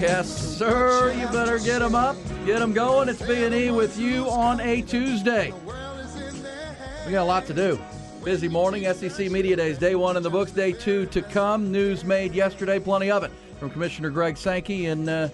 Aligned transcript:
Yes, 0.00 0.58
sir. 0.58 1.10
You 1.14 1.26
better 1.28 1.58
get 1.58 1.78
them 1.78 1.94
up, 1.94 2.16
get 2.44 2.58
them 2.58 2.74
going. 2.74 3.08
It's 3.08 3.22
B 3.22 3.44
and 3.44 3.54
E 3.54 3.70
with 3.70 3.98
you 3.98 4.28
on 4.28 4.60
a 4.60 4.82
Tuesday. 4.82 5.54
We 7.06 7.12
got 7.12 7.22
a 7.22 7.24
lot 7.24 7.46
to 7.46 7.54
do. 7.54 7.80
Busy 8.22 8.46
morning. 8.46 8.84
SEC 8.92 9.30
Media 9.30 9.56
Days, 9.56 9.78
day 9.78 9.94
one 9.94 10.18
in 10.18 10.22
the 10.22 10.28
books, 10.28 10.52
day 10.52 10.72
two 10.72 11.06
to 11.06 11.22
come. 11.22 11.72
News 11.72 12.04
made 12.04 12.34
yesterday, 12.34 12.78
plenty 12.78 13.10
of 13.10 13.24
it 13.24 13.30
from 13.58 13.70
Commissioner 13.70 14.10
Greg 14.10 14.36
Sankey 14.36 14.84
and 14.86 15.08
uh, 15.08 15.30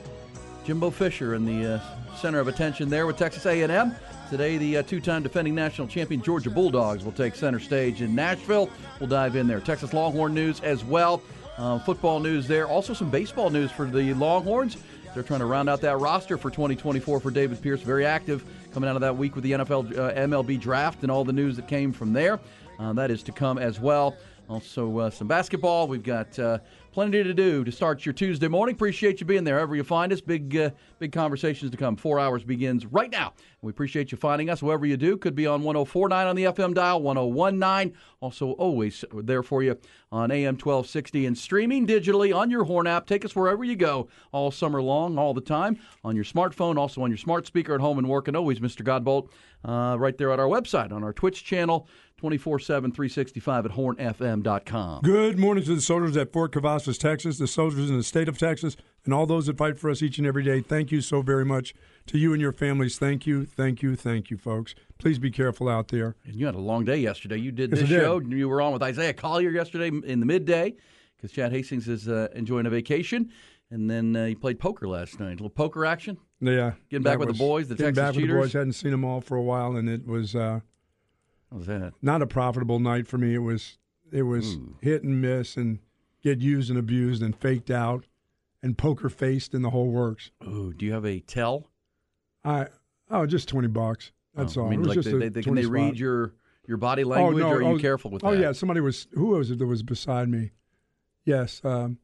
Jimbo 0.65 0.91
Fisher 0.91 1.35
in 1.35 1.45
the 1.45 1.75
uh, 1.75 2.15
center 2.15 2.39
of 2.39 2.47
attention 2.47 2.89
there 2.89 3.09
with 3.09 3.17
Texas 3.17 3.45
A&M. 3.47 3.97
Today, 4.31 4.59
the 4.59 4.77
uh, 4.77 4.83
two-time 4.85 5.25
defending 5.25 5.57
national 5.57 5.89
champion 5.89 6.23
Georgia 6.23 6.51
Bulldogs 6.51 7.05
will 7.05 7.11
take 7.11 7.35
center 7.35 7.59
stage 7.59 8.01
in 8.01 8.15
Nashville. 8.15 8.71
We'll 9.01 9.09
dive 9.09 9.35
in 9.35 9.49
there. 9.49 9.59
Texas 9.59 9.93
Longhorn 9.93 10.35
news 10.35 10.61
as 10.61 10.85
well. 10.85 11.21
Uh, 11.59 11.79
football 11.79 12.19
news 12.19 12.49
there. 12.49 12.67
Also, 12.67 12.95
some 12.95 13.11
baseball 13.11 13.51
news 13.51 13.71
for 13.71 13.87
the 13.87 14.15
Longhorns. 14.15 14.77
They're 15.15 15.23
trying 15.23 15.41
to 15.41 15.47
round 15.47 15.69
out 15.69 15.83
that 15.83 15.99
roster 15.99 16.39
for 16.39 16.51
2024 16.51 17.21
for 17.21 17.31
David 17.31 17.61
Pierce. 17.61 17.83
Very 17.83 18.07
active 18.07 18.45
coming 18.73 18.89
out 18.89 18.97
of 18.97 19.03
that 19.03 19.17
week 19.17 19.35
with 19.35 19.45
the 19.45 19.53
NFL 19.53 19.99
uh, 19.99 20.13
MLB 20.15 20.59
draft 20.59 21.03
and 21.03 21.11
all 21.11 21.25
the 21.25 21.33
news 21.33 21.57
that 21.57 21.69
came 21.69 21.93
from 21.93 22.15
there. 22.15 22.41
Uh, 22.79 22.95
that 22.95 23.11
is 23.11 23.23
to 23.25 23.33
come 23.33 23.59
as 23.59 23.79
well. 23.79 24.17
Also, 24.53 24.99
uh, 24.99 25.09
some 25.09 25.27
basketball. 25.27 25.89
We've 25.89 26.03
got 26.03 26.39
uh, 26.39 26.59
plenty 26.93 27.25
to 27.25 27.33
do 27.33 27.65
to 27.65 27.73
start 27.73 28.05
your 28.05 28.13
Tuesday 28.13 28.49
morning. 28.49 28.75
Appreciate 28.75 29.19
you 29.19 29.25
being 29.25 29.45
there. 29.45 29.55
Wherever 29.55 29.75
you 29.75 29.83
find 29.83 30.13
us, 30.13 30.21
big, 30.21 30.55
uh, 30.55 30.71
big 30.99 31.11
conversations 31.11 31.71
to 31.71 31.79
come. 31.79 31.97
Four 31.97 32.21
hours 32.21 32.45
begins 32.45 32.85
right 32.85 33.11
now. 33.11 33.33
We 33.63 33.71
appreciate 33.71 34.13
you 34.13 34.19
finding 34.19 34.51
us. 34.51 34.63
Wherever 34.63 34.85
you 34.85 34.99
do, 34.99 35.17
could 35.17 35.35
be 35.35 35.47
on 35.47 35.63
104.9 35.63 36.13
on 36.13 36.37
the 36.37 36.45
FM 36.45 36.75
dial, 36.75 37.01
101.9. 37.01 37.95
Also, 38.21 38.51
always 38.53 39.07
there 39.15 39.43
for 39.43 39.63
you 39.63 39.79
on 40.11 40.31
AM 40.31 40.57
1260 40.57 41.25
and 41.25 41.39
streaming 41.39 41.87
digitally 41.87 42.37
on 42.37 42.51
your 42.51 42.65
Horn 42.65 42.87
app. 42.87 43.07
Take 43.07 43.25
us 43.25 43.35
wherever 43.35 43.65
you 43.65 43.75
go 43.75 44.09
all 44.33 44.51
summer 44.51 44.83
long, 44.83 45.17
all 45.17 45.33
the 45.33 45.41
time 45.41 45.79
on 46.05 46.15
your 46.15 46.27
smartphone, 46.27 46.77
also 46.77 47.03
on 47.03 47.11
your 47.11 47.17
smart 47.17 47.47
speaker 47.47 47.75
at 47.75 47.81
home 47.81 47.97
and 47.97 48.07
work. 48.07 48.29
And 48.29 48.37
always, 48.37 48.61
Mr. 48.61 48.85
Godbolt, 48.85 49.31
uh, 49.65 49.97
right 49.99 50.19
there 50.19 50.31
at 50.31 50.39
our 50.39 50.47
website, 50.47 50.93
on 50.93 51.03
our 51.03 51.15
Twitch 51.15 51.43
channel, 51.43 51.89
24 52.23 52.61
7, 52.61 52.93
365 52.93 53.67
at 53.67 53.73
hornfm.com. 53.73 55.03
Good 55.03 55.41
morning 55.41 55.65
to 55.65 55.75
the 55.75 55.81
soldiers 55.81 56.17
at 56.17 56.33
Fort 56.33 56.53
Cavazos, 56.53 56.97
Texas, 56.97 57.37
the 57.37 57.49
soldiers 57.49 57.91
in 57.91 57.97
the 57.97 58.05
state 58.05 58.29
of 58.29 58.39
Texas, 58.39 58.77
and 59.05 59.13
all 59.13 59.27
those 59.27 59.47
that 59.47 59.59
fight 59.59 59.77
for 59.77 59.91
us 59.91 60.03
each 60.03 60.19
and 60.19 60.27
every 60.29 60.45
day. 60.45 60.61
Thank 60.61 60.93
you 60.93 61.01
so 61.01 61.21
very 61.23 61.45
much 61.45 61.75
to 62.07 62.19
you 62.19 62.33
and 62.33 62.41
your 62.41 62.53
families. 62.53 62.97
Thank 62.97 63.27
you, 63.27 63.45
thank 63.45 63.83
you, 63.83 63.97
thank 63.97 64.31
you, 64.31 64.37
folks. 64.37 64.77
Please 64.99 65.19
be 65.19 65.33
careful 65.33 65.69
out 65.69 65.89
there. 65.89 66.15
And 66.25 66.37
you 66.37 66.47
had 66.47 66.55
a 66.55 66.61
long 66.61 66.85
day 66.85 66.99
yesterday. 66.99 67.39
You 67.39 67.51
did 67.51 67.73
Yes, 67.73 67.81
this 67.81 67.89
show. 67.89 68.21
You 68.21 68.49
were 68.49 68.63
on 68.63 68.73
with 68.73 68.85
Isaiah 68.85 69.15
Collier 69.15 69.51
yesterday 69.51 69.89
in 69.89 70.21
the 70.21 70.27
midday 70.27 70.77
because 71.17 71.33
Chad 71.33 71.51
Hastings 71.51 71.89
is 71.89 72.07
uh, 72.07 72.29
enjoying 72.37 72.67
a 72.67 72.71
vacation. 72.71 73.33
And 73.73 73.91
then 73.91 74.15
uh, 74.15 74.27
you 74.27 74.37
played 74.37 74.61
poker 74.61 74.87
last 74.87 75.19
night. 75.19 75.29
A 75.29 75.43
little 75.43 75.51
poker 75.51 75.85
action. 75.85 76.19
Yeah, 76.41 76.75
Getting 76.89 77.03
back 77.03 77.19
with 77.19 77.29
the 77.29 77.35
boys, 77.35 77.67
the 77.67 77.75
getting 77.75 77.97
Texas 77.97 78.15
back 78.15 78.15
with 78.15 78.31
the 78.31 78.37
boys. 78.37 78.53
Hadn't 78.53 78.75
seen 78.75 78.93
them 78.93 79.05
all 79.05 79.21
for 79.21 79.37
a 79.37 79.43
while, 79.43 79.75
and 79.75 79.89
it 79.89 80.07
was 80.07 80.37
uh, 80.37 80.61
was 81.55 81.67
that? 81.67 81.93
not 82.03 82.23
a 82.23 82.27
profitable 82.27 82.79
night 82.79 83.07
for 83.07 83.19
me. 83.19 83.35
It 83.35 83.39
was 83.39 83.79
it 84.11 84.23
was 84.23 84.59
hit 84.81 85.03
and 85.05 85.21
miss, 85.23 85.57
and 85.57 85.79
get 86.23 86.41
used 86.41 86.71
and 86.71 86.79
abused, 86.79 87.23
and 87.23 87.35
faked 87.35 87.71
out, 87.71 88.05
and 88.63 88.77
poker 88.77 89.09
faced, 89.09 89.55
and 89.55 89.65
the 89.65 89.71
whole 89.71 89.89
works. 89.91 90.31
Oh, 90.47 90.73
do 90.73 90.85
you 90.87 90.93
have 90.93 91.05
a 91.07 91.21
tell? 91.21 91.69
I 92.45 92.67
oh, 93.11 93.27
just 93.27 93.49
twenty 93.49 93.69
bucks. 93.69 94.13
That's 94.35 94.57
Oh, 94.57 94.63
all. 94.63 94.67
I 94.67 94.71
mean, 94.71 94.81
it 94.81 94.87
was 94.87 94.89
like 94.89 94.95
just 95.05 95.11
they, 95.11 95.19
they, 95.19 95.29
they- 95.29 95.43
can 95.43 95.55
they 95.55 95.67
read 95.67 95.89
spot. 95.91 95.97
your 95.99 96.35
your 96.67 96.77
body 96.77 97.05
language, 97.05 97.43
or 97.43 97.57
are 97.63 97.73
you 97.73 97.79
careful 97.79 98.11
with 98.11 98.23
oh 98.25 98.33
that? 98.35 98.41
yeah, 98.41 98.53
somebody 98.53 98.81
was 98.81 99.07
who 99.13 99.27
was 99.29 99.51
it 99.51 99.59
that 99.59 99.67
was 99.67 99.83
beside 99.83 100.29
me? 100.29 100.51
Yes, 101.25 101.61
um, 101.65 101.99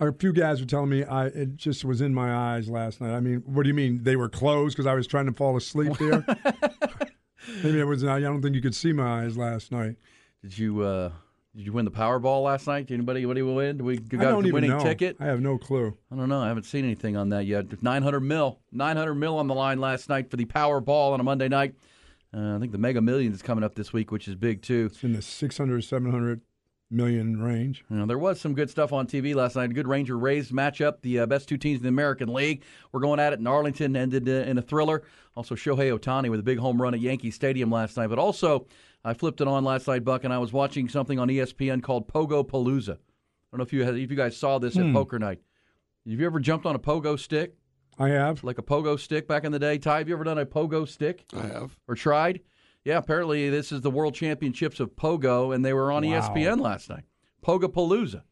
a 0.00 0.12
few 0.12 0.32
guys 0.32 0.60
were 0.60 0.66
telling 0.66 0.90
me 0.90 1.04
I 1.04 1.26
it 1.26 1.56
just 1.56 1.84
was 1.84 2.00
in 2.00 2.14
my 2.14 2.34
eyes 2.34 2.68
last 2.68 3.00
night. 3.00 3.14
I 3.14 3.20
mean, 3.20 3.42
what 3.46 3.62
do 3.64 3.68
you 3.68 3.74
mean 3.74 4.02
they 4.02 4.16
were 4.16 4.28
closed 4.28 4.76
because 4.76 4.86
I 4.86 4.94
was 4.94 5.06
trying 5.06 5.26
to 5.26 5.32
fall 5.32 5.56
asleep 5.56 5.96
there? 5.98 6.24
Maybe 7.62 7.80
it 7.80 7.84
was. 7.84 8.04
I 8.04 8.20
don't 8.20 8.42
think 8.42 8.54
you 8.54 8.62
could 8.62 8.74
see 8.74 8.92
my 8.92 9.22
eyes 9.24 9.36
last 9.36 9.72
night. 9.72 9.96
Did 10.42 10.56
you 10.56 10.82
uh, 10.82 11.10
did 11.56 11.66
you 11.66 11.72
win 11.72 11.84
the 11.84 11.90
Powerball 11.90 12.44
last 12.44 12.66
night? 12.66 12.86
Did 12.86 12.94
anybody 12.94 13.20
anybody 13.20 13.42
win? 13.42 13.78
Did 13.78 13.82
we 13.82 13.98
got 13.98 14.20
I 14.20 14.24
don't 14.24 14.42
the 14.42 14.48
even 14.48 14.54
winning 14.62 14.70
know. 14.78 14.82
ticket? 14.84 15.16
I 15.18 15.26
have 15.26 15.40
no 15.40 15.58
clue. 15.58 15.96
I 16.12 16.16
don't 16.16 16.28
know. 16.28 16.40
I 16.40 16.48
haven't 16.48 16.64
seen 16.64 16.84
anything 16.84 17.16
on 17.16 17.30
that 17.30 17.46
yet. 17.46 17.82
900 17.82 18.20
mil, 18.20 18.60
900 18.72 19.14
mil 19.14 19.38
on 19.38 19.46
the 19.48 19.54
line 19.54 19.80
last 19.80 20.08
night 20.08 20.30
for 20.30 20.36
the 20.36 20.44
Powerball 20.44 21.12
on 21.12 21.20
a 21.20 21.24
Monday 21.24 21.48
night. 21.48 21.74
Uh, 22.32 22.56
I 22.56 22.58
think 22.58 22.72
the 22.72 22.78
Mega 22.78 23.00
Millions 23.00 23.34
is 23.36 23.42
coming 23.42 23.64
up 23.64 23.74
this 23.74 23.92
week, 23.92 24.12
which 24.12 24.28
is 24.28 24.34
big 24.34 24.62
too. 24.62 24.88
It's 24.92 25.02
in 25.02 25.14
the 25.14 25.22
600, 25.22 25.82
700 25.82 26.42
million 26.90 27.40
range. 27.42 27.84
You 27.90 27.96
know, 27.96 28.06
there 28.06 28.18
was 28.18 28.40
some 28.40 28.54
good 28.54 28.70
stuff 28.70 28.92
on 28.92 29.06
TV 29.06 29.34
last 29.34 29.56
night. 29.56 29.70
A 29.70 29.74
good 29.74 29.88
Ranger 29.88 30.16
Rays 30.16 30.50
matchup. 30.50 31.00
The 31.02 31.20
uh, 31.20 31.26
best 31.26 31.48
two 31.48 31.56
teams 31.56 31.78
in 31.78 31.82
the 31.82 31.88
American 31.88 32.32
League 32.32 32.64
We're 32.92 33.00
going 33.00 33.20
at 33.20 33.32
it 33.32 33.38
in 33.38 33.46
Arlington, 33.46 33.96
ended 33.96 34.28
uh, 34.28 34.48
in 34.48 34.58
a 34.58 34.62
thriller. 34.62 35.02
Also, 35.36 35.54
Shohei 35.54 35.96
Ohtani 35.96 36.30
with 36.30 36.40
a 36.40 36.44
big 36.44 36.58
home 36.58 36.80
run 36.80 36.94
at 36.94 37.00
Yankee 37.00 37.30
Stadium 37.30 37.70
last 37.70 37.96
night. 37.96 38.08
But 38.08 38.18
also, 38.18 38.66
I 39.04 39.14
flipped 39.14 39.40
it 39.40 39.48
on 39.48 39.64
last 39.64 39.86
night, 39.86 40.04
Buck, 40.04 40.24
and 40.24 40.32
I 40.32 40.38
was 40.38 40.52
watching 40.52 40.88
something 40.88 41.18
on 41.18 41.28
ESPN 41.28 41.82
called 41.82 42.08
Pogo 42.08 42.46
Palooza. 42.46 42.94
I 42.94 43.56
don't 43.56 43.58
know 43.58 43.64
if 43.64 43.72
you 43.72 43.84
had, 43.84 43.96
if 43.96 44.10
you 44.10 44.16
guys 44.16 44.36
saw 44.36 44.58
this 44.58 44.76
at 44.76 44.92
poker 44.92 45.18
night. 45.18 45.40
Have 46.08 46.20
you 46.20 46.26
ever 46.26 46.40
jumped 46.40 46.66
on 46.66 46.74
a 46.74 46.78
pogo 46.78 47.18
stick, 47.18 47.54
I 47.98 48.08
have. 48.08 48.42
like 48.42 48.58
a 48.58 48.62
pogo 48.62 48.98
stick 48.98 49.28
back 49.28 49.44
in 49.44 49.52
the 49.52 49.58
day? 49.58 49.78
Ty, 49.78 49.98
have 49.98 50.08
you 50.08 50.14
ever 50.14 50.24
done 50.24 50.38
a 50.38 50.46
pogo 50.46 50.88
stick? 50.88 51.24
I 51.34 51.46
have. 51.46 51.76
or 51.86 51.94
tried. 51.94 52.40
Yeah, 52.88 52.96
apparently 52.96 53.50
this 53.50 53.70
is 53.70 53.82
the 53.82 53.90
World 53.90 54.14
Championships 54.14 54.80
of 54.80 54.96
Pogo, 54.96 55.54
and 55.54 55.62
they 55.62 55.74
were 55.74 55.92
on 55.92 56.06
Wow. 56.08 56.20
ESPN 56.20 56.58
last 56.60 56.88
night. 56.88 57.04
Pogo 57.44 57.64
Palooza. 57.70 58.22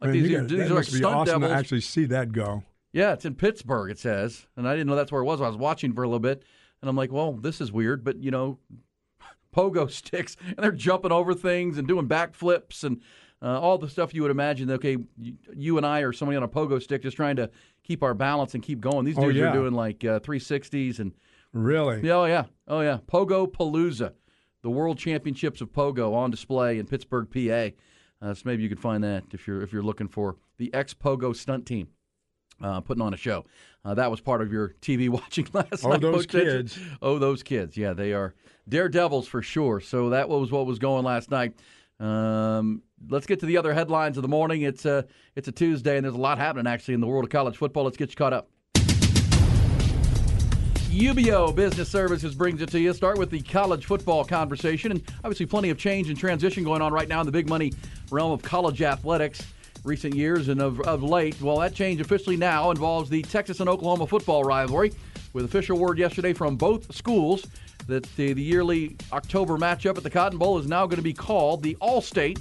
Like 0.00 0.12
these, 0.12 0.30
got- 0.30 0.48
these 0.48 0.70
are 0.70 0.74
like 0.74 0.84
stunt 0.84 1.04
awesome 1.04 1.40
devils. 1.40 1.50
to 1.50 1.58
actually 1.58 1.80
see 1.80 2.04
that 2.04 2.30
go. 2.30 2.62
Yeah, 2.92 3.12
it's 3.12 3.24
in 3.24 3.34
Pittsburgh. 3.34 3.90
It 3.90 3.98
says, 3.98 4.46
and 4.56 4.68
I 4.68 4.74
didn't 4.74 4.86
know 4.86 4.94
that's 4.94 5.10
where 5.10 5.20
it 5.22 5.24
was. 5.24 5.40
I 5.40 5.48
was 5.48 5.56
watching 5.56 5.92
for 5.94 6.04
a 6.04 6.06
little 6.06 6.20
bit, 6.20 6.44
and 6.80 6.88
I'm 6.88 6.94
like, 6.94 7.10
well, 7.10 7.32
this 7.32 7.60
is 7.60 7.72
weird, 7.72 8.04
but 8.04 8.22
you 8.22 8.30
know, 8.30 8.60
pogo 9.56 9.90
sticks, 9.90 10.36
and 10.46 10.58
they're 10.58 10.70
jumping 10.70 11.10
over 11.10 11.34
things 11.34 11.76
and 11.76 11.88
doing 11.88 12.06
backflips 12.06 12.84
and 12.84 13.00
uh, 13.42 13.58
all 13.60 13.78
the 13.78 13.88
stuff 13.88 14.14
you 14.14 14.22
would 14.22 14.30
imagine. 14.30 14.70
Okay, 14.70 14.96
you, 15.18 15.34
you 15.52 15.76
and 15.76 15.84
I 15.84 16.00
are 16.02 16.12
somebody 16.12 16.36
on 16.36 16.44
a 16.44 16.48
pogo 16.48 16.80
stick 16.80 17.02
just 17.02 17.16
trying 17.16 17.34
to 17.36 17.50
keep 17.82 18.04
our 18.04 18.14
balance 18.14 18.54
and 18.54 18.62
keep 18.62 18.80
going. 18.80 19.04
These 19.04 19.18
Oh, 19.18 19.22
dudes 19.22 19.38
yeah. 19.38 19.50
are 19.50 19.52
doing 19.52 19.72
like 19.74 20.04
uh, 20.04 20.20
360s 20.20 21.00
and 21.00 21.12
Really? 21.54 22.00
yeah, 22.06 22.14
oh 22.14 22.24
yeah, 22.26 22.44
oh 22.68 22.80
yeah. 22.80 22.98
Pogo 23.06 23.50
Palooza, 23.50 24.12
the 24.62 24.70
World 24.70 24.98
Championships 24.98 25.60
of 25.60 25.72
Pogo 25.72 26.12
on 26.14 26.30
display 26.30 26.78
in 26.78 26.86
Pittsburgh, 26.86 27.28
PA. 27.32 27.74
Uh, 28.20 28.34
so 28.34 28.42
maybe 28.44 28.62
you 28.62 28.68
could 28.68 28.80
find 28.80 29.02
that 29.04 29.24
if 29.32 29.46
you're 29.46 29.62
if 29.62 29.72
you're 29.72 29.82
looking 29.82 30.08
for 30.08 30.36
the 30.58 30.72
ex 30.74 30.92
Pogo 30.94 31.34
stunt 31.34 31.64
team 31.66 31.88
uh, 32.62 32.80
putting 32.80 33.02
on 33.02 33.14
a 33.14 33.16
show. 33.16 33.44
Uh, 33.84 33.94
that 33.94 34.10
was 34.10 34.20
part 34.20 34.40
of 34.42 34.52
your 34.52 34.70
TV 34.80 35.08
watching 35.20 35.46
last 35.52 35.84
Oh, 35.84 35.90
night. 35.90 36.04
Oh, 36.04 36.12
those 36.12 36.26
kids. 36.26 36.78
Oh, 37.02 37.18
those 37.18 37.42
kids. 37.42 37.76
Yeah, 37.76 37.92
they 37.92 38.12
are 38.12 38.34
daredevils 38.68 39.28
for 39.28 39.42
sure. 39.42 39.80
So 39.80 40.10
that 40.10 40.28
was 40.28 40.50
what 40.50 40.66
was 40.66 40.78
going 40.78 41.04
last 41.04 41.30
night. 41.30 41.54
Um, 42.00 42.82
let's 43.08 43.26
get 43.26 43.40
to 43.40 43.46
the 43.46 43.56
other 43.58 43.72
headlines 43.74 44.16
of 44.16 44.22
the 44.22 44.28
morning. 44.28 44.62
It's 44.62 44.84
a 44.84 45.06
it's 45.36 45.48
a 45.48 45.52
Tuesday, 45.52 45.96
and 45.96 46.04
there's 46.04 46.14
a 46.14 46.18
lot 46.18 46.38
happening 46.38 46.66
actually 46.66 46.94
in 46.94 47.00
the 47.00 47.06
world 47.06 47.24
of 47.24 47.30
college 47.30 47.56
football. 47.56 47.84
Let's 47.84 47.96
get 47.96 48.10
you 48.10 48.16
caught 48.16 48.32
up. 48.32 48.48
UBEO 50.94 51.52
Business 51.52 51.88
Services 51.88 52.36
brings 52.36 52.62
it 52.62 52.68
to 52.68 52.78
you. 52.78 52.92
Start 52.92 53.18
with 53.18 53.28
the 53.28 53.42
college 53.42 53.84
football 53.84 54.24
conversation, 54.24 54.92
and 54.92 55.02
obviously 55.24 55.44
plenty 55.44 55.70
of 55.70 55.76
change 55.76 56.08
and 56.08 56.16
transition 56.16 56.62
going 56.62 56.80
on 56.80 56.92
right 56.92 57.08
now 57.08 57.18
in 57.18 57.26
the 57.26 57.32
big 57.32 57.48
money 57.48 57.72
realm 58.12 58.30
of 58.30 58.42
college 58.42 58.80
athletics. 58.80 59.44
recent 59.82 60.14
years 60.14 60.48
and 60.48 60.62
of, 60.62 60.80
of 60.82 61.02
late. 61.02 61.40
Well, 61.42 61.58
that 61.58 61.74
change 61.74 62.00
officially 62.00 62.36
now 62.36 62.70
involves 62.70 63.10
the 63.10 63.22
Texas 63.22 63.58
and 63.58 63.68
Oklahoma 63.68 64.06
football 64.06 64.44
rivalry, 64.44 64.92
with 65.32 65.44
official 65.44 65.78
word 65.78 65.98
yesterday 65.98 66.32
from 66.32 66.54
both 66.54 66.94
schools 66.94 67.44
that 67.88 68.04
the, 68.14 68.32
the 68.32 68.42
yearly 68.42 68.96
October 69.12 69.58
matchup 69.58 69.96
at 69.96 70.04
the 70.04 70.10
Cotton 70.10 70.38
Bowl 70.38 70.58
is 70.58 70.68
now 70.68 70.86
going 70.86 70.98
to 70.98 71.02
be 71.02 71.12
called 71.12 71.60
the 71.64 71.76
Allstate 71.82 72.38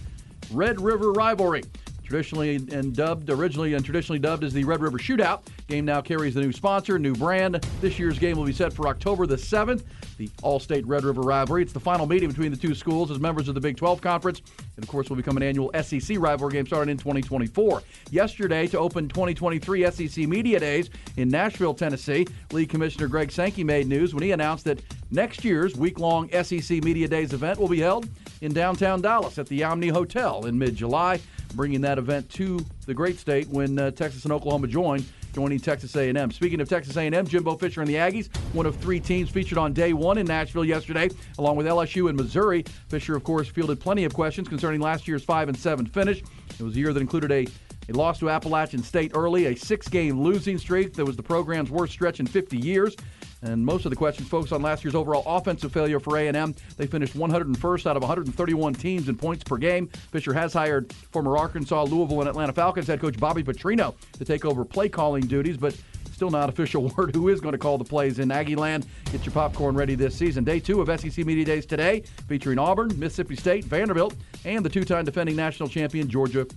Red 0.51 0.79
River 0.79 1.11
Rivalry. 1.11 1.63
Traditionally 2.03 2.55
and 2.55 2.95
dubbed, 2.95 3.29
originally 3.29 3.73
and 3.73 3.83
traditionally 3.83 4.19
dubbed 4.19 4.43
as 4.43 4.53
the 4.53 4.63
Red 4.63 4.81
River 4.81 4.97
Shootout. 4.97 5.41
Game 5.67 5.85
now 5.85 6.01
carries 6.01 6.33
the 6.33 6.41
new 6.41 6.51
sponsor, 6.51 6.99
new 6.99 7.15
brand. 7.15 7.55
This 7.81 7.97
year's 7.97 8.19
game 8.19 8.37
will 8.37 8.45
be 8.45 8.53
set 8.53 8.73
for 8.73 8.87
October 8.87 9.25
the 9.25 9.35
7th, 9.37 9.83
the 10.17 10.27
Allstate 10.43 10.83
Red 10.85 11.05
River 11.05 11.21
Rivalry. 11.21 11.63
It's 11.63 11.73
the 11.73 11.79
final 11.79 12.05
meeting 12.05 12.29
between 12.29 12.51
the 12.51 12.57
two 12.57 12.75
schools 12.75 13.09
as 13.09 13.19
members 13.19 13.47
of 13.47 13.55
the 13.55 13.61
Big 13.61 13.77
12 13.77 14.01
Conference. 14.01 14.41
And 14.75 14.83
of 14.83 14.89
course, 14.89 15.09
will 15.09 15.15
become 15.15 15.37
an 15.37 15.43
annual 15.43 15.71
SEC 15.81 16.17
rivalry 16.19 16.53
game 16.53 16.65
starting 16.65 16.91
in 16.91 16.97
2024. 16.97 17.81
Yesterday, 18.11 18.67
to 18.67 18.77
open 18.77 19.07
2023 19.07 19.89
SEC 19.91 20.27
Media 20.27 20.59
Days 20.59 20.89
in 21.17 21.29
Nashville, 21.29 21.73
Tennessee, 21.73 22.27
League 22.51 22.69
Commissioner 22.69 23.07
Greg 23.07 23.31
Sankey 23.31 23.63
made 23.63 23.87
news 23.87 24.13
when 24.13 24.23
he 24.23 24.31
announced 24.31 24.65
that 24.65 24.81
next 25.11 25.43
year's 25.43 25.75
week 25.75 25.99
long 25.99 26.29
SEC 26.43 26.83
Media 26.83 27.07
Days 27.07 27.33
event 27.33 27.59
will 27.59 27.69
be 27.69 27.79
held 27.79 28.09
in 28.41 28.53
downtown 28.53 29.01
Dallas 29.01 29.37
at 29.37 29.47
the 29.47 29.63
Omni 29.63 29.87
Hotel 29.87 30.45
in 30.45 30.57
mid 30.57 30.75
July 30.75 31.19
bringing 31.53 31.81
that 31.81 31.97
event 31.97 32.29
to 32.31 32.63
the 32.85 32.93
great 32.93 33.19
state 33.19 33.47
when 33.47 33.77
uh, 33.79 33.91
Texas 33.91 34.23
and 34.23 34.33
Oklahoma 34.33 34.67
join, 34.67 35.03
joining 35.33 35.59
Texas 35.59 35.95
A&M. 35.95 36.31
Speaking 36.31 36.61
of 36.61 36.69
Texas 36.69 36.97
A&M, 36.97 37.27
Jimbo 37.27 37.55
Fisher 37.57 37.81
and 37.81 37.89
the 37.89 37.95
Aggies, 37.95 38.35
one 38.53 38.65
of 38.65 38.75
three 38.77 38.99
teams 38.99 39.29
featured 39.29 39.57
on 39.57 39.73
day 39.73 39.93
one 39.93 40.17
in 40.17 40.25
Nashville 40.25 40.65
yesterday, 40.65 41.09
along 41.37 41.55
with 41.55 41.65
LSU 41.65 42.09
and 42.09 42.17
Missouri. 42.17 42.63
Fisher, 42.89 43.15
of 43.15 43.23
course, 43.23 43.47
fielded 43.47 43.79
plenty 43.79 44.03
of 44.03 44.13
questions 44.13 44.47
concerning 44.47 44.81
last 44.81 45.07
year's 45.07 45.23
five 45.23 45.49
and 45.49 45.57
seven 45.57 45.85
finish. 45.85 46.23
It 46.59 46.63
was 46.63 46.75
a 46.75 46.79
year 46.79 46.93
that 46.93 46.99
included 46.99 47.31
a 47.31 47.47
a 47.89 47.93
loss 47.93 48.19
to 48.19 48.29
Appalachian 48.29 48.81
State 48.81 49.11
early, 49.13 49.47
a 49.47 49.55
six 49.55 49.89
game 49.89 50.21
losing 50.21 50.57
streak 50.57 50.93
that 50.93 51.05
was 51.05 51.17
the 51.17 51.23
program's 51.23 51.69
worst 51.69 51.91
stretch 51.91 52.19
in 52.19 52.25
50 52.25 52.57
years. 52.57 52.95
And 53.43 53.65
most 53.65 53.85
of 53.85 53.89
the 53.89 53.95
questions 53.95 54.29
focus 54.29 54.53
on 54.53 54.61
last 54.61 54.83
year's 54.83 54.95
overall 54.95 55.23
offensive 55.25 55.71
failure 55.71 55.99
for 55.99 56.17
A&M. 56.17 56.55
They 56.77 56.87
finished 56.87 57.13
101st 57.13 57.85
out 57.85 57.97
of 57.97 58.01
131 58.01 58.73
teams 58.73 59.09
in 59.09 59.17
points 59.17 59.43
per 59.43 59.57
game. 59.57 59.87
Fisher 60.11 60.33
has 60.33 60.53
hired 60.53 60.93
former 61.11 61.37
Arkansas, 61.37 61.83
Louisville, 61.83 62.21
and 62.21 62.29
Atlanta 62.29 62.53
Falcons 62.53 62.87
head 62.87 63.01
coach 63.01 63.19
Bobby 63.19 63.43
Petrino 63.43 63.95
to 64.13 64.25
take 64.25 64.45
over 64.45 64.63
play 64.63 64.87
calling 64.87 65.25
duties, 65.25 65.57
but 65.57 65.75
still 66.13 66.29
not 66.29 66.47
official 66.47 66.87
word 66.97 67.13
who 67.13 67.27
is 67.27 67.41
going 67.41 67.51
to 67.51 67.57
call 67.57 67.77
the 67.77 67.83
plays 67.83 68.19
in 68.19 68.31
Aggie 68.31 68.55
Land. 68.55 68.85
Get 69.11 69.25
your 69.25 69.33
popcorn 69.33 69.75
ready 69.75 69.95
this 69.95 70.15
season. 70.15 70.45
Day 70.45 70.61
two 70.61 70.79
of 70.81 70.99
SEC 70.99 71.25
Media 71.25 71.43
Days 71.43 71.65
today, 71.65 72.03
featuring 72.29 72.59
Auburn, 72.59 72.97
Mississippi 72.97 73.35
State, 73.35 73.65
Vanderbilt, 73.65 74.15
and 74.45 74.63
the 74.63 74.69
two-time 74.69 75.03
defending 75.03 75.35
national 75.35 75.67
champion 75.67 76.07
Georgia 76.07 76.47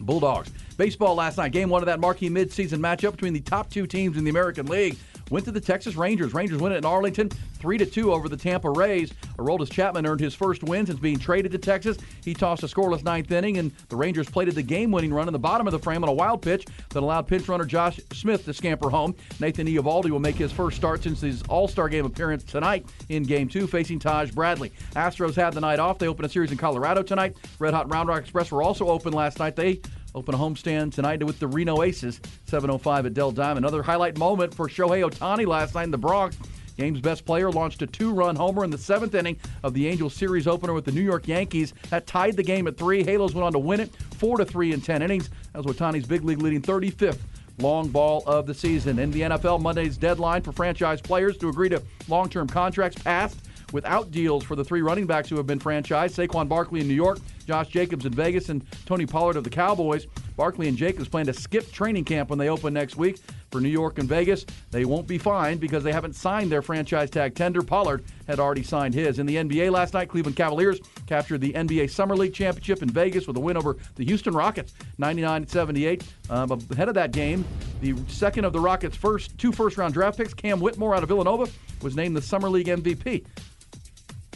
Bulldogs. 0.00 0.50
Baseball 0.78 1.14
last 1.14 1.36
night, 1.36 1.52
game 1.52 1.68
one 1.68 1.82
of 1.82 1.86
that 1.86 2.00
marquee 2.00 2.30
midseason 2.30 2.78
matchup 2.78 3.12
between 3.12 3.34
the 3.34 3.40
top 3.40 3.70
two 3.70 3.86
teams 3.86 4.16
in 4.16 4.24
the 4.24 4.30
American 4.30 4.66
League 4.66 4.96
went 5.32 5.44
to 5.46 5.50
the 5.50 5.60
Texas 5.60 5.96
Rangers. 5.96 6.34
Rangers 6.34 6.60
win 6.60 6.72
it 6.72 6.76
in 6.76 6.84
Arlington, 6.84 7.30
three 7.54 7.78
to 7.78 7.86
two 7.86 8.12
over 8.12 8.28
the 8.28 8.36
Tampa 8.36 8.70
Rays. 8.70 9.12
Aroldis 9.38 9.70
Chapman 9.70 10.06
earned 10.06 10.20
his 10.20 10.34
first 10.34 10.62
win 10.62 10.86
since 10.86 11.00
being 11.00 11.18
traded 11.18 11.50
to 11.52 11.58
Texas. 11.58 11.96
He 12.22 12.34
tossed 12.34 12.62
a 12.62 12.66
scoreless 12.66 13.02
ninth 13.02 13.32
inning, 13.32 13.56
and 13.56 13.72
the 13.88 13.96
Rangers 13.96 14.28
plated 14.28 14.54
the 14.54 14.62
game-winning 14.62 15.12
run 15.12 15.28
in 15.28 15.32
the 15.32 15.38
bottom 15.38 15.66
of 15.66 15.72
the 15.72 15.78
frame 15.78 16.02
on 16.02 16.08
a 16.08 16.12
wild 16.12 16.42
pitch 16.42 16.66
that 16.90 17.02
allowed 17.02 17.26
pinch 17.26 17.48
runner 17.48 17.64
Josh 17.64 17.98
Smith 18.12 18.44
to 18.44 18.52
scamper 18.52 18.90
home. 18.90 19.14
Nathan 19.40 19.66
Eovaldi 19.66 20.10
will 20.10 20.20
make 20.20 20.36
his 20.36 20.52
first 20.52 20.76
start 20.76 21.02
since 21.02 21.20
his 21.22 21.42
All-Star 21.48 21.88
game 21.88 22.04
appearance 22.04 22.44
tonight 22.44 22.86
in 23.08 23.22
Game 23.22 23.48
Two, 23.48 23.66
facing 23.66 23.98
Taj 23.98 24.30
Bradley. 24.32 24.70
Astros 24.94 25.34
had 25.34 25.54
the 25.54 25.60
night 25.60 25.78
off. 25.78 25.98
They 25.98 26.08
open 26.08 26.26
a 26.26 26.28
series 26.28 26.52
in 26.52 26.58
Colorado 26.58 27.02
tonight. 27.02 27.36
Red 27.58 27.72
Hot 27.72 27.90
Round 27.90 28.08
Rock 28.08 28.20
Express 28.20 28.52
were 28.52 28.62
also 28.62 28.88
open 28.88 29.14
last 29.14 29.38
night. 29.38 29.56
They 29.56 29.80
Open 30.14 30.34
a 30.34 30.38
homestand 30.38 30.92
tonight 30.92 31.22
with 31.24 31.38
the 31.38 31.46
Reno 31.46 31.82
Aces, 31.82 32.20
7:05 32.46 33.06
at 33.06 33.14
Dell 33.14 33.32
Diamond. 33.32 33.64
Another 33.64 33.82
highlight 33.82 34.18
moment 34.18 34.54
for 34.54 34.68
Shohei 34.68 35.08
Ohtani 35.08 35.46
last 35.46 35.74
night 35.74 35.84
in 35.84 35.90
the 35.90 35.98
Bronx. 35.98 36.36
Game's 36.76 37.00
best 37.00 37.24
player 37.24 37.50
launched 37.50 37.80
a 37.82 37.86
two-run 37.86 38.36
homer 38.36 38.64
in 38.64 38.70
the 38.70 38.78
seventh 38.78 39.14
inning 39.14 39.38
of 39.62 39.72
the 39.72 39.88
Angels 39.88 40.14
series 40.14 40.46
opener 40.46 40.72
with 40.74 40.84
the 40.84 40.92
New 40.92 41.02
York 41.02 41.28
Yankees. 41.28 41.72
That 41.90 42.06
tied 42.06 42.36
the 42.36 42.42
game 42.42 42.66
at 42.66 42.76
three. 42.76 43.04
Halos 43.04 43.34
went 43.34 43.44
on 43.44 43.52
to 43.52 43.58
win 43.58 43.80
it 43.80 43.94
four 44.18 44.36
to 44.36 44.44
three 44.44 44.72
in 44.72 44.80
ten 44.82 45.02
innings. 45.02 45.30
That 45.52 45.64
was 45.64 45.76
Ohtani's 45.76 46.06
big 46.06 46.24
league 46.24 46.42
leading 46.42 46.60
35th 46.60 47.20
long 47.58 47.88
ball 47.88 48.22
of 48.26 48.46
the 48.46 48.54
season. 48.54 48.98
In 48.98 49.10
the 49.10 49.22
NFL, 49.22 49.60
Monday's 49.60 49.96
deadline 49.96 50.42
for 50.42 50.52
franchise 50.52 51.00
players 51.00 51.36
to 51.38 51.48
agree 51.48 51.68
to 51.68 51.82
long-term 52.08 52.48
contracts 52.48 53.00
passed 53.02 53.38
without 53.72 54.10
deals 54.10 54.44
for 54.44 54.56
the 54.56 54.64
three 54.64 54.82
running 54.82 55.06
backs 55.06 55.28
who 55.28 55.36
have 55.36 55.46
been 55.46 55.58
franchised 55.58 56.14
Saquon 56.14 56.48
Barkley 56.48 56.80
in 56.80 56.88
New 56.88 56.94
York, 56.94 57.18
Josh 57.46 57.68
Jacobs 57.68 58.06
in 58.06 58.12
Vegas, 58.12 58.48
and 58.48 58.64
Tony 58.86 59.06
Pollard 59.06 59.36
of 59.36 59.44
the 59.44 59.50
Cowboys. 59.50 60.06
Barkley 60.36 60.68
and 60.68 60.76
Jacobs 60.76 61.08
plan 61.08 61.26
to 61.26 61.32
skip 61.32 61.70
training 61.72 62.04
camp 62.04 62.30
when 62.30 62.38
they 62.38 62.48
open 62.48 62.72
next 62.72 62.96
week 62.96 63.18
for 63.50 63.60
New 63.60 63.68
York 63.68 63.98
and 63.98 64.08
Vegas. 64.08 64.46
They 64.70 64.84
won't 64.84 65.06
be 65.06 65.18
fined 65.18 65.60
because 65.60 65.84
they 65.84 65.92
haven't 65.92 66.16
signed 66.16 66.50
their 66.50 66.62
franchise 66.62 67.10
tag 67.10 67.34
tender. 67.34 67.62
Pollard 67.62 68.02
had 68.26 68.40
already 68.40 68.62
signed 68.62 68.94
his. 68.94 69.18
In 69.18 69.26
the 69.26 69.36
NBA 69.36 69.70
last 69.70 69.94
night, 69.94 70.08
Cleveland 70.08 70.36
Cavaliers 70.36 70.80
captured 71.06 71.40
the 71.40 71.52
NBA 71.52 71.90
Summer 71.90 72.16
League 72.16 72.32
championship 72.32 72.82
in 72.82 72.88
Vegas 72.88 73.26
with 73.26 73.36
a 73.36 73.40
win 73.40 73.56
over 73.56 73.76
the 73.96 74.04
Houston 74.04 74.34
Rockets, 74.34 74.72
99-78. 74.98 76.02
Um, 76.30 76.50
ahead 76.70 76.88
of 76.88 76.94
that 76.94 77.12
game, 77.12 77.44
the 77.80 77.94
second 78.08 78.44
of 78.44 78.52
the 78.52 78.60
Rockets' 78.60 78.96
first 78.96 79.36
two 79.36 79.52
first-round 79.52 79.92
draft 79.92 80.16
picks, 80.16 80.32
Cam 80.32 80.60
Whitmore 80.60 80.94
out 80.94 81.02
of 81.02 81.08
Villanova, 81.08 81.50
was 81.82 81.94
named 81.94 82.16
the 82.16 82.22
Summer 82.22 82.48
League 82.48 82.68
MVP. 82.68 83.24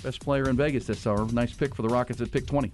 Best 0.07 0.21
player 0.21 0.49
in 0.49 0.55
Vegas 0.57 0.87
this 0.87 1.01
summer. 1.01 1.27
Nice 1.33 1.53
pick 1.53 1.75
for 1.75 1.83
the 1.83 1.89
Rockets 1.89 2.21
at 2.21 2.31
pick 2.31 2.47
20. 2.47 2.71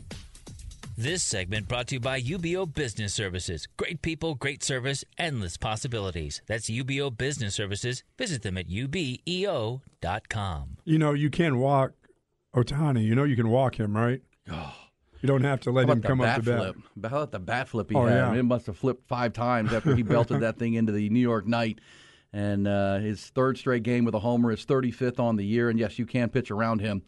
This 0.98 1.22
segment 1.22 1.66
brought 1.66 1.86
to 1.86 1.94
you 1.94 2.00
by 2.00 2.20
UBEO 2.20 2.74
Business 2.74 3.14
Services. 3.14 3.66
Great 3.78 4.02
people, 4.02 4.34
great 4.34 4.62
service, 4.62 5.02
endless 5.16 5.56
possibilities. 5.56 6.42
That's 6.46 6.68
UBEO 6.68 7.16
Business 7.16 7.54
Services. 7.54 8.02
Visit 8.18 8.42
them 8.42 8.58
at 8.58 8.68
ubeo.com. 8.68 9.80
You 10.84 10.98
know, 10.98 11.14
you 11.14 11.30
can 11.30 11.56
walk 11.58 11.92
Ohtani. 12.54 13.02
You 13.02 13.14
know, 13.14 13.24
you 13.24 13.34
can 13.36 13.48
walk 13.48 13.80
him, 13.80 13.96
right? 13.96 14.20
Oh. 14.50 14.74
You 15.22 15.26
don't 15.26 15.42
have 15.44 15.60
to 15.60 15.70
let 15.70 15.88
him 15.88 16.02
come 16.02 16.18
the 16.18 16.24
up 16.24 16.36
bat 16.36 16.44
to 16.44 16.50
bat. 16.50 16.74
flip? 16.74 17.10
How 17.10 17.16
about 17.16 17.30
the 17.32 17.38
bat 17.38 17.68
flip 17.68 17.88
he 17.88 17.96
Oh, 17.96 18.04
had? 18.04 18.14
yeah. 18.34 18.40
It 18.40 18.42
must 18.42 18.66
have 18.66 18.76
flipped 18.76 19.08
five 19.08 19.32
times 19.32 19.72
after 19.72 19.96
he 19.96 20.02
belted 20.02 20.40
that 20.42 20.58
thing 20.58 20.74
into 20.74 20.92
the 20.92 21.08
New 21.08 21.20
York 21.20 21.46
night. 21.46 21.78
And 22.32 22.66
uh, 22.66 22.98
his 22.98 23.20
third 23.26 23.58
straight 23.58 23.82
game 23.82 24.04
with 24.04 24.14
a 24.14 24.18
homer, 24.18 24.50
his 24.50 24.64
35th 24.64 25.20
on 25.20 25.36
the 25.36 25.44
year. 25.44 25.68
And 25.68 25.78
yes, 25.78 25.98
you 25.98 26.06
can 26.06 26.30
pitch 26.30 26.50
around 26.50 26.80
him 26.80 27.02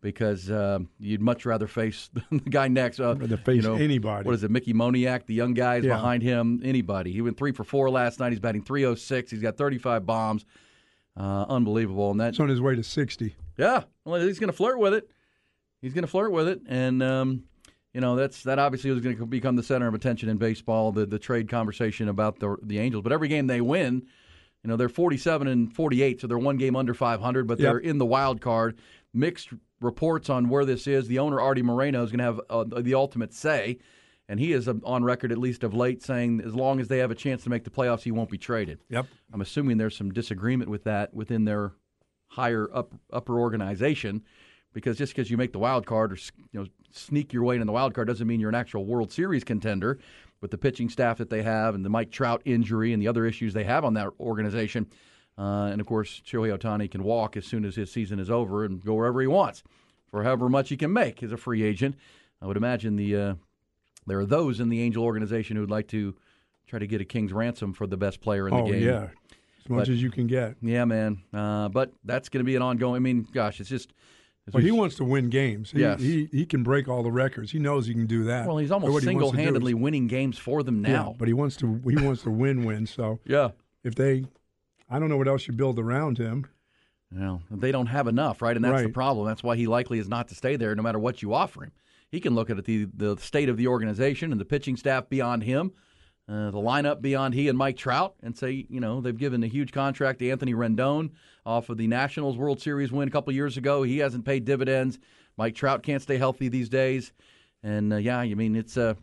because 0.00 0.50
uh, 0.50 0.80
you'd 0.98 1.20
much 1.20 1.46
rather 1.46 1.66
face 1.68 2.10
the 2.30 2.40
guy 2.50 2.66
next. 2.68 2.98
Uh, 3.00 3.14
rather 3.16 3.36
face 3.36 3.62
you 3.62 3.68
know, 3.70 3.76
anybody. 3.76 4.26
What 4.26 4.34
is 4.34 4.42
it, 4.42 4.50
Mickey 4.50 4.74
Moniak? 4.74 5.26
The 5.26 5.34
young 5.34 5.54
guys 5.54 5.84
Yeah. 5.84 5.94
behind 5.94 6.22
him, 6.24 6.60
anybody. 6.64 7.12
He 7.12 7.20
went 7.22 7.36
three 7.36 7.52
for 7.52 7.62
four 7.64 7.88
last 7.88 8.18
night. 8.18 8.30
He's 8.32 8.40
batting 8.40 8.62
306. 8.62 9.30
He's 9.30 9.40
got 9.40 9.56
35 9.56 10.04
bombs. 10.04 10.44
Uh, 11.16 11.44
unbelievable. 11.48 12.10
And 12.10 12.20
that's 12.20 12.40
on 12.40 12.48
his 12.48 12.60
way 12.60 12.74
to 12.74 12.82
60. 12.82 13.36
yeah, 13.56 13.84
well, 14.04 14.20
he's 14.20 14.40
going 14.40 14.50
to 14.50 14.56
flirt 14.56 14.80
with 14.80 14.94
it. 14.94 15.08
He's 15.80 15.92
going 15.94 16.02
to 16.02 16.08
flirt 16.10 16.32
with 16.32 16.48
it, 16.48 16.62
and 16.66 17.02
um, 17.02 17.44
you 17.92 18.00
know 18.00 18.16
that's 18.16 18.42
that 18.44 18.58
obviously 18.58 18.90
was 18.90 19.00
going 19.00 19.18
to 19.18 19.26
become 19.26 19.54
the 19.54 19.62
center 19.62 19.86
of 19.86 19.92
attention 19.92 20.30
in 20.30 20.38
baseball. 20.38 20.92
The 20.92 21.04
the 21.04 21.18
trade 21.18 21.48
conversation 21.48 22.08
about 22.08 22.40
the 22.40 22.56
the 22.62 22.78
Angels, 22.78 23.02
but 23.02 23.12
every 23.12 23.28
game 23.28 23.46
they 23.48 23.60
win, 23.60 24.06
you 24.64 24.68
know 24.70 24.76
they're 24.76 24.88
forty 24.88 25.16
seven 25.18 25.46
and 25.46 25.72
forty 25.72 26.02
eight, 26.02 26.20
so 26.20 26.26
they're 26.26 26.38
one 26.38 26.56
game 26.56 26.74
under 26.74 26.94
five 26.94 27.20
hundred, 27.20 27.46
but 27.46 27.58
they're 27.58 27.80
Yep. 27.82 27.90
in 27.90 27.98
the 27.98 28.06
wild 28.06 28.40
card. 28.40 28.76
Mixed 29.12 29.50
reports 29.80 30.28
on 30.30 30.48
where 30.48 30.64
this 30.64 30.86
is. 30.86 31.06
The 31.06 31.18
owner 31.20 31.40
Arte 31.40 31.62
Moreno 31.62 32.02
is 32.02 32.10
going 32.10 32.18
to 32.18 32.24
have 32.24 32.40
uh, 32.50 32.80
the 32.80 32.94
ultimate 32.94 33.32
say, 33.34 33.78
and 34.28 34.40
he 34.40 34.52
is 34.52 34.66
uh, 34.66 34.74
on 34.82 35.04
record 35.04 35.30
at 35.30 35.38
least 35.38 35.62
of 35.62 35.74
late 35.74 36.02
saying 36.02 36.40
as 36.44 36.54
long 36.54 36.80
as 36.80 36.88
they 36.88 36.98
have 36.98 37.10
a 37.10 37.14
chance 37.14 37.44
to 37.44 37.50
make 37.50 37.62
the 37.64 37.70
playoffs, 37.70 38.02
he 38.02 38.10
won't 38.10 38.30
be 38.30 38.38
traded. 38.38 38.80
Yep. 38.88 39.06
I'm 39.32 39.40
assuming 39.42 39.76
there's 39.76 39.96
some 39.96 40.10
disagreement 40.10 40.70
with 40.70 40.84
that 40.84 41.14
within 41.14 41.44
their 41.44 41.72
higher 42.28 42.68
up, 42.74 42.94
upper 43.12 43.38
organization, 43.38 44.24
because 44.72 44.96
just 44.98 45.14
because 45.14 45.30
you 45.30 45.36
make 45.36 45.52
the 45.52 45.58
wild 45.60 45.86
card 45.86 46.12
or 46.12 46.16
you 46.50 46.60
know 46.60 46.66
sneak 46.90 47.32
your 47.32 47.44
way 47.44 47.56
in 47.56 47.66
the 47.66 47.72
wild 47.72 47.94
card 47.94 48.08
doesn't 48.08 48.26
mean 48.26 48.40
you're 48.40 48.48
an 48.48 48.54
actual 48.56 48.84
World 48.86 49.12
Series 49.12 49.44
contender. 49.44 49.98
With 50.44 50.50
the 50.50 50.58
pitching 50.58 50.90
staff 50.90 51.16
that 51.16 51.30
they 51.30 51.42
have 51.42 51.74
and 51.74 51.82
the 51.82 51.88
Mike 51.88 52.10
Trout 52.10 52.42
injury 52.44 52.92
and 52.92 53.00
the 53.00 53.08
other 53.08 53.24
issues 53.24 53.54
they 53.54 53.64
have 53.64 53.82
on 53.82 53.94
that 53.94 54.08
organization, 54.20 54.86
uh, 55.38 55.70
and 55.72 55.80
of 55.80 55.86
course 55.86 56.20
Shohei 56.26 56.54
Ohtani 56.54 56.90
can 56.90 57.02
walk 57.02 57.38
as 57.38 57.46
soon 57.46 57.64
as 57.64 57.76
his 57.76 57.90
season 57.90 58.18
is 58.18 58.28
over 58.28 58.62
and 58.62 58.84
go 58.84 58.92
wherever 58.92 59.22
he 59.22 59.26
wants 59.26 59.62
for 60.06 60.22
however 60.22 60.50
much 60.50 60.68
he 60.68 60.76
can 60.76 60.92
make 60.92 61.22
as 61.22 61.32
a 61.32 61.38
free 61.38 61.62
agent. 61.62 61.96
I 62.42 62.46
would 62.46 62.58
imagine 62.58 62.96
the 62.96 63.16
uh, 63.16 63.34
there 64.06 64.18
are 64.18 64.26
those 64.26 64.60
in 64.60 64.68
the 64.68 64.82
Angel 64.82 65.02
organization 65.02 65.56
who'd 65.56 65.70
like 65.70 65.88
to 65.88 66.14
try 66.66 66.78
to 66.78 66.86
get 66.86 67.00
a 67.00 67.06
king's 67.06 67.32
ransom 67.32 67.72
for 67.72 67.86
the 67.86 67.96
best 67.96 68.20
player 68.20 68.46
in 68.46 68.54
the 68.54 68.60
Oh, 68.60 68.66
game. 68.66 68.82
yeah. 68.82 69.08
As 69.64 69.70
much 69.70 69.86
But- 69.86 69.88
as 69.94 70.02
you 70.02 70.10
can 70.10 70.26
get. 70.26 70.56
Yeah, 70.60 70.84
man. 70.84 71.22
Uh, 71.32 71.70
but 71.70 71.90
that's 72.04 72.28
going 72.28 72.44
to 72.44 72.44
be 72.44 72.54
an 72.54 72.60
ongoing. 72.60 72.96
I 72.96 72.98
mean, 72.98 73.26
gosh, 73.32 73.60
it's 73.60 73.70
just. 73.70 73.94
As 74.46 74.52
But 74.52 74.58
we- 74.62 74.66
he 74.66 74.70
wants 74.72 74.96
to 74.96 75.04
win 75.04 75.30
games. 75.30 75.70
He, 75.70 75.80
Yes. 75.80 76.00
he 76.00 76.26
he 76.26 76.44
can 76.46 76.62
break 76.62 76.88
all 76.88 77.02
the 77.02 77.10
records. 77.12 77.52
He 77.52 77.58
knows 77.58 77.86
he 77.86 77.94
can 77.94 78.06
do 78.06 78.24
that. 78.24 78.46
Well, 78.46 78.58
he's 78.58 78.70
almost 78.70 78.92
what 78.92 79.02
he 79.02 79.08
wants 79.08 79.30
to 79.30 79.32
do 79.32 79.36
single-handedly 79.36 79.72
is- 79.72 79.78
winning 79.78 80.06
games 80.06 80.38
for 80.38 80.62
them 80.62 80.82
now. 80.82 81.08
Yeah, 81.10 81.16
but 81.18 81.28
he 81.28 81.34
wants 81.34 81.56
to 81.58 81.80
he 81.88 81.96
wants 81.96 82.22
to 82.22 82.30
win 82.30 82.64
win. 82.64 82.86
So 82.86 83.20
yeah. 83.26 83.50
if 83.82 83.94
they, 83.94 84.24
I 84.90 84.98
don't 84.98 85.08
know 85.08 85.16
what 85.16 85.28
else 85.28 85.46
you 85.46 85.54
build 85.54 85.78
around 85.78 86.18
him. 86.18 86.46
Well, 87.10 87.42
they 87.50 87.70
don't 87.70 87.86
have 87.86 88.08
enough, 88.08 88.42
right? 88.42 88.56
And 88.56 88.64
that's 88.64 88.82
the 88.82 88.88
problem. 88.88 89.26
That's 89.26 89.42
why 89.44 89.54
he 89.56 89.66
likely 89.68 89.98
is 90.00 90.08
not 90.08 90.26
to 90.28 90.34
stay 90.34 90.56
there, 90.56 90.74
no 90.74 90.82
matter 90.82 90.98
what 90.98 91.22
you 91.22 91.32
offer 91.32 91.62
him. 91.64 91.72
he 92.10 92.18
can 92.20 92.34
look 92.34 92.50
at 92.50 92.64
the 92.64 92.86
the 92.96 93.16
state 93.18 93.48
of 93.48 93.56
the 93.56 93.66
organization 93.68 94.32
and 94.32 94.40
the 94.40 94.44
pitching 94.44 94.76
staff 94.76 95.08
beyond 95.08 95.42
him, 95.44 95.72
uh, 96.28 96.50
the 96.50 96.58
lineup 96.58 97.02
beyond 97.02 97.34
he 97.34 97.48
and 97.48 97.58
Mike 97.58 97.76
Trout, 97.76 98.14
and 98.22 98.36
say, 98.36 98.66
you 98.68 98.80
know, 98.80 99.00
they've 99.00 99.16
given 99.16 99.42
a 99.44 99.46
huge 99.48 99.72
contract 99.72 100.20
to 100.20 100.30
Anthony 100.30 100.54
Rendon 100.54 101.10
off 101.44 101.68
of 101.68 101.76
the 101.76 101.86
Nationals 101.86 102.36
World 102.36 102.60
Series 102.60 102.90
win 102.90 103.08
a 103.08 103.10
couple 103.10 103.32
years 103.34 103.56
ago. 103.56 103.82
He 103.82 103.98
hasn't 103.98 104.24
paid 104.24 104.44
dividends. 104.44 104.98
Mike 105.36 105.54
Trout 105.54 105.82
can't 105.82 106.02
stay 106.02 106.16
healthy 106.16 106.48
these 106.48 106.68
days, 106.68 107.12
and 107.62 107.92
uh, 107.92 107.96
yeah, 107.96 108.18
I 108.18 108.34
mean 108.34 108.56
it's. 108.56 108.76
Uh, 108.76 108.94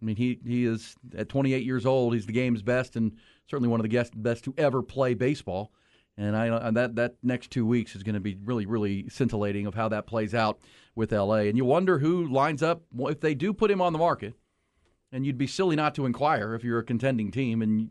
I 0.00 0.04
mean, 0.04 0.16
he, 0.16 0.38
he 0.46 0.64
is 0.64 0.94
at 1.16 1.28
28 1.28 1.64
years 1.64 1.84
old. 1.84 2.14
He's 2.14 2.26
the 2.26 2.32
game's 2.32 2.62
best 2.62 2.94
and 2.94 3.16
certainly 3.48 3.68
one 3.68 3.80
of 3.80 3.88
the 3.88 3.96
best, 3.96 4.20
best 4.20 4.44
to 4.44 4.54
ever 4.56 4.82
play 4.82 5.14
baseball. 5.14 5.72
And 6.16 6.36
I 6.36 6.46
and 6.46 6.76
that 6.76 6.96
that 6.96 7.14
next 7.22 7.52
two 7.52 7.64
weeks 7.64 7.94
is 7.94 8.02
going 8.02 8.14
to 8.14 8.20
be 8.20 8.36
really 8.42 8.66
really 8.66 9.08
scintillating 9.08 9.66
of 9.66 9.74
how 9.74 9.88
that 9.90 10.08
plays 10.08 10.34
out 10.34 10.58
with 10.96 11.12
LA. 11.12 11.46
And 11.46 11.56
you 11.56 11.64
wonder 11.64 11.98
who 12.00 12.26
lines 12.26 12.60
up 12.60 12.82
if 12.98 13.20
they 13.20 13.34
do 13.34 13.52
put 13.52 13.70
him 13.70 13.80
on 13.80 13.92
the 13.92 14.00
market. 14.00 14.34
And 15.10 15.24
you'd 15.24 15.38
be 15.38 15.46
silly 15.46 15.76
not 15.76 15.94
to 15.94 16.06
inquire 16.06 16.54
if 16.54 16.62
you're 16.64 16.78
a 16.78 16.84
contending 16.84 17.30
team, 17.30 17.62
and 17.62 17.90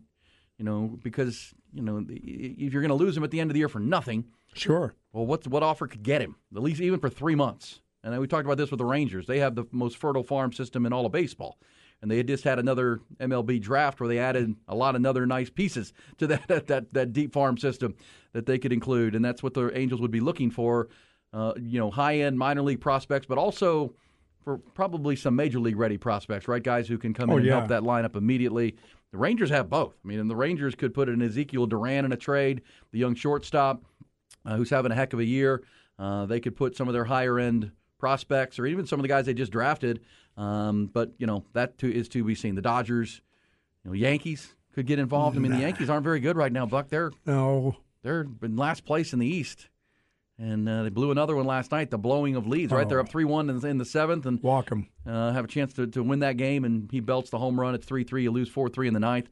you 0.58 0.66
know 0.66 0.98
because 1.04 1.54
you 1.74 1.82
know 1.82 2.06
if 2.08 2.74
you're 2.74 2.82
going 2.82 2.90
to 2.90 2.96
lose 2.96 3.18
him 3.18 3.24
at 3.24 3.32
the 3.32 3.40
end 3.40 3.50
of 3.50 3.54
the 3.54 3.60
year 3.60 3.70
for 3.70 3.80
nothing. 3.80 4.26
Sure. 4.54 4.94
Well, 5.14 5.26
what 5.26 5.48
what 5.48 5.64
offer 5.64 5.88
could 5.88 6.04
get 6.04 6.22
him 6.22 6.36
at 6.56 6.62
least 6.62 6.82
even 6.82 7.00
for 7.00 7.10
three 7.10 7.36
months? 7.36 7.82
And 8.04 8.18
we 8.20 8.28
talked 8.28 8.46
about 8.46 8.58
this 8.58 8.72
with 8.72 8.78
the 8.78 8.86
Rangers. 8.86 9.26
They 9.26 9.40
have 9.40 9.56
the 9.56 9.66
most 9.72 9.98
fertile 9.98 10.24
farm 10.24 10.54
system 10.54 10.86
in 10.86 10.94
all 10.94 11.06
of 11.06 11.12
baseball 11.12 11.58
and 12.02 12.12
they 12.12 12.18
had 12.18 12.28
just 12.28 12.44
had 12.44 12.60
another 12.60 13.02
MLB 13.20 13.62
draft 13.62 14.00
where 14.00 14.08
they 14.08 14.20
added 14.20 14.56
a 14.68 14.76
lot 14.76 14.96
of 14.96 15.06
other 15.06 15.26
nice 15.26 15.50
pieces 15.50 15.94
to 16.18 16.28
that 16.28 16.68
that 16.68 16.94
that 16.94 17.14
deep 17.14 17.34
farm 17.34 17.58
system 17.58 17.96
that 18.34 18.46
they 18.46 18.60
could 18.60 18.74
include, 18.74 19.16
and 19.16 19.24
that's 19.24 19.42
what 19.42 19.54
the 19.54 19.76
Angels 19.78 20.02
would 20.02 20.12
be 20.12 20.20
looking 20.20 20.52
for. 20.52 20.90
Uh, 21.34 21.54
you 21.60 21.80
know, 21.80 21.92
high 21.92 22.20
end 22.20 22.38
minor 22.38 22.62
league 22.62 22.80
prospects, 22.80 23.26
but 23.26 23.38
also 23.38 23.94
for 24.48 24.58
probably 24.60 25.14
some 25.18 25.36
major 25.36 25.60
league 25.60 25.76
ready 25.76 25.98
prospects, 25.98 26.48
right? 26.48 26.64
Guys 26.64 26.88
who 26.88 26.98
can 26.98 27.14
come 27.14 27.30
in 27.30 27.34
Oh, 27.34 27.38
and 27.38 27.46
yeah. 27.46 27.58
help 27.58 27.68
that 27.68 27.84
lineup 27.84 28.16
immediately. 28.16 28.78
The 29.12 29.18
Rangers 29.18 29.50
have 29.50 29.70
both. 29.70 29.94
I 30.02 30.08
mean, 30.08 30.20
and 30.22 30.30
the 30.30 30.38
Rangers 30.38 30.74
could 30.74 30.94
put 30.94 31.10
an 31.10 31.22
Ezekiel 31.22 31.66
Duran 31.66 32.06
in 32.06 32.14
a 32.14 32.16
trade, 32.16 32.62
the 32.94 32.98
young 33.00 33.14
shortstop 33.14 33.84
uh, 34.46 34.56
who's 34.56 34.70
having 34.70 34.94
a 34.94 34.96
heck 34.96 35.12
of 35.12 35.20
a 35.20 35.26
year. 35.26 35.64
Uh, 36.00 36.26
they 36.28 36.40
could 36.40 36.56
put 36.56 36.78
some 36.78 36.88
of 36.88 36.94
their 36.94 37.04
higher 37.04 37.38
end 37.40 37.72
prospects 38.00 38.58
or 38.58 38.66
even 38.66 38.88
some 38.88 39.00
of 39.00 39.02
the 39.02 39.10
guys 39.10 39.26
they 39.26 39.34
just 39.34 39.52
drafted. 39.52 40.00
Um, 40.38 40.86
but 40.94 41.12
you 41.18 41.28
know 41.28 41.44
that 41.52 41.78
too 41.78 41.90
is 41.92 42.08
to 42.10 42.24
be 42.24 42.34
seen. 42.34 42.56
The 42.56 42.62
Dodgers, 42.62 43.20
you 43.84 43.90
know, 43.90 43.94
Yankees 43.96 44.56
could 44.74 44.86
get 44.86 44.98
involved. 44.98 45.36
I 45.36 45.42
mean, 45.42 45.52
the 45.52 45.58
Yankees 45.60 45.90
aren't 45.90 46.06
very 46.06 46.22
good 46.22 46.38
right 46.38 46.54
now, 46.54 46.66
Buck. 46.66 46.88
They're 46.88 47.12
No. 47.26 47.76
they're 48.02 48.26
in 48.42 48.56
last 48.56 48.86
place 48.86 49.12
in 49.12 49.20
the 49.20 49.28
East, 49.28 49.68
and 50.40 50.68
uh, 50.70 50.84
they 50.84 50.90
blew 50.90 51.12
another 51.12 51.36
one 51.36 51.46
last 51.46 51.72
night. 51.72 51.90
The 51.92 51.98
blowing 51.98 52.36
of 52.36 52.46
leads, 52.48 52.72
right? 52.72 52.88
They're 52.88 53.00
up 53.00 53.10
three 53.10 53.26
one 53.26 53.50
in, 53.50 53.66
in 53.66 53.78
the 53.78 53.86
seventh, 53.86 54.26
and 54.26 54.42
Walk 54.44 54.72
him. 54.72 54.88
uh, 55.06 55.32
have 55.32 55.46
a 55.46 55.48
chance 55.48 55.74
to, 55.74 55.88
to 55.88 56.04
win 56.04 56.20
that 56.20 56.38
game. 56.38 56.64
And 56.66 56.90
he 56.92 57.00
belts 57.00 57.30
the 57.30 57.40
home 57.40 57.60
run. 57.60 57.74
It's 57.76 57.86
three 57.86 58.04
three. 58.04 58.24
You 58.24 58.32
lose 58.32 58.50
four 58.50 58.70
three 58.70 58.88
in 58.88 58.94
the 58.94 59.00
ninth. 59.00 59.30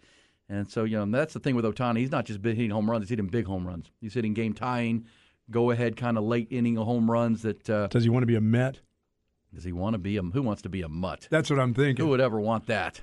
And 0.49 0.69
so 0.69 0.83
you 0.83 0.97
know 0.97 1.05
that's 1.05 1.33
the 1.33 1.39
thing 1.39 1.55
with 1.55 1.65
Ohtani. 1.65 1.99
He's 1.99 2.11
not 2.11 2.25
just 2.25 2.43
hitting 2.43 2.69
home 2.69 2.89
runs; 2.89 3.03
he's 3.03 3.09
hitting 3.09 3.27
big 3.27 3.45
home 3.47 3.67
runs. 3.67 3.89
He's 4.01 4.13
hitting 4.13 4.33
game 4.33 4.53
tying, 4.53 5.05
go 5.49 5.71
ahead 5.71 5.97
kind 5.97 6.17
of 6.17 6.23
late 6.23 6.47
inning 6.51 6.75
home 6.75 7.09
runs. 7.09 7.41
That 7.41 7.69
uh, 7.69 7.87
Does 7.87 8.03
he 8.03 8.09
want 8.09 8.23
to 8.23 8.27
be 8.27 8.35
a 8.35 8.41
Met? 8.41 8.79
does 9.53 9.63
he 9.63 9.71
want 9.71 9.93
to 9.93 9.97
be 9.97 10.17
a 10.17 10.21
who 10.21 10.41
wants 10.41 10.61
to 10.63 10.69
be 10.69 10.81
a 10.81 10.89
mutt? 10.89 11.27
That's 11.31 11.49
what 11.49 11.59
I'm 11.59 11.73
thinking. 11.73 12.03
Who 12.03 12.09
would 12.11 12.19
ever 12.21 12.39
want 12.39 12.67
that? 12.67 13.01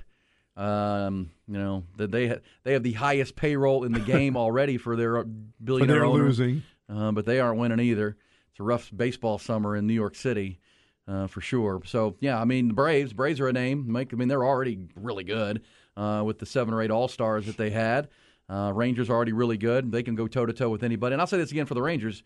Um, 0.55 1.31
you 1.47 1.57
know 1.57 1.83
that 1.97 2.11
they 2.11 2.27
ha- 2.27 2.35
they 2.63 2.73
have 2.73 2.83
the 2.83 2.93
highest 2.93 3.35
payroll 3.35 3.83
in 3.85 3.91
the 3.91 3.99
game 4.13 4.37
already 4.37 4.77
for 4.77 4.95
their 4.95 5.23
billionaire 5.23 5.95
they're 5.97 6.05
owner. 6.05 6.25
losing. 6.25 6.61
Uh, 6.93 7.11
but 7.11 7.25
they 7.25 7.39
aren't 7.39 7.59
winning 7.59 7.79
either. 7.79 8.17
It's 8.51 8.59
a 8.59 8.63
rough 8.63 8.91
baseball 8.95 9.39
summer 9.39 9.75
in 9.75 9.87
New 9.87 9.93
York 9.93 10.15
City, 10.15 10.59
uh, 11.07 11.27
for 11.27 11.41
sure. 11.41 11.81
So 11.85 12.15
yeah, 12.19 12.39
I 12.39 12.45
mean 12.45 12.67
the 12.67 12.73
Braves. 12.73 13.13
Braves 13.13 13.39
are 13.39 13.47
a 13.47 13.53
name. 13.53 13.95
I 13.95 14.15
mean 14.15 14.27
they're 14.27 14.45
already 14.45 14.87
really 14.95 15.23
good 15.23 15.63
uh, 15.97 16.21
with 16.25 16.39
the 16.39 16.45
seven 16.45 16.73
or 16.73 16.81
eight 16.81 16.91
All 16.91 17.07
Stars 17.07 17.45
that 17.47 17.57
they 17.57 17.71
had. 17.71 18.09
Uh, 18.49 18.71
Rangers 18.73 19.09
are 19.09 19.13
already 19.13 19.31
really 19.31 19.57
good. 19.57 19.91
They 19.91 20.03
can 20.03 20.15
go 20.15 20.27
toe 20.27 20.45
to 20.45 20.53
toe 20.53 20.69
with 20.69 20.83
anybody. 20.83 21.13
And 21.13 21.21
I'll 21.21 21.27
say 21.27 21.37
this 21.37 21.51
again 21.51 21.65
for 21.65 21.73
the 21.73 21.81
Rangers: 21.81 22.21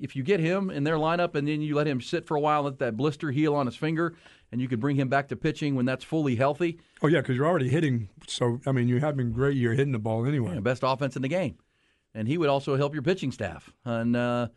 if 0.00 0.14
you 0.14 0.22
get 0.22 0.38
him 0.38 0.70
in 0.70 0.84
their 0.84 0.96
lineup 0.96 1.34
and 1.34 1.48
then 1.48 1.60
you 1.60 1.74
let 1.74 1.86
him 1.86 2.00
sit 2.00 2.26
for 2.26 2.36
a 2.36 2.40
while, 2.40 2.62
let 2.62 2.78
that 2.78 2.96
blister 2.96 3.30
heal 3.30 3.54
on 3.54 3.66
his 3.66 3.76
finger, 3.76 4.14
and 4.52 4.60
you 4.60 4.68
could 4.68 4.80
bring 4.80 4.96
him 4.96 5.08
back 5.08 5.28
to 5.28 5.36
pitching 5.36 5.74
when 5.74 5.86
that's 5.86 6.04
fully 6.04 6.36
healthy. 6.36 6.78
Oh 7.02 7.08
yeah, 7.08 7.20
because 7.20 7.36
you're 7.36 7.46
already 7.46 7.68
hitting. 7.68 8.08
So 8.28 8.60
I 8.66 8.72
mean, 8.72 8.86
you 8.86 9.00
have 9.00 9.16
been 9.16 9.32
great. 9.32 9.56
You're 9.56 9.74
hitting 9.74 9.92
the 9.92 9.98
ball 9.98 10.26
anyway. 10.26 10.54
Yeah, 10.54 10.60
best 10.60 10.82
offense 10.84 11.16
in 11.16 11.22
the 11.22 11.28
game. 11.28 11.56
And 12.14 12.26
he 12.26 12.38
would 12.38 12.48
also 12.48 12.76
help 12.76 12.92
your 12.92 13.02
pitching 13.02 13.32
staff. 13.32 13.72
And, 13.84 14.16
uh, 14.16 14.48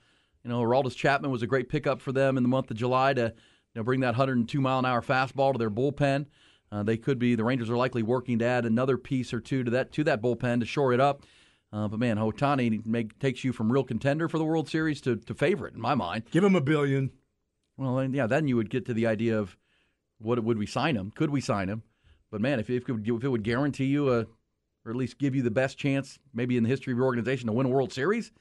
you 0.43 0.49
know, 0.49 0.61
Aroldis 0.61 0.95
Chapman 0.95 1.31
was 1.31 1.43
a 1.43 1.47
great 1.47 1.69
pickup 1.69 2.01
for 2.01 2.11
them 2.11 2.37
in 2.37 2.43
the 2.43 2.49
month 2.49 2.71
of 2.71 2.77
July 2.77 3.13
to 3.13 3.21
you 3.21 3.79
know, 3.79 3.83
bring 3.83 4.01
that 4.01 4.07
102 4.07 4.61
mile 4.61 4.79
an 4.79 4.85
hour 4.85 5.01
fastball 5.01 5.53
to 5.53 5.59
their 5.59 5.71
bullpen. 5.71 6.25
Uh, 6.71 6.83
they 6.83 6.97
could 6.97 7.19
be, 7.19 7.35
the 7.35 7.43
Rangers 7.43 7.69
are 7.69 7.77
likely 7.77 8.01
working 8.01 8.39
to 8.39 8.45
add 8.45 8.65
another 8.65 8.97
piece 8.97 9.33
or 9.33 9.39
two 9.39 9.63
to 9.63 9.71
that 9.71 9.91
to 9.91 10.03
that 10.03 10.21
bullpen 10.21 10.59
to 10.59 10.65
shore 10.65 10.93
it 10.93 10.99
up. 10.99 11.23
Uh, 11.71 11.87
but 11.87 11.99
man, 11.99 12.17
Ohtani 12.17 12.85
make, 12.85 13.17
takes 13.19 13.43
you 13.43 13.51
from 13.51 13.71
real 13.71 13.83
contender 13.83 14.29
for 14.29 14.37
the 14.37 14.45
World 14.45 14.69
Series 14.69 15.01
to, 15.01 15.15
to 15.15 15.33
favorite 15.33 15.73
in 15.73 15.81
my 15.81 15.95
mind. 15.95 16.23
Give 16.31 16.43
him 16.43 16.55
a 16.55 16.61
billion. 16.61 17.11
Well, 17.77 17.95
then, 17.95 18.13
yeah, 18.13 18.27
then 18.27 18.47
you 18.47 18.55
would 18.55 18.69
get 18.69 18.85
to 18.85 18.93
the 18.93 19.07
idea 19.07 19.39
of 19.39 19.57
what 20.19 20.43
would 20.43 20.57
we 20.57 20.67
sign 20.67 20.95
him? 20.95 21.11
Could 21.15 21.31
we 21.31 21.41
sign 21.41 21.69
him? 21.69 21.81
But 22.29 22.41
man, 22.41 22.59
if, 22.59 22.69
if, 22.69 22.87
if 22.87 23.23
it 23.23 23.27
would 23.27 23.43
guarantee 23.43 23.85
you 23.85 24.13
a, 24.13 24.25
or 24.85 24.91
at 24.91 24.97
least 24.97 25.17
give 25.17 25.35
you 25.35 25.41
the 25.41 25.51
best 25.51 25.77
chance, 25.77 26.19
maybe 26.33 26.57
in 26.57 26.63
the 26.63 26.69
history 26.69 26.91
of 26.93 26.97
your 26.97 27.05
organization, 27.05 27.47
to 27.47 27.53
win 27.53 27.65
a 27.65 27.69
World 27.69 27.93
Series, 27.93 28.31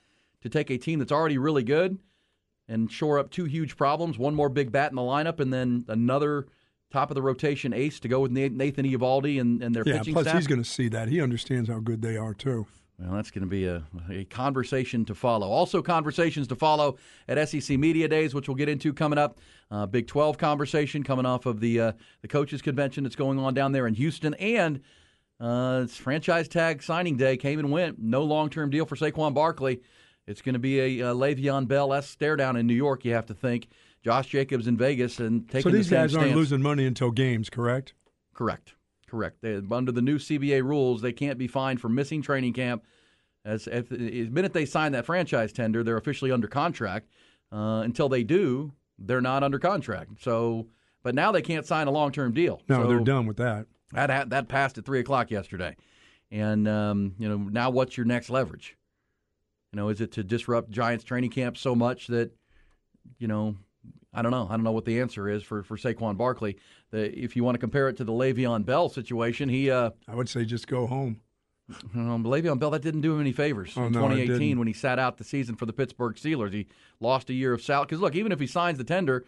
to 0.42 0.48
take 0.48 0.70
a 0.70 0.78
team 0.78 0.98
that's 0.98 1.12
already 1.12 1.38
really 1.38 1.62
good 1.62 1.98
and 2.68 2.90
shore 2.90 3.18
up 3.18 3.30
two 3.30 3.44
huge 3.44 3.76
problems, 3.76 4.18
one 4.18 4.34
more 4.34 4.48
big 4.48 4.72
bat 4.72 4.90
in 4.90 4.96
the 4.96 5.02
lineup, 5.02 5.40
and 5.40 5.52
then 5.52 5.84
another 5.88 6.46
top 6.90 7.10
of 7.10 7.14
the 7.14 7.22
rotation 7.22 7.72
ace 7.72 7.98
to 8.00 8.08
go 8.08 8.20
with 8.20 8.30
Nathan 8.30 8.84
Eovaldi 8.84 9.40
and, 9.40 9.62
and 9.62 9.74
their 9.74 9.82
Yeah. 9.86 9.98
pitching 9.98 10.14
Plus, 10.14 10.26
staff. 10.26 10.36
he's 10.36 10.46
going 10.46 10.62
to 10.62 10.68
see 10.68 10.88
that. 10.88 11.08
He 11.08 11.20
understands 11.20 11.68
how 11.68 11.80
good 11.80 12.02
they 12.02 12.16
are 12.16 12.34
too. 12.34 12.66
Well, 12.98 13.14
that's 13.14 13.30
going 13.32 13.42
to 13.42 13.48
be 13.48 13.64
a, 13.66 13.82
a 14.10 14.24
conversation 14.26 15.04
to 15.06 15.14
follow. 15.14 15.48
Also, 15.48 15.82
conversations 15.82 16.46
to 16.48 16.54
follow 16.56 16.98
at 17.26 17.48
SEC 17.48 17.76
Media 17.78 18.06
Days, 18.06 18.34
which 18.34 18.46
we'll 18.48 18.54
get 18.56 18.68
into 18.68 18.92
coming 18.92 19.18
up. 19.18 19.38
Uh, 19.70 19.86
Big 19.86 20.06
12 20.06 20.38
conversation 20.38 21.02
coming 21.02 21.26
off 21.26 21.46
of 21.46 21.58
the 21.60 21.80
uh, 21.80 21.92
the 22.20 22.28
coaches 22.28 22.62
convention 22.62 23.02
that's 23.02 23.16
going 23.16 23.38
on 23.40 23.54
down 23.54 23.72
there 23.72 23.86
in 23.88 23.94
Houston, 23.94 24.34
and 24.34 24.80
uh, 25.42 25.80
it's 25.84 25.96
franchise 25.96 26.46
tag 26.48 26.82
signing 26.82 27.16
day 27.16 27.36
came 27.36 27.58
and 27.58 27.70
went. 27.70 27.98
No 27.98 28.22
long 28.22 28.48
term 28.48 28.70
deal 28.70 28.86
for 28.86 28.96
Saquon 28.96 29.34
Barkley. 29.34 29.80
It's 30.26 30.40
going 30.40 30.52
to 30.52 30.60
be 30.60 31.00
a, 31.00 31.10
uh 31.10 31.14
Le'Veon 31.14 31.66
Bell 31.66 31.92
s 31.92 32.08
stare 32.08 32.36
down 32.36 32.56
in 32.56 32.66
New 32.66 32.74
York. 32.74 33.04
You 33.04 33.14
have 33.14 33.26
to 33.26 33.34
think. 33.34 33.68
Josh 34.04 34.28
Jacobs 34.28 34.66
in 34.66 34.76
Vegas 34.76 35.18
and 35.20 35.48
taking. 35.48 35.70
So 35.70 35.76
these 35.76 35.88
the 35.88 35.96
guys 35.96 36.14
aren't 36.14 36.26
stance. 36.26 36.36
losing 36.36 36.62
money 36.62 36.86
until 36.86 37.10
games, 37.10 37.48
correct? 37.48 37.94
Correct. 38.34 38.74
Correct. 39.08 39.38
They, 39.42 39.60
under 39.70 39.92
the 39.92 40.02
new 40.02 40.18
CBA 40.18 40.64
rules, 40.64 41.02
they 41.02 41.12
can't 41.12 41.38
be 41.38 41.46
fined 41.46 41.80
for 41.80 41.88
missing 41.88 42.22
training 42.22 42.52
camp. 42.54 42.84
As 43.44 43.66
if, 43.66 43.88
the 43.88 44.28
minute 44.30 44.52
they 44.52 44.64
sign 44.64 44.92
that 44.92 45.04
franchise 45.06 45.52
tender, 45.52 45.82
they're 45.82 45.96
officially 45.96 46.30
under 46.30 46.48
contract. 46.48 47.08
Uh, 47.52 47.82
until 47.84 48.08
they 48.08 48.22
do, 48.22 48.72
they're 48.98 49.20
not 49.20 49.42
under 49.42 49.58
contract. 49.58 50.22
So, 50.22 50.68
but 51.02 51.14
now 51.14 51.30
they 51.32 51.42
can't 51.42 51.66
sign 51.66 51.86
a 51.86 51.90
long-term 51.90 52.32
deal. 52.32 52.62
No, 52.68 52.82
So 52.82 52.88
they're 52.88 53.00
done 53.00 53.26
with 53.26 53.36
that. 53.36 53.66
That 53.92 54.10
ha- 54.10 54.24
that 54.28 54.48
passed 54.48 54.78
at 54.78 54.84
three 54.84 55.00
o'clock 55.00 55.30
yesterday, 55.30 55.76
and 56.30 56.66
um, 56.66 57.14
you 57.18 57.28
know 57.28 57.36
now 57.36 57.70
what's 57.70 57.96
your 57.96 58.06
next 58.06 58.30
leverage? 58.30 58.76
You 59.72 59.76
know, 59.78 59.88
is 59.88 60.00
it 60.00 60.12
to 60.12 60.24
disrupt 60.24 60.70
Giants 60.70 61.04
training 61.04 61.30
camp 61.30 61.56
so 61.56 61.74
much 61.74 62.06
that 62.08 62.30
you 63.18 63.28
know 63.28 63.56
I 64.14 64.22
don't 64.22 64.30
know. 64.32 64.46
I 64.48 64.52
don't 64.56 64.64
know 64.64 64.72
what 64.72 64.84
the 64.84 65.00
answer 65.00 65.28
is 65.28 65.42
for 65.42 65.62
for 65.62 65.76
Saquon 65.76 66.16
Barkley. 66.16 66.56
The, 66.90 67.16
if 67.18 67.36
you 67.36 67.44
want 67.44 67.54
to 67.54 67.58
compare 67.58 67.88
it 67.88 67.96
to 67.98 68.04
the 68.04 68.12
Le'Veon 68.12 68.64
Bell 68.64 68.88
situation, 68.88 69.48
he 69.48 69.70
uh, 69.70 69.90
I 70.08 70.14
would 70.14 70.28
say 70.28 70.44
just 70.44 70.66
go 70.68 70.86
home. 70.86 71.20
um, 71.94 72.24
Le'Veon 72.24 72.58
Bell 72.58 72.70
that 72.70 72.82
didn't 72.82 73.00
do 73.02 73.14
him 73.14 73.20
any 73.20 73.32
favors 73.32 73.72
Oh, 73.76 73.84
in 73.86 73.92
no, 73.92 74.00
2018 74.00 74.38
didn't. 74.38 74.58
when 74.58 74.66
he 74.68 74.74
sat 74.74 74.98
out 74.98 75.16
the 75.16 75.24
season 75.24 75.54
for 75.54 75.64
the 75.64 75.72
Pittsburgh 75.72 76.16
Steelers. 76.16 76.52
He 76.52 76.66
lost 77.00 77.30
a 77.30 77.34
year 77.34 77.52
of 77.54 77.62
salary. 77.62 77.86
Because 77.86 78.00
look, 78.00 78.14
even 78.14 78.32
if 78.32 78.40
he 78.40 78.46
signs 78.46 78.76
the 78.78 78.84
tender, 78.84 79.24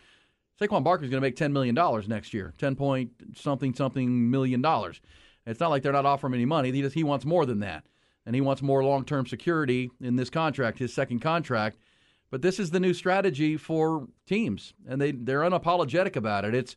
Saquon 0.60 0.84
Barkley's 0.84 1.10
going 1.10 1.20
to 1.20 1.26
make 1.26 1.36
ten 1.36 1.52
million 1.52 1.74
dollars 1.74 2.08
next 2.08 2.32
year, 2.34 2.54
ten 2.58 2.76
point 2.76 3.10
something 3.34 3.74
something 3.74 4.30
million 4.30 4.62
dollars. 4.62 5.00
It's 5.46 5.60
not 5.60 5.70
like 5.70 5.82
they're 5.82 5.92
not 5.92 6.06
offering 6.06 6.32
him 6.32 6.38
any 6.38 6.44
money. 6.46 6.72
He 6.72 6.80
just 6.82 6.94
he 6.94 7.04
wants 7.04 7.24
more 7.24 7.44
than 7.44 7.60
that, 7.60 7.84
and 8.24 8.34
he 8.34 8.40
wants 8.40 8.62
more 8.62 8.84
long 8.84 9.04
term 9.04 9.26
security 9.26 9.90
in 10.00 10.16
this 10.16 10.30
contract, 10.30 10.78
his 10.78 10.92
second 10.94 11.20
contract. 11.20 11.76
But 12.30 12.42
this 12.42 12.58
is 12.58 12.70
the 12.70 12.80
new 12.80 12.94
strategy 12.94 13.56
for 13.56 14.08
teams, 14.26 14.74
and 14.88 15.00
they 15.00 15.12
they're 15.12 15.40
unapologetic 15.40 16.16
about 16.16 16.44
it. 16.44 16.54
It's 16.54 16.76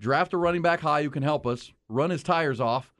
draft 0.00 0.32
a 0.32 0.36
running 0.36 0.62
back 0.62 0.80
high 0.80 1.02
who 1.02 1.10
can 1.10 1.22
help 1.22 1.46
us, 1.46 1.72
run 1.88 2.10
his 2.10 2.22
tires 2.22 2.60
off, 2.60 2.92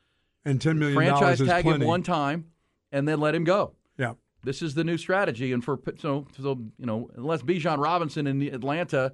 And 0.44 0.60
ten 0.60 0.78
million 0.78 0.96
franchise 0.96 1.20
dollars 1.20 1.40
is 1.42 1.48
tag 1.48 1.64
plenty. 1.64 1.82
him 1.84 1.88
one 1.88 2.02
time, 2.02 2.46
and 2.92 3.06
then 3.06 3.20
let 3.20 3.34
him 3.34 3.44
go. 3.44 3.74
yeah. 3.98 4.14
This 4.42 4.60
is 4.60 4.74
the 4.74 4.84
new 4.84 4.98
strategy, 4.98 5.52
and 5.52 5.64
for 5.64 5.78
so 5.98 6.26
so 6.38 6.58
you 6.78 6.84
know, 6.86 7.08
unless 7.16 7.42
Bijan 7.42 7.78
Robinson 7.78 8.26
in 8.26 8.42
Atlanta, 8.42 9.12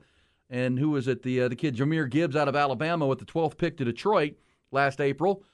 and 0.51 0.79
who 0.79 0.91
was 0.91 1.09
it 1.09 1.23
the 1.23 1.43
uh, 1.43 1.49
the 1.49 1.57
kid 1.57 1.77
Jahmyr 1.77 2.11
Gibbs 2.11 2.37
out 2.37 2.49
of 2.49 2.57
Alabama 2.57 3.07
with 3.07 3.21
the 3.21 3.25
12th 3.25 3.57
pick 3.57 3.77
to 3.79 3.85
Detroit 3.85 4.35
last 4.73 5.01
April, 5.01 5.45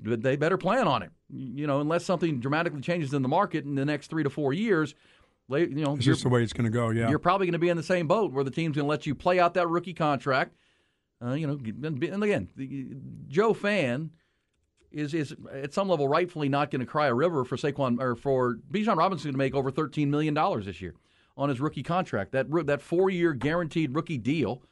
but 0.00 0.22
they 0.22 0.36
better 0.36 0.56
plan 0.56 0.88
on 0.88 1.02
it. 1.02 1.10
You 1.30 1.66
know, 1.66 1.80
unless 1.80 2.04
something 2.04 2.40
dramatically 2.40 2.80
changes 2.80 3.12
in 3.14 3.22
the 3.22 3.28
market 3.28 3.64
in 3.64 3.74
the 3.74 3.84
next 3.84 4.08
three 4.08 4.22
to 4.22 4.30
four 4.30 4.52
years, 4.52 4.94
you 5.48 5.66
know, 5.68 5.96
just 5.96 6.22
the 6.22 6.28
way 6.28 6.42
it's 6.42 6.52
going 6.52 6.64
to 6.64 6.70
go. 6.70 6.90
Yeah. 6.90 7.10
you're 7.10 7.18
probably 7.18 7.46
going 7.46 7.52
to 7.52 7.58
be 7.58 7.68
in 7.68 7.76
the 7.76 7.82
same 7.82 8.08
boat 8.08 8.32
where 8.32 8.44
the 8.44 8.50
team's 8.50 8.76
going 8.76 8.86
to 8.86 8.90
let 8.90 9.06
you 9.06 9.14
play 9.14 9.38
out 9.38 9.54
that 9.54 9.68
rookie 9.68 9.94
contract. 9.94 10.56
Uh, 11.24 11.34
you 11.34 11.46
know, 11.46 11.58
and 11.62 12.24
again, 12.24 12.48
the, 12.56 12.88
Joe 13.28 13.54
Fan 13.54 14.10
is 14.90 15.14
is 15.14 15.34
at 15.52 15.72
some 15.72 15.88
level 15.88 16.08
rightfully 16.08 16.48
not 16.48 16.70
going 16.70 16.80
to 16.80 16.86
cry 16.86 17.06
a 17.06 17.14
river 17.14 17.44
for 17.44 17.56
Saquon 17.56 18.00
or 18.00 18.16
for 18.16 18.56
Bijan 18.70 18.96
Robinson 18.96 19.30
to 19.30 19.38
make 19.38 19.54
over 19.54 19.70
thirteen 19.70 20.10
million 20.10 20.34
dollars 20.34 20.66
this 20.66 20.80
year 20.80 20.94
on 21.36 21.48
his 21.48 21.60
rookie 21.60 21.82
contract. 21.82 22.32
That 22.32 22.46
that 22.66 22.82
four 22.82 23.10
year 23.10 23.32
guaranteed 23.32 23.94
rookie 23.94 24.18
deal 24.18 24.62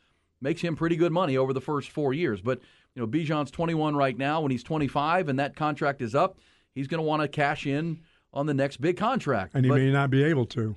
makes 0.41 0.61
him 0.61 0.77
pretty 0.77 0.97
good 0.97 1.13
money 1.13 1.37
over 1.37 1.53
the 1.53 1.61
first 1.61 1.91
four 1.91 2.13
years. 2.13 2.41
But 2.41 2.61
you 2.95 3.03
know, 3.03 3.09
Bijan's 3.09 3.51
twenty 3.51 3.75
one 3.75 3.97
right 3.97 4.17
now. 4.17 4.41
When 4.41 4.51
he's 4.51 4.63
twenty 4.63 4.89
five 4.89 5.29
and 5.29 5.39
that 5.39 5.57
contract 5.57 6.03
is 6.03 6.15
up, 6.15 6.39
he's 6.75 6.87
going 6.87 6.99
to 6.99 7.07
want 7.07 7.23
to 7.23 7.29
cash 7.29 7.67
in 7.67 8.01
on 8.33 8.47
the 8.47 8.55
next 8.55 8.81
big 8.81 8.97
contract. 8.97 9.55
and 9.55 9.65
he 9.65 9.69
but, 9.69 9.79
may 9.79 9.91
not 9.91 10.11
be 10.11 10.23
able 10.23 10.47
to, 10.47 10.77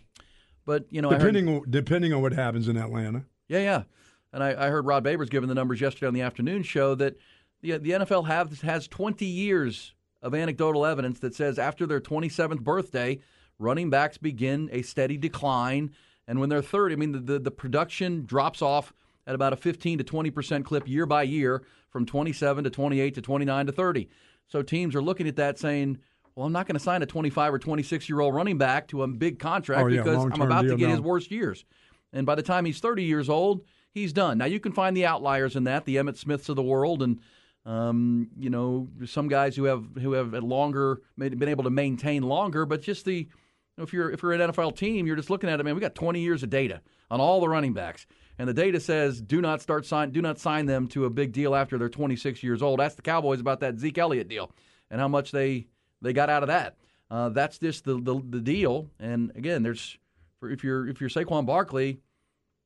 but 0.66 0.86
you 0.90 1.02
know, 1.02 1.10
heard- 1.10 1.20
depending 1.20 1.48
on, 1.50 1.64
depending 1.70 2.14
on 2.14 2.22
what 2.22 2.34
happens 2.34 2.68
in 2.68 2.78
Atlanta. 2.78 3.26
Yeah, 3.48 3.60
yeah. 3.60 3.84
And 4.32 4.44
I, 4.44 4.66
I 4.66 4.70
heard 4.70 4.88
Rod 4.88 5.04
Babers 5.04 5.30
giving 5.30 5.48
the 5.48 5.56
numbers 5.56 5.80
yesterday 5.80 6.08
on 6.08 6.16
the 6.16 6.22
afternoon 6.22 6.64
show 6.64 6.96
that 6.96 7.18
the, 7.62 7.78
the 7.78 7.92
NFL 7.92 8.26
have, 8.26 8.62
has 8.62 8.88
20 8.88 9.26
years 9.26 9.94
of 10.24 10.34
anecdotal 10.34 10.86
evidence 10.86 11.20
that 11.20 11.36
says 11.36 11.60
after 11.60 11.86
their 11.86 12.02
27th 12.02 12.62
birthday, 12.62 13.20
running 13.64 13.90
backs 13.90 14.18
begin 14.18 14.70
a 14.72 14.82
steady 14.82 15.18
decline. 15.18 15.92
And 16.28 16.40
when 16.40 16.50
they're 16.50 16.62
30, 16.62 16.94
I 16.94 16.98
mean, 16.98 17.12
the, 17.12 17.20
the, 17.20 17.40
the 17.40 17.52
production 17.52 18.26
drops 18.26 18.62
off 18.62 18.94
at 19.26 19.36
about 19.36 19.54
a 19.54 19.56
15 19.56 20.00
to 20.00 20.04
20% 20.04 20.66
clip 20.66 20.88
year 20.88 21.06
by 21.06 21.24
year 21.24 21.64
from 21.90 22.06
27 22.06 22.64
to 22.66 22.70
28 22.70 23.16
to 23.16 23.22
29 23.22 23.66
to 23.66 23.72
30. 23.72 24.10
So 24.48 24.62
teams 24.62 24.96
are 24.96 25.02
looking 25.02 25.28
at 25.28 25.38
that 25.38 25.58
saying, 25.58 25.98
well, 26.36 26.46
I'm 26.46 26.54
not 26.54 26.68
going 26.68 26.76
to 26.76 26.84
sign 26.84 27.02
a 27.02 27.06
25 27.06 27.54
or 27.54 27.60
26 27.60 28.10
year 28.10 28.20
old 28.20 28.36
running 28.36 28.58
back 28.58 28.88
to 28.90 29.04
a 29.04 29.08
big 29.08 29.40
contract 29.40 29.84
Oh, 29.84 29.88
yeah, 29.88 30.02
because 30.02 30.26
I'm 30.26 30.42
about 30.42 30.64
to 30.64 30.76
get 30.76 30.90
his 30.90 31.02
worst 31.02 31.32
years. 31.32 31.66
And 32.12 32.26
by 32.26 32.36
the 32.36 32.44
time 32.44 32.66
he's 32.66 32.80
30 32.80 33.04
years 33.04 33.30
old, 33.30 33.64
he's 33.92 34.14
done. 34.14 34.38
Now 34.38 34.46
you 34.46 34.60
can 34.60 34.72
find 34.72 34.96
the 34.96 35.06
outliers 35.06 35.56
in 35.56 35.64
that, 35.66 35.86
the 35.86 35.96
Emmitt 35.98 36.18
Smiths 36.18 36.50
of 36.50 36.56
the 36.56 36.64
world, 36.64 37.02
and 37.02 37.20
um, 37.66 38.28
you 38.38 38.50
know 38.50 38.90
some 39.06 39.28
guys 39.30 39.56
who 39.56 39.64
have 39.66 39.86
who 40.02 40.14
have 40.14 40.34
longer 40.34 41.02
been 41.18 41.48
able 41.48 41.64
to 41.64 41.70
maintain 41.70 42.24
longer. 42.24 42.66
But 42.66 42.82
just 42.82 43.06
the 43.06 43.30
if 43.78 43.94
you're 43.94 44.12
if 44.12 44.22
you're 44.22 44.34
an 44.34 44.52
NFL 44.52 44.78
team, 44.78 45.08
you're 45.08 45.16
just 45.16 45.30
looking 45.30 45.50
at 45.50 45.60
it. 45.60 45.64
Man, 45.64 45.76
we 45.76 45.82
got 45.82 45.96
20 45.96 46.20
years 46.20 46.44
of 46.44 46.50
data 46.50 46.82
on 47.10 47.20
all 47.20 47.42
the 47.42 47.50
running 47.50 47.74
backs, 47.74 48.06
and 48.38 48.48
the 48.48 48.54
data 48.54 48.80
says 48.80 49.22
do 49.22 49.42
not 49.42 49.62
start 49.62 49.86
sign 49.86 50.12
do 50.12 50.22
not 50.22 50.40
sign 50.40 50.66
them 50.66 50.88
to 50.90 51.06
a 51.06 51.10
big 51.10 51.32
deal 51.32 51.56
after 51.56 51.78
they're 51.78 51.90
26 51.90 52.44
years 52.44 52.62
old. 52.62 52.80
Ask 52.80 52.96
the 52.96 53.02
Cowboys 53.02 53.40
about 53.40 53.62
that 53.62 53.80
Zeke 53.80 53.98
Elliott 53.98 54.28
deal 54.28 54.52
and 54.92 55.02
how 55.02 55.08
much 55.08 55.32
they 55.32 55.68
they 56.02 56.14
got 56.14 56.30
out 56.30 56.44
of 56.44 56.48
that. 56.48 56.78
Uh, 57.10 57.30
that's 57.30 57.58
just 57.58 57.86
the, 57.86 57.96
the 58.00 58.22
the 58.30 58.40
deal. 58.40 58.90
And 59.00 59.32
again, 59.36 59.64
there's 59.64 59.98
for 60.40 60.50
if 60.50 60.64
you're 60.64 60.88
if 60.88 61.02
you're 61.02 61.10
Saquon 61.10 61.46
Barkley. 61.46 62.00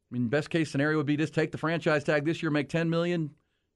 I 0.09 0.13
mean, 0.13 0.29
best 0.29 0.49
case 0.49 0.71
scenario 0.71 0.97
would 0.97 1.05
be 1.05 1.17
just 1.17 1.33
take 1.33 1.51
the 1.51 1.57
franchise 1.57 2.05
tag 2.05 2.23
this 2.23 2.41
year, 2.41 2.49
make 2.49 2.69
ten 2.69 2.89
million, 2.89 3.31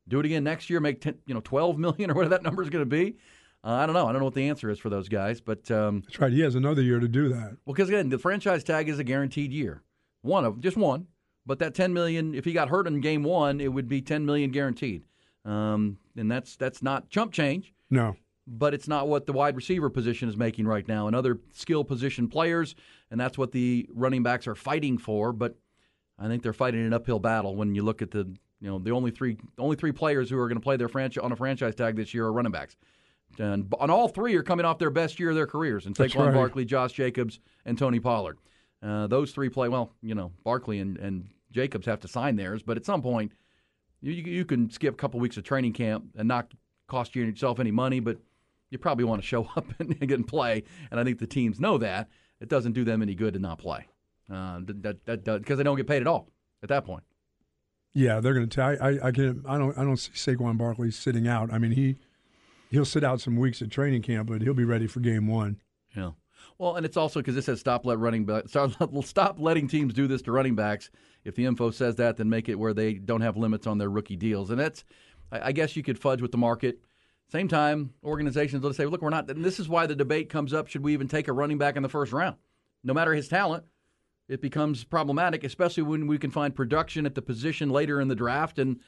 do 0.07 0.19
it 0.21 0.25
again 0.25 0.45
next 0.45 0.69
year, 0.69 0.79
make 0.79 1.01
10, 1.01 1.15
you 1.25 1.33
know 1.33 1.41
twelve 1.41 1.77
million 1.77 2.09
or 2.09 2.13
whatever 2.13 2.29
that 2.35 2.43
number 2.43 2.61
is 2.63 2.69
going 2.69 2.83
to 2.83 2.89
be. 2.89 3.17
Uh, 3.63 3.69
I 3.73 3.85
don't 3.85 3.93
know. 3.93 4.07
I 4.07 4.11
don't 4.11 4.19
know 4.19 4.25
what 4.25 4.33
the 4.33 4.49
answer 4.49 4.69
is 4.71 4.79
for 4.79 4.89
those 4.89 5.07
guys, 5.07 5.39
but 5.39 5.69
um, 5.69 6.01
That's 6.01 6.19
right. 6.19 6.31
He 6.33 6.39
has 6.41 6.55
another 6.55 6.81
year 6.81 6.99
to 6.99 7.07
do 7.07 7.29
that. 7.29 7.57
well, 7.65 7.73
because 7.75 7.89
again, 7.89 8.09
the 8.09 8.17
franchise 8.17 8.63
tag 8.63 8.89
is 8.89 8.97
a 8.99 9.03
guaranteed 9.03 9.51
year, 9.51 9.83
one 10.23 10.45
of 10.45 10.59
just 10.61 10.77
one. 10.77 11.07
But 11.45 11.59
that 11.59 11.73
ten 11.75 11.93
million, 11.93 12.33
if 12.35 12.45
he 12.45 12.53
got 12.53 12.69
hurt 12.69 12.87
in 12.87 13.01
game 13.01 13.23
one, 13.23 13.59
it 13.61 13.69
would 13.69 13.87
be 13.87 14.01
ten 14.01 14.25
million 14.25 14.51
guaranteed, 14.51 15.03
um, 15.45 15.97
and 16.15 16.31
that's 16.31 16.55
that's 16.55 16.83
not 16.83 17.09
chump 17.09 17.33
change 17.33 17.73
No. 17.89 18.15
but 18.45 18.73
it's 18.75 18.87
not 18.87 19.07
what 19.07 19.25
the 19.25 19.33
wide 19.33 19.55
receiver 19.55 19.89
position 19.89 20.29
is 20.29 20.37
making 20.37 20.65
right 20.67 20.87
now, 20.87 21.07
and 21.07 21.15
other 21.15 21.39
skill 21.51 21.83
position 21.83 22.27
players, 22.27 22.75
and 23.09 23.19
that's 23.19 23.37
what 23.39 23.51
the 23.51 23.87
running 23.93 24.21
backs 24.23 24.47
are 24.47 24.53
fighting 24.55 24.97
for. 24.99 25.33
But 25.33 25.55
I 26.19 26.27
think 26.27 26.43
they're 26.43 26.53
fighting 26.53 26.85
an 26.85 26.93
uphill 26.93 27.19
battle 27.19 27.55
when 27.55 27.73
you 27.73 27.81
look 27.83 28.01
at 28.03 28.11
the 28.11 28.19
you 28.59 28.67
know 28.69 28.77
the 28.77 28.91
only 28.91 29.09
three 29.11 29.37
only 29.57 29.75
three 29.75 29.91
players 29.91 30.29
who 30.29 30.37
are 30.37 30.47
going 30.47 30.59
to 30.59 30.63
play 30.63 30.77
their 30.77 30.89
franchise 30.89 31.23
on 31.23 31.31
a 31.31 31.35
franchise 31.35 31.73
tag 31.73 31.95
this 31.95 32.13
year 32.13 32.25
are 32.25 32.33
running 32.33 32.51
backs, 32.51 32.77
and, 33.39 33.73
and 33.79 33.91
all 33.91 34.07
three 34.07 34.35
are 34.35 34.43
coming 34.43 34.65
off 34.65 34.77
their 34.77 34.89
best 34.89 35.19
year 35.19 35.29
of 35.29 35.35
their 35.35 35.47
careers, 35.47 35.85
and 35.85 35.95
Saquon 35.95 36.27
right. 36.27 36.33
Barkley, 36.33 36.65
Josh 36.65 36.93
Jacobs, 36.93 37.39
and 37.65 37.77
Tony 37.77 37.99
Pollard. 37.99 38.37
Uh, 38.83 39.07
those 39.07 39.31
three 39.31 39.49
play 39.49 39.69
well. 39.69 39.93
You 40.01 40.15
know 40.15 40.31
Barkley 40.43 40.79
and, 40.79 40.97
and 40.97 41.29
Jacobs 41.51 41.85
have 41.85 41.99
to 42.01 42.07
sign 42.07 42.35
theirs, 42.35 42.63
but 42.63 42.77
at 42.77 42.85
some 42.85 43.01
point 43.01 43.31
you, 44.01 44.13
you 44.13 44.45
can 44.45 44.69
skip 44.69 44.95
a 44.95 44.97
couple 44.97 45.19
weeks 45.19 45.37
of 45.37 45.43
training 45.43 45.73
camp 45.73 46.05
and 46.17 46.27
not 46.27 46.51
cost 46.87 47.15
yourself 47.15 47.59
any 47.59 47.71
money, 47.71 47.99
but 47.99 48.17
you 48.69 48.77
probably 48.77 49.05
want 49.05 49.21
to 49.21 49.27
show 49.27 49.47
up 49.55 49.67
and 49.79 49.99
get 49.99 50.11
and 50.11 50.27
play. 50.27 50.63
And 50.89 50.99
I 50.99 51.03
think 51.03 51.19
the 51.19 51.27
teams 51.27 51.59
know 51.59 51.77
that 51.77 52.09
it 52.39 52.49
doesn't 52.49 52.73
do 52.73 52.83
them 52.83 53.01
any 53.01 53.15
good 53.15 53.33
to 53.33 53.39
not 53.39 53.59
play. 53.59 53.87
Uh, 54.31 54.61
that 54.65 55.05
that 55.05 55.23
because 55.25 55.57
they 55.57 55.63
don't 55.63 55.77
get 55.77 55.87
paid 55.87 56.01
at 56.01 56.07
all 56.07 56.29
at 56.63 56.69
that 56.69 56.85
point. 56.85 57.03
Yeah, 57.93 58.21
they're 58.21 58.33
going 58.33 58.47
to 58.47 58.55
tell. 58.55 58.67
I, 58.81 58.97
I 59.03 59.11
can. 59.11 59.43
I 59.45 59.57
don't. 59.57 59.77
I 59.77 59.83
don't 59.83 59.97
see 59.97 60.11
Saquon 60.11 60.57
Barkley 60.57 60.91
sitting 60.91 61.27
out. 61.27 61.51
I 61.51 61.57
mean, 61.57 61.71
he 61.71 61.97
he'll 62.71 62.85
sit 62.85 63.03
out 63.03 63.21
some 63.21 63.35
weeks 63.35 63.61
at 63.61 63.69
training 63.69 64.01
camp, 64.01 64.29
but 64.29 64.41
he'll 64.41 64.53
be 64.53 64.65
ready 64.65 64.87
for 64.87 65.01
game 65.01 65.27
one. 65.27 65.61
Yeah. 65.95 66.11
Well, 66.57 66.75
and 66.75 66.85
it's 66.85 66.97
also 66.97 67.19
because 67.19 67.35
this 67.35 67.45
says 67.45 67.59
stop 67.59 67.85
let 67.85 67.99
running 67.99 68.25
back 68.25 68.45
stop, 69.03 69.39
letting 69.39 69.67
teams 69.67 69.93
do 69.93 70.07
this 70.07 70.21
to 70.23 70.31
running 70.31 70.55
backs. 70.55 70.89
If 71.23 71.35
the 71.35 71.45
info 71.45 71.69
says 71.69 71.97
that, 71.97 72.17
then 72.17 72.29
make 72.29 72.49
it 72.49 72.55
where 72.55 72.73
they 72.73 72.93
don't 72.93 73.21
have 73.21 73.37
limits 73.37 73.67
on 73.67 73.77
their 73.77 73.89
rookie 73.89 74.15
deals, 74.15 74.49
and 74.49 74.59
that's 74.59 74.83
I, 75.31 75.47
I 75.47 75.51
guess 75.51 75.75
you 75.75 75.83
could 75.83 75.99
fudge 75.99 76.21
with 76.21 76.31
the 76.31 76.37
market. 76.37 76.79
Same 77.31 77.47
time, 77.47 77.93
organizations 78.03 78.63
will 78.63 78.73
say, 78.73 78.85
"Look, 78.85 79.01
we're 79.01 79.09
not." 79.09 79.29
And 79.29 79.45
this 79.45 79.59
is 79.59 79.69
why 79.69 79.85
the 79.85 79.95
debate 79.95 80.29
comes 80.29 80.53
up: 80.53 80.67
Should 80.67 80.83
we 80.83 80.93
even 80.93 81.07
take 81.07 81.27
a 81.27 81.33
running 81.33 81.57
back 81.57 81.75
in 81.75 81.83
the 81.83 81.89
first 81.89 82.11
round? 82.11 82.37
No 82.83 82.93
matter 82.93 83.13
his 83.13 83.27
talent, 83.27 83.63
it 84.27 84.41
becomes 84.41 84.83
problematic, 84.83 85.43
especially 85.43 85.83
when 85.83 86.07
we 86.07 86.17
can 86.17 86.31
find 86.31 86.55
production 86.55 87.05
at 87.05 87.15
the 87.15 87.21
position 87.21 87.69
later 87.69 88.01
in 88.01 88.07
the 88.07 88.15
draft, 88.15 88.59
and 88.59 88.79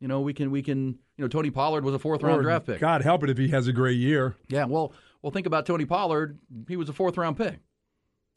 you 0.00 0.08
know 0.08 0.20
we 0.20 0.34
can 0.34 0.50
we 0.50 0.62
can 0.62 0.98
you 1.16 1.24
know 1.24 1.28
Tony 1.28 1.50
Pollard 1.50 1.84
was 1.84 1.94
a 1.94 1.98
fourth 1.98 2.22
round 2.22 2.42
draft 2.42 2.66
pick. 2.66 2.80
God 2.80 3.02
help 3.02 3.22
it 3.24 3.30
if 3.30 3.38
he 3.38 3.48
has 3.48 3.68
a 3.68 3.72
great 3.72 3.98
year. 3.98 4.36
Yeah, 4.48 4.64
well, 4.64 4.92
well, 5.22 5.30
think 5.30 5.46
about 5.46 5.66
Tony 5.66 5.84
Pollard. 5.84 6.38
He 6.68 6.76
was 6.76 6.88
a 6.88 6.92
fourth 6.92 7.16
round 7.16 7.36
pick, 7.36 7.58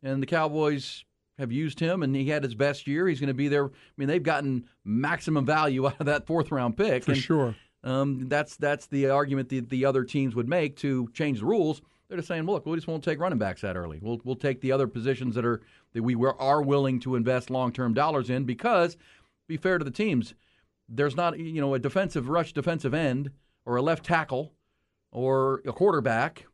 and 0.02 0.22
the 0.22 0.28
Cowboys 0.28 1.04
have 1.38 1.52
used 1.52 1.80
him, 1.80 2.04
and 2.04 2.16
he 2.16 2.30
had 2.30 2.44
his 2.44 2.56
best 2.56 2.86
year. 2.86 3.08
He's 3.08 3.20
going 3.20 3.30
to 3.30 3.34
be 3.34 3.48
there. 3.48 3.66
I 3.66 3.70
mean, 3.98 4.08
they've 4.08 4.22
gotten 4.22 4.66
maximum 4.84 5.46
value 5.46 5.88
out 5.88 6.00
of 6.00 6.06
that 6.06 6.28
fourth 6.28 6.52
round 6.52 6.78
pick 6.78 7.06
For 7.06 7.12
and, 7.12 7.22
sure. 7.22 7.56
Um, 7.84 8.28
that's 8.28 8.58
that's 8.58 8.88
the 8.88 9.10
argument 9.10 9.50
that 9.50 9.70
the 9.70 9.86
other 9.86 10.04
teams 10.04 10.36
would 10.36 10.50
make 10.50 10.76
to 10.78 11.10
change 11.14 11.40
the 11.40 11.46
rules. 11.46 11.82
They're 12.08 12.18
just 12.18 12.28
saying, 12.28 12.46
look, 12.46 12.66
we 12.66 12.76
just 12.76 12.88
won't 12.88 13.04
take 13.04 13.20
running 13.20 13.38
backs 13.38 13.62
that 13.62 13.78
early. 13.78 14.00
We'll 14.02 14.20
we'll 14.24 14.36
take 14.36 14.62
the 14.62 14.72
other 14.72 14.88
positions 14.88 15.36
that 15.36 15.46
are 15.46 15.62
that 15.94 16.04
we 16.04 16.16
were, 16.16 16.40
are 16.42 16.62
willing 16.62 17.00
to 17.02 17.16
invest 17.16 17.50
long 17.50 17.72
term 17.72 17.94
dollars 17.94 18.30
in 18.30 18.44
because, 18.44 18.98
be 19.48 19.58
fair 19.58 19.78
to 19.78 19.86
the 19.86 19.92
teams, 19.92 20.34
there's 20.90 21.16
not 21.16 21.38
you 21.40 21.62
know 21.62 21.74
a 21.76 21.80
defensive 21.80 22.28
rush 22.30 22.52
defensive 22.54 22.94
end 22.94 23.32
or 23.66 23.76
a 23.78 23.82
left 23.82 24.04
tackle 24.06 24.54
or 25.12 25.62
a 25.66 25.72
quarterback. 25.74 26.46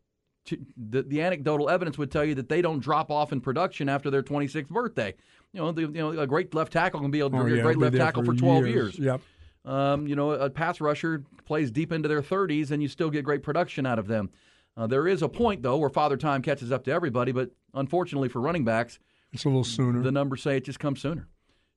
To, 0.46 0.58
the, 0.78 1.02
the 1.02 1.22
anecdotal 1.22 1.72
evidence 1.72 1.98
would 1.98 2.12
tell 2.12 2.24
you 2.24 2.36
that 2.36 2.50
they 2.50 2.62
don't 2.62 2.80
drop 2.80 3.10
off 3.10 3.32
in 3.32 3.42
production 3.42 3.90
after 3.90 4.12
their 4.12 4.22
26th 4.22 4.68
birthday. 4.70 5.16
You 5.54 5.62
know, 5.62 5.72
the, 5.72 5.82
you 5.82 5.88
know, 5.90 6.12
a 6.20 6.28
great 6.28 6.54
left 6.54 6.72
tackle 6.72 7.00
can 7.00 7.10
be 7.10 7.22
a, 7.22 7.26
Oh, 7.26 7.30
a 7.30 7.50
yeah, 7.50 7.64
great 7.64 7.80
left 7.80 7.96
tackle 7.96 8.24
for 8.24 8.36
12 8.36 8.68
years. 8.68 9.00
Yep. 9.00 9.22
Um, 9.66 10.06
you 10.06 10.16
know, 10.16 10.30
a 10.32 10.52
pass 10.52 10.80
rusher 10.80 11.24
plays 11.46 11.72
deep 11.72 11.92
into 11.92 12.08
their 12.08 12.22
30s, 12.22 12.70
and 12.70 12.84
you 12.84 12.88
still 12.88 13.10
get 13.10 13.26
great 13.26 13.42
production 13.42 13.88
out 13.88 13.98
of 13.98 14.06
them. 14.06 14.30
Uh, 14.78 14.86
there 14.86 15.08
is 15.08 15.24
a 15.24 15.30
point 15.30 15.64
though 15.64 15.78
where 15.78 15.90
father 15.90 16.16
time 16.18 16.44
catches 16.44 16.72
up 16.72 16.84
to 16.84 16.92
everybody, 16.92 17.32
but 17.32 17.50
unfortunately 17.74 18.30
for 18.30 18.40
running 18.40 18.64
backs, 18.64 19.00
It's 19.34 19.46
a 19.46 19.48
little 19.48 19.64
sooner. 19.64 20.04
the 20.04 20.12
numbers 20.12 20.44
say 20.44 20.58
it 20.58 20.66
just 20.66 20.80
comes 20.80 21.02
sooner. 21.02 21.28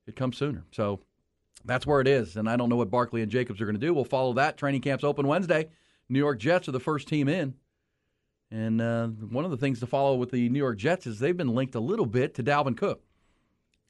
It 0.07 0.15
comes 0.15 0.37
sooner. 0.37 0.65
So 0.73 1.01
that's 1.65 1.87
where 1.87 2.01
it 2.01 2.09
is, 2.09 2.37
and 2.37 2.49
I 2.49 2.57
don't 2.57 2.69
know 2.69 2.77
what 2.77 2.91
Barkley 2.91 3.23
and 3.23 3.31
Jacobs 3.31 3.61
are 3.61 3.65
going 3.65 3.79
to 3.79 3.87
do. 3.87 3.93
We'll 3.93 4.05
follow 4.05 4.33
that. 4.35 4.57
Training 4.57 4.81
camps 4.81 5.05
open 5.05 5.27
Wednesday. 5.27 5.69
New 6.09 6.19
York 6.19 6.39
Jets 6.39 6.69
are 6.69 6.73
the 6.73 6.81
first 6.81 7.09
team 7.09 7.29
in. 7.29 7.55
And 8.51 8.81
uh, 8.81 9.09
one 9.09 9.45
of 9.45 9.51
the 9.51 9.59
things 9.59 9.81
to 9.81 9.87
follow 9.87 10.15
with 10.17 10.31
the 10.31 10.49
New 10.49 10.59
York 10.59 10.79
Jets 10.79 11.07
is 11.07 11.19
they've 11.19 11.37
been 11.37 11.55
linked 11.55 11.75
a 11.75 11.81
little 11.81 12.07
bit 12.07 12.35
to 12.37 12.43
Dalvin 12.43 12.77
Cook. 12.77 13.03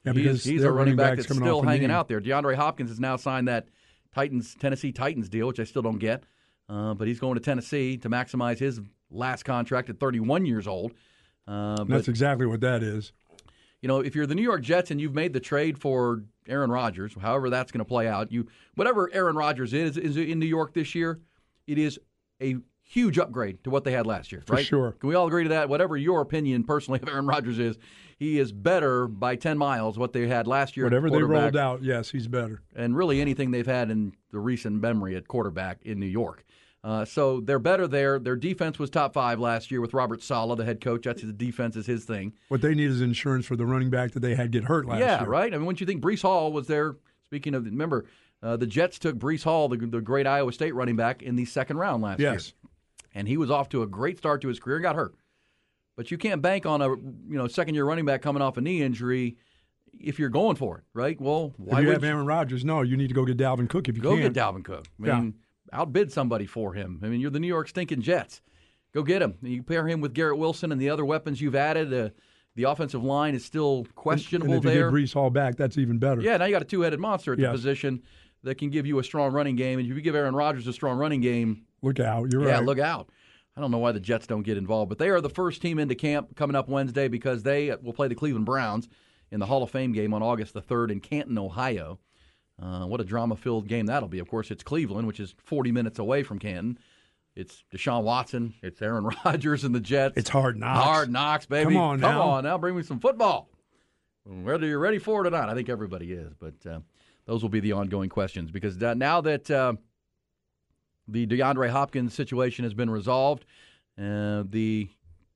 yeah, 0.03 0.11
He's, 0.11 0.23
because 0.23 0.43
he's 0.43 0.61
their 0.61 0.71
a 0.71 0.73
running 0.73 0.97
back 0.97 1.15
that's 1.15 1.33
still 1.33 1.61
hanging 1.61 1.91
out 1.91 2.09
there. 2.09 2.19
DeAndre 2.19 2.55
Hopkins 2.55 2.89
has 2.89 2.99
now 2.99 3.15
signed 3.15 3.47
that 3.47 3.69
Titans 4.13 4.55
Tennessee 4.59 4.91
Titans 4.91 5.29
deal, 5.29 5.47
which 5.47 5.59
I 5.59 5.63
still 5.63 5.81
don't 5.81 5.99
get. 5.99 6.23
Uh, 6.67 6.93
but 6.93 7.07
he's 7.07 7.19
going 7.19 7.35
to 7.35 7.39
Tennessee 7.39 7.97
to 7.97 8.09
maximize 8.09 8.59
his 8.59 8.81
last 9.09 9.43
contract 9.43 9.89
at 9.89 9.99
31 9.99 10.45
years 10.45 10.67
old. 10.67 10.93
Uh, 11.47 11.77
but 11.77 11.87
That's 11.87 12.07
exactly 12.07 12.45
what 12.45 12.61
that 12.61 12.83
is. 12.83 13.11
you 13.81 13.87
know, 13.87 14.01
if 14.01 14.13
you're 14.13 14.27
the 14.27 14.35
New 14.35 14.43
York 14.43 14.61
Jets 14.61 14.91
and 14.91 14.99
you've 15.01 15.15
made 15.15 15.33
the 15.33 15.39
trade 15.39 15.79
for 15.79 16.23
Aaron 16.49 16.71
Rodgers, 16.71 17.13
however 17.19 17.49
that's 17.49 17.71
going 17.71 17.79
to 17.79 17.85
play 17.85 18.07
out, 18.07 18.31
you 18.31 18.47
whatever 18.75 19.09
Aaron 19.13 19.35
Rodgers 19.35 19.73
is 19.73 19.97
is 19.97 20.17
in 20.17 20.39
New 20.39 20.45
York 20.45 20.73
this 20.73 20.95
year, 20.95 21.19
it 21.67 21.77
is 21.77 21.99
a 22.41 22.57
huge 22.89 23.19
upgrade 23.19 23.63
to 23.63 23.69
what 23.69 23.83
they 23.83 23.91
had 23.91 24.07
last 24.07 24.31
year. 24.31 24.41
For 24.47 24.55
right? 24.55 24.65
sure. 24.65 24.93
Can 24.93 25.09
we 25.09 25.15
all 25.15 25.27
agree 25.27 25.43
to 25.43 25.49
that? 25.49 25.69
Whatever 25.69 25.95
your 25.95 26.21
opinion 26.21 26.63
personally 26.63 26.99
of 27.03 27.07
Aaron 27.07 27.27
Rodgers 27.27 27.59
is, 27.59 27.77
he 28.17 28.39
is 28.39 28.51
better 28.51 29.07
by 29.07 29.35
10 29.35 29.57
miles 29.57 29.97
what 29.97 30.11
they 30.11 30.27
had 30.27 30.47
last 30.47 30.75
year. 30.75 30.87
at 30.87 30.91
Whatever 30.91 31.09
they 31.09 31.21
rolled 31.21 31.55
out, 31.55 31.83
yes, 31.83 32.09
he's 32.09 32.27
better. 32.27 32.61
and 32.75 32.97
really 32.97 33.21
anything 33.21 33.51
they've 33.51 33.65
had 33.65 33.91
in 33.91 34.13
the 34.31 34.39
recent 34.39 34.81
memory 34.81 35.15
at 35.15 35.27
quarterback 35.27 35.79
in 35.83 35.99
New 35.99 36.07
York. 36.07 36.43
Uh, 36.83 37.03
so 37.03 37.41
they're 37.41 37.59
better 37.59 37.87
there. 37.87 38.19
Their 38.19 38.37
defense 38.37 38.79
was 38.79 38.89
top 38.89 39.13
five 39.13 39.39
last 39.39 39.69
year 39.69 39.81
with 39.81 39.93
Robert 39.93 40.23
Saleh, 40.23 40.57
the 40.57 40.63
head 40.63 40.79
coach. 40.79 41.03
That's 41.03 41.21
his 41.21 41.33
defense 41.33 41.75
is 41.75 41.85
his 41.85 42.05
thing. 42.05 42.33
What 42.47 42.61
they 42.61 42.73
need 42.73 42.89
is 42.89 43.01
insurance 43.01 43.45
for 43.45 43.55
the 43.57 43.65
running 43.65 43.89
back 43.89 44.11
that 44.13 44.21
they 44.21 44.33
had 44.35 44.51
get 44.51 44.63
hurt 44.63 44.85
last 44.85 44.99
yeah, 44.99 45.19
year. 45.21 45.29
right. 45.29 45.53
I 45.53 45.57
mean, 45.57 45.65
once 45.65 45.81
you 45.81 45.85
think 45.85 46.01
Breece 46.01 46.21
Hall 46.21 46.51
was 46.53 46.67
there. 46.67 46.95
Speaking 47.25 47.53
of, 47.53 47.65
remember 47.65 48.05
Uh, 48.41 48.55
the 48.55 48.65
Jets 48.65 48.97
took 48.97 49.17
Breece 49.17 49.43
Hall, 49.43 49.67
the, 49.67 49.75
the 49.77 49.99
great 50.01 50.25
Iowa 50.25 50.53
State 50.53 50.73
running 50.73 50.95
back, 50.95 51.21
in 51.21 51.35
the 51.35 51.43
second 51.45 51.77
round 51.77 52.01
last 52.01 52.19
year. 52.21 52.31
Yes. 52.33 52.53
and 53.13 53.27
he 53.27 53.35
was 53.35 53.51
off 53.51 53.67
to 53.69 53.81
a 53.83 53.87
great 53.87 54.17
start 54.17 54.41
to 54.41 54.47
his 54.47 54.59
career 54.59 54.77
and 54.77 54.83
got 54.83 54.95
hurt. 54.95 55.13
But 55.97 56.11
you 56.11 56.17
can't 56.17 56.41
bank 56.41 56.65
on 56.65 56.81
a 56.81 56.87
you 56.87 56.97
know 57.27 57.47
second 57.47 57.75
year 57.75 57.83
running 57.83 58.05
back 58.05 58.21
coming 58.21 58.41
off 58.41 58.55
a 58.55 58.61
knee 58.61 58.81
injury 58.81 59.35
if 59.99 60.17
you're 60.17 60.29
going 60.29 60.55
for 60.55 60.77
it, 60.77 60.83
right? 60.93 61.19
Well, 61.19 61.53
why 61.57 61.79
if 61.79 61.81
you 61.81 61.87
would 61.87 61.95
have 61.95 62.03
Aaron 62.05 62.25
Rodgers, 62.25 62.63
no, 62.63 62.83
you 62.83 62.95
need 62.95 63.09
to 63.09 63.13
go 63.13 63.25
get 63.25 63.35
Dalvin 63.35 63.67
Cook 63.67 63.89
if 63.89 63.97
you 63.97 64.01
go 64.01 64.11
can. 64.15 64.21
get 64.21 64.33
Dalvin 64.33 64.63
Cook? 64.63 64.85
I 65.03 65.19
mean, 65.19 65.33
outbid 65.73 66.11
somebody 66.11 66.45
for 66.45 66.73
him. 66.73 66.99
I 67.03 67.07
mean, 67.07 67.19
you're 67.21 67.31
the 67.31 67.39
New 67.39 67.47
York 67.47 67.67
stinking 67.69 68.01
Jets. 68.01 68.41
Go 68.93 69.03
get 69.03 69.21
him. 69.21 69.35
You 69.41 69.61
pair 69.63 69.87
him 69.87 70.01
with 70.01 70.13
Garrett 70.13 70.37
Wilson 70.39 70.71
and 70.71 70.81
the 70.81 70.89
other 70.89 71.05
weapons 71.05 71.39
you've 71.41 71.55
added. 71.55 71.93
Uh, 71.93 72.09
the 72.55 72.63
offensive 72.63 73.03
line 73.03 73.35
is 73.35 73.45
still 73.45 73.85
questionable 73.95 74.53
and 74.55 74.65
if 74.65 74.71
you 74.73 74.77
there. 74.79 74.89
get 74.91 74.95
Breece 74.97 75.13
Hall 75.13 75.29
back, 75.29 75.55
that's 75.55 75.77
even 75.77 75.99
better. 75.99 76.21
Yeah, 76.21 76.37
now 76.37 76.45
you 76.45 76.51
got 76.51 76.63
a 76.63 76.65
two-headed 76.65 76.99
monster 76.99 77.33
at 77.33 77.39
Yes. 77.39 77.49
the 77.49 77.51
position 77.51 78.01
that 78.43 78.55
can 78.55 78.69
give 78.69 78.85
you 78.87 78.97
a 78.99 79.03
strong 79.03 79.31
running 79.31 79.55
game. 79.55 79.79
And 79.79 79.87
if 79.89 79.95
you 79.95 80.01
give 80.01 80.15
Aaron 80.15 80.35
Rodgers 80.35 80.65
a 80.67 80.73
strong 80.73 80.97
running 80.97 81.21
game, 81.21 81.63
Look 81.81 81.99
out. 81.99 82.31
You're 82.31 82.41
right. 82.41 82.47
yeah, 82.49 82.55
right. 82.55 82.65
look 82.65 82.79
out. 82.79 83.09
I 83.55 83.61
don't 83.61 83.71
know 83.71 83.77
why 83.77 83.91
the 83.91 83.99
Jets 83.99 84.27
don't 84.27 84.43
get 84.43 84.57
involved, 84.57 84.89
but 84.89 84.97
they 84.97 85.09
are 85.09 85.21
the 85.21 85.29
first 85.29 85.61
team 85.61 85.79
into 85.79 85.93
camp 85.95 86.35
coming 86.35 86.55
up 86.55 86.67
Wednesday 86.69 87.07
because 87.07 87.43
they 87.43 87.73
will 87.81 87.93
play 87.93 88.07
the 88.07 88.15
Cleveland 88.15 88.45
Browns 88.45 88.89
in 89.31 89.39
the 89.39 89.45
Hall 89.45 89.63
of 89.63 89.69
Fame 89.69 89.91
game 89.91 90.13
on 90.13 90.23
August 90.23 90.53
the 90.53 90.61
3rd 90.61 90.91
in 90.91 90.99
Canton, 90.99 91.37
Ohio. 91.37 91.99
Uh, 92.61 92.85
what 92.85 92.99
a 92.99 93.03
drama 93.05 93.35
filled 93.35 93.67
game 93.67 93.85
that'll 93.85 94.09
be. 94.09 94.19
Of 94.19 94.27
course, 94.27 94.51
it's 94.51 94.63
Cleveland, 94.63 95.07
which 95.07 95.19
is 95.19 95.33
40 95.45 95.71
minutes 95.71 95.97
away 95.99 96.23
from 96.23 96.39
Canton. 96.39 96.77
It's 97.35 97.63
Deshaun 97.73 98.03
Watson, 98.03 98.53
it's 98.61 98.81
Aaron 98.81 99.09
Rodgers 99.25 99.63
and 99.63 99.73
the 99.73 99.79
Jets. 99.79 100.17
It's 100.17 100.29
hard 100.29 100.57
knocks. 100.57 100.83
Hard 100.83 101.09
knocks, 101.11 101.45
baby. 101.45 101.73
Come 101.73 101.77
on 101.77 101.99
Come 102.01 102.15
now. 102.15 102.21
on 102.23 102.43
now. 102.43 102.57
Bring 102.57 102.75
me 102.75 102.83
some 102.83 102.99
football. 102.99 103.49
Whether 104.25 104.67
you're 104.67 104.79
ready 104.79 104.99
for 104.99 105.23
it 105.23 105.27
or 105.27 105.31
not, 105.31 105.47
I 105.49 105.53
think 105.55 105.69
everybody 105.69 106.11
is. 106.11 106.33
But 106.33 106.55
uh, 106.69 106.79
those 107.25 107.41
will 107.41 107.49
be 107.49 107.61
the 107.61 107.71
ongoing 107.71 108.09
questions 108.09 108.51
because 108.51 108.81
uh, 108.83 108.93
now 108.93 109.21
that 109.21 109.49
uh, 109.49 109.73
the 111.07 111.25
DeAndre 111.27 111.69
Hopkins 111.69 112.13
situation 112.13 112.63
has 112.65 112.73
been 112.73 112.89
resolved, 112.89 113.45
uh, 113.97 114.43
the 114.49 114.89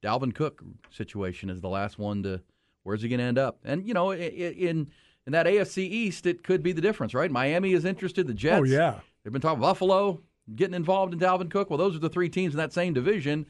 Dalvin 0.03 0.35
Cook 0.35 0.61
situation 0.91 1.49
is 1.49 1.61
the 1.61 1.69
last 1.69 1.97
one 1.97 2.23
to. 2.23 2.41
Where's 2.83 3.01
he 3.01 3.07
going 3.07 3.19
to 3.19 3.25
end 3.25 3.37
up? 3.37 3.59
And 3.63 3.87
you 3.87 3.93
know, 3.93 4.11
i- 4.11 4.15
i- 4.15 4.55
in 4.57 4.91
in 5.25 5.33
that 5.33 5.45
AFC 5.45 5.77
East, 5.79 6.25
it 6.25 6.43
could 6.43 6.61
be 6.63 6.71
the 6.71 6.81
difference, 6.81 7.13
right? 7.13 7.31
Miami 7.31 7.73
is 7.73 7.85
interested. 7.85 8.27
The 8.27 8.33
Jets. 8.33 8.59
Oh, 8.59 8.63
yeah. 8.63 8.99
They've 9.23 9.31
been 9.33 9.41
talking 9.41 9.61
Buffalo 9.61 10.21
getting 10.55 10.75
involved 10.75 11.13
in 11.13 11.19
Dalvin 11.19 11.49
Cook. 11.49 11.69
Well, 11.69 11.77
those 11.77 11.95
are 11.95 11.99
the 11.99 12.09
three 12.09 12.29
teams 12.29 12.53
in 12.53 12.57
that 12.57 12.73
same 12.73 12.93
division, 12.93 13.45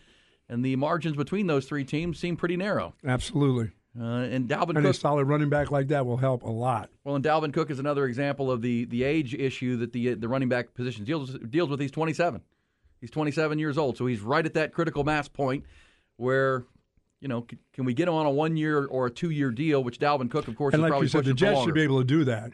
and 0.48 0.64
the 0.64 0.76
margins 0.76 1.16
between 1.16 1.48
those 1.48 1.66
three 1.66 1.84
teams 1.84 2.20
seem 2.20 2.38
pretty 2.38 2.56
narrow. 2.58 2.94
Absolutely. 3.06 3.72
Uh, 4.00 4.04
and 4.04 4.50
Dalvin 4.50 4.76
And 4.78 4.86
a 4.88 4.94
solid 4.94 5.26
running 5.26 5.50
back 5.50 5.70
like 5.70 5.88
that 5.90 6.06
will 6.06 6.18
help 6.18 6.44
a 6.44 6.50
lot. 6.50 6.90
well, 7.04 7.16
and 7.16 7.24
Dalvin 7.24 7.54
Cook 7.54 7.70
is 7.70 7.78
another 7.80 8.06
example 8.06 8.50
of 8.52 8.62
the 8.64 8.86
the 8.86 9.04
age 9.04 9.36
issue 9.36 9.78
that 9.78 9.94
the 9.94 10.16
the 10.16 10.28
running 10.28 10.50
back 10.50 10.74
position 10.74 11.04
deals 11.04 11.38
deals 11.50 11.70
with. 11.70 11.80
He's 11.80 11.92
27. 11.92 12.42
He's 13.02 13.12
27 13.12 13.60
years 13.60 13.78
old, 13.78 13.98
so 13.98 14.06
he's 14.08 14.22
right 14.22 14.46
at 14.46 14.54
that 14.56 14.74
critical 14.74 15.04
mass 15.04 15.28
point 15.28 15.66
where. 16.18 16.66
You 17.24 17.30
know, 17.30 17.48
can 17.72 17.86
we 17.86 17.94
get 17.94 18.10
him 18.10 18.14
on 18.16 18.26
a 18.26 18.30
one-year 18.30 18.86
or 18.86 19.06
a 19.08 19.10
two-year 19.10 19.50
deal? 19.52 19.82
Which 19.82 19.98
Dalvin 19.98 20.30
Cook, 20.30 20.50
of 20.50 20.58
course, 20.58 20.74
And 20.74 20.82
is 20.82 20.84
like 20.84 20.90
probably 20.90 21.06
you 21.06 21.10
said, 21.10 21.24
the 21.24 21.34
Jets 21.34 21.64
should 21.64 21.74
be 21.74 21.82
able 21.82 22.00
to 22.00 22.04
do 22.04 22.26
that. 22.26 22.52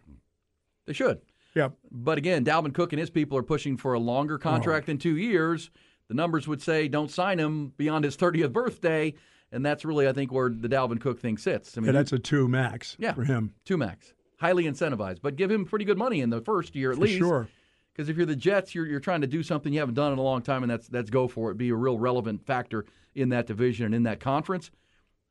They 0.86 0.94
should. 0.94 1.22
Yep. 1.56 1.74
But 1.92 2.20
again, 2.20 2.46
Dalvin 2.46 2.72
Cook 2.72 2.94
and 2.94 3.00
his 3.00 3.10
people 3.10 3.36
are 3.40 3.44
pushing 3.44 3.78
for 3.78 3.94
a 3.94 4.00
longer 4.00 4.38
contract 4.38 4.86
Oh. 4.86 4.88
than 4.92 5.00
two 5.00 5.18
years. 5.18 5.72
The 6.08 6.14
numbers 6.14 6.48
would 6.48 6.62
say 6.62 6.88
don't 6.88 7.10
sign 7.10 7.40
him 7.40 7.74
beyond 7.78 8.06
his 8.06 8.16
30th 8.16 8.54
birthday, 8.54 9.16
and 9.52 9.66
that's 9.66 9.84
really, 9.84 10.08
I 10.08 10.14
think, 10.14 10.32
where 10.32 10.50
the 10.50 10.70
Dalvin 10.70 11.02
Cook 11.02 11.20
thing 11.20 11.40
sits. 11.40 11.76
I 11.76 11.82
mean, 11.82 11.88
Yeah, 11.88 11.92
that's 11.94 12.14
a 12.14 12.20
two 12.20 12.48
max 12.48 12.96
yeah, 13.00 13.14
for 13.14 13.24
him. 13.24 13.56
two 13.66 13.76
max, 13.76 14.14
highly 14.40 14.66
incentivized, 14.66 15.18
but 15.24 15.36
give 15.36 15.50
him 15.50 15.66
pretty 15.66 15.86
good 15.86 15.98
money 15.98 16.22
in 16.22 16.30
the 16.30 16.42
first 16.42 16.76
year 16.76 16.92
at 16.92 16.98
For 16.98 17.06
least. 17.06 17.18
sure. 17.18 17.48
Because 17.92 18.08
if 18.08 18.16
you're 18.18 18.28
the 18.28 18.36
Jets, 18.36 18.74
you're, 18.76 18.86
you're 18.86 19.00
trying 19.00 19.22
to 19.22 19.28
do 19.28 19.42
something 19.44 19.74
you 19.74 19.80
haven't 19.80 19.96
done 19.96 20.14
in 20.14 20.20
a 20.20 20.22
long 20.22 20.44
time, 20.44 20.62
and 20.64 20.72
that's 20.72 20.88
that's 20.88 21.10
go 21.10 21.28
for 21.28 21.50
it. 21.52 21.58
Be 21.58 21.70
a 21.70 21.76
real 21.76 21.98
relevant 21.98 22.46
factor 22.46 22.86
in 23.20 23.30
that 23.30 23.46
division 23.48 23.88
and 23.88 23.96
in 23.96 24.04
that 24.04 24.20
conference. 24.20 24.72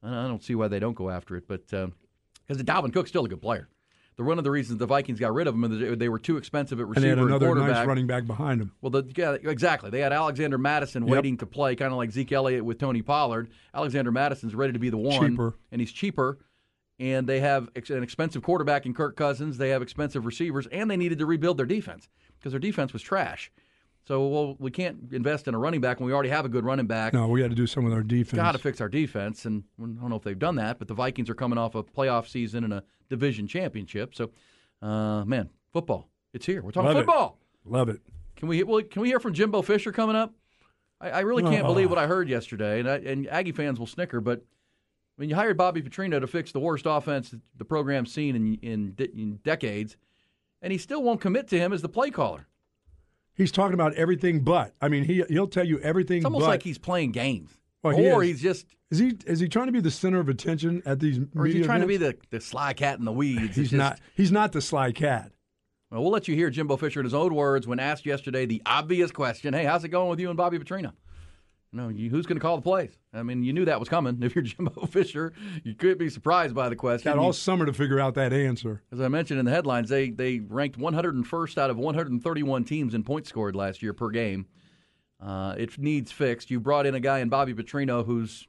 I 0.02 0.08
I 0.08 0.28
don't 0.28 0.42
see 0.42 0.54
why 0.54 0.68
they 0.68 0.78
don't 0.78 0.94
go 0.94 1.10
after 1.10 1.36
it, 1.36 1.48
but 1.48 1.72
um, 1.74 1.94
because 2.46 2.58
the 2.62 2.64
Dalvin 2.70 2.92
Cook's 2.92 3.10
still 3.10 3.24
a 3.24 3.28
good 3.28 3.42
player. 3.42 3.68
The 4.16 4.24
one 4.24 4.36
of 4.38 4.42
the 4.42 4.50
reasons 4.50 4.80
the 4.80 4.86
Vikings 4.86 5.20
got 5.20 5.32
rid 5.32 5.46
of 5.46 5.54
him 5.54 5.62
is 5.64 5.96
they 5.98 6.08
were 6.08 6.18
too 6.18 6.38
expensive 6.38 6.80
at 6.80 6.86
And 6.86 6.90
receiver 6.90 7.02
they 7.02 7.08
had 7.10 7.18
another 7.28 7.46
quarterback. 7.46 7.70
nice 7.70 7.86
running 7.86 8.08
back 8.08 8.26
behind 8.26 8.60
him. 8.60 8.72
Well, 8.80 8.90
the, 8.90 9.04
yeah, 9.16 9.34
exactly. 9.48 9.90
They 9.90 10.00
had 10.00 10.12
Alexander 10.12 10.58
Mattison 10.58 11.06
Yep. 11.06 11.14
waiting 11.14 11.36
to 11.36 11.46
play, 11.46 11.76
kind 11.76 11.92
of 11.92 11.98
like 11.98 12.10
Zeke 12.10 12.32
Elliott 12.32 12.64
with 12.64 12.78
Tony 12.78 13.00
Pollard. 13.00 13.48
Alexander 13.72 14.10
Mattison's 14.10 14.56
ready 14.56 14.72
to 14.72 14.78
be 14.80 14.90
the 14.90 14.96
one, 14.96 15.30
Cheaper. 15.30 15.54
and 15.70 15.80
he's 15.80 15.92
cheaper. 15.92 16.38
And 16.98 17.28
they 17.28 17.38
have 17.38 17.68
ex- 17.76 17.90
an 17.90 18.02
expensive 18.02 18.42
quarterback 18.42 18.86
in 18.86 18.92
Kirk 18.92 19.14
Cousins. 19.16 19.56
They 19.56 19.68
have 19.68 19.82
expensive 19.82 20.26
receivers, 20.26 20.66
and 20.72 20.90
they 20.90 20.96
needed 20.96 21.20
to 21.20 21.26
rebuild 21.26 21.56
their 21.56 21.66
defense 21.66 22.08
because 22.40 22.50
their 22.52 22.58
defense 22.58 22.92
was 22.92 23.02
trash. 23.02 23.52
So, 24.08 24.26
well, 24.26 24.56
we 24.58 24.70
can't 24.70 25.12
invest 25.12 25.48
in 25.48 25.54
a 25.54 25.58
running 25.58 25.82
back 25.82 26.00
when 26.00 26.06
we 26.06 26.14
already 26.14 26.30
have 26.30 26.46
a 26.46 26.48
good 26.48 26.64
running 26.64 26.86
back. 26.86 27.12
No, 27.12 27.28
we 27.28 27.42
had 27.42 27.50
to 27.50 27.54
do 27.54 27.66
some 27.66 27.84
with 27.84 27.92
our 27.92 28.02
defense. 28.02 28.40
Got 28.40 28.52
to 28.52 28.58
fix 28.58 28.80
our 28.80 28.88
defense, 28.88 29.44
and 29.44 29.64
I 29.78 29.82
don't 29.82 30.08
know 30.08 30.16
if 30.16 30.22
they've 30.22 30.38
done 30.38 30.56
that. 30.56 30.78
But 30.78 30.88
the 30.88 30.94
Vikings 30.94 31.28
are 31.28 31.34
coming 31.34 31.58
off 31.58 31.74
a 31.74 31.82
playoff 31.82 32.26
season 32.26 32.64
and 32.64 32.72
a 32.72 32.82
division 33.10 33.46
championship. 33.46 34.14
So, 34.14 34.30
uh, 34.80 35.26
man, 35.26 35.50
football, 35.74 36.08
it's 36.32 36.46
here. 36.46 36.62
We're 36.62 36.70
talking 36.70 36.86
Love 36.88 36.96
it. 36.96 37.00
football. 37.00 37.38
Love 37.66 37.90
it. 37.90 38.00
Can 38.36 38.48
we 38.48 38.62
well, 38.62 38.82
can 38.82 39.02
we 39.02 39.08
hear 39.08 39.20
from 39.20 39.34
Jimbo 39.34 39.60
Fisher 39.60 39.92
coming 39.92 40.16
up? 40.16 40.32
I, 41.02 41.10
I 41.10 41.20
really 41.20 41.42
can't 41.42 41.64
Oh. 41.66 41.68
believe 41.68 41.90
what 41.90 41.98
I 41.98 42.06
heard 42.06 42.30
yesterday, 42.30 42.80
and 42.80 42.88
I, 42.88 42.96
and 42.96 43.28
Aggie 43.28 43.52
fans 43.52 43.78
will 43.78 43.86
snicker. 43.86 44.22
But 44.22 44.42
when 45.16 45.28
you 45.28 45.34
hired 45.34 45.58
Bobby 45.58 45.82
Petrino 45.82 46.18
to 46.18 46.26
fix 46.26 46.50
the 46.50 46.60
worst 46.60 46.86
offense 46.88 47.34
the 47.58 47.64
program's 47.66 48.10
seen 48.10 48.34
in 48.34 48.54
in, 48.62 48.94
in 49.14 49.40
decades, 49.44 49.98
and 50.62 50.72
he 50.72 50.78
still 50.78 51.02
won't 51.02 51.20
commit 51.20 51.46
to 51.48 51.58
him 51.58 51.74
as 51.74 51.82
the 51.82 51.90
play 51.90 52.10
caller. 52.10 52.46
He's 53.38 53.50
talking 53.52 53.72
about 53.74 53.94
everything 53.94 54.40
but. 54.40 54.74
I 54.82 54.88
mean, 54.88 55.04
he 55.04 55.22
he'll 55.30 55.46
tell 55.48 55.64
you 55.64 55.78
everything 55.78 56.18
It's 56.18 56.24
almost 56.26 56.42
but. 56.42 56.48
like 56.48 56.62
he's 56.62 56.76
playing 56.76 57.12
games, 57.12 57.50
Well, 57.82 57.96
he 57.96 58.10
or 58.10 58.22
is. 58.22 58.28
he's 58.30 58.42
just, 58.42 58.66
is 58.90 58.98
he 58.98 59.14
is 59.26 59.40
he 59.40 59.48
trying 59.48 59.66
to 59.66 59.72
be 59.72 59.80
the 59.80 59.90
center 59.90 60.18
of 60.20 60.28
attention 60.28 60.82
at 60.84 61.00
these 61.00 61.20
or 61.34 61.46
is 61.46 61.54
he 61.54 61.62
trying 61.62 61.80
to 61.80 61.86
be 61.86 61.96
the, 61.96 62.16
the 62.30 62.40
sly 62.40 62.74
cat 62.74 62.98
in 62.98 63.06
the 63.06 63.12
weeds? 63.12 63.56
He's 63.56 63.70
just- 63.70 63.72
not. 63.74 63.98
He's 64.14 64.30
not 64.32 64.52
the 64.52 64.60
sly 64.60 64.92
cat. 64.92 65.32
Well, 65.90 66.02
we'll 66.02 66.10
let 66.12 66.28
you 66.28 66.34
hear 66.34 66.50
Jimbo 66.50 66.76
Fisher 66.76 67.00
in 67.00 67.04
his 67.04 67.14
own 67.14 67.34
words 67.34 67.66
when 67.66 67.80
asked 67.80 68.04
yesterday 68.04 68.44
the 68.44 68.60
obvious 68.66 69.10
question: 69.10 69.54
Hey, 69.54 69.64
how's 69.64 69.84
it 69.84 69.88
going 69.88 70.10
with 70.10 70.20
you 70.20 70.28
and 70.28 70.36
Bobby 70.36 70.58
Petrino? 70.58 70.92
You 71.72 71.80
know, 71.80 71.88
you, 71.88 72.08
who's 72.08 72.24
going 72.24 72.36
to 72.36 72.40
call 72.40 72.56
the 72.56 72.62
plays? 72.62 72.96
I 73.12 73.22
mean, 73.22 73.42
you 73.42 73.52
knew 73.52 73.66
that 73.66 73.78
was 73.78 73.88
coming. 73.88 74.18
If 74.22 74.34
you're 74.34 74.42
Jimbo 74.42 74.86
Fisher, 74.86 75.32
you 75.64 75.74
could 75.74 75.98
be 75.98 76.08
surprised 76.08 76.54
by 76.54 76.68
the 76.68 76.76
question. 76.76 77.12
Got 77.12 77.18
all 77.18 77.32
summer 77.32 77.66
to 77.66 77.72
figure 77.72 78.00
out 78.00 78.14
that 78.14 78.32
answer. 78.32 78.82
As 78.90 79.00
I 79.00 79.08
mentioned 79.08 79.38
in 79.38 79.44
the 79.44 79.52
headlines, 79.52 79.88
they 79.88 80.10
they 80.10 80.40
ranked 80.40 80.78
101st 80.78 81.58
out 81.58 81.70
of 81.70 81.76
131 81.76 82.64
teams 82.64 82.94
in 82.94 83.04
points 83.04 83.28
scored 83.28 83.54
last 83.54 83.82
year 83.82 83.92
per 83.92 84.08
game. 84.10 84.46
Uh, 85.20 85.54
it 85.58 85.78
needs 85.78 86.12
fixed. 86.12 86.50
You 86.50 86.60
brought 86.60 86.86
in 86.86 86.94
a 86.94 87.00
guy 87.00 87.18
in 87.18 87.28
Bobby 87.28 87.52
Petrino 87.52 88.04
who's 88.04 88.46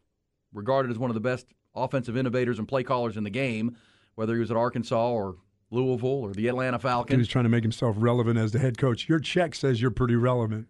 regarded 0.53 0.91
as 0.91 0.97
one 0.97 1.09
of 1.09 1.15
the 1.15 1.19
best 1.19 1.47
offensive 1.75 2.15
innovators 2.15 2.59
and 2.59 2.67
play 2.67 2.83
callers 2.83 3.17
in 3.17 3.23
the 3.23 3.29
game, 3.29 3.75
whether 4.15 4.33
he 4.33 4.39
was 4.39 4.51
at 4.51 4.57
Arkansas 4.57 5.09
or 5.09 5.35
Louisville 5.71 6.09
or 6.09 6.33
the 6.33 6.47
Atlanta 6.47 6.79
Falcons. 6.79 7.17
He's 7.19 7.27
trying 7.27 7.45
to 7.45 7.49
make 7.49 7.63
himself 7.63 7.95
relevant 7.99 8.39
as 8.39 8.51
the 8.51 8.59
head 8.59 8.77
coach. 8.77 9.09
Your 9.09 9.19
check 9.19 9.55
says 9.55 9.81
you're 9.81 9.91
pretty 9.91 10.15
relevant. 10.15 10.67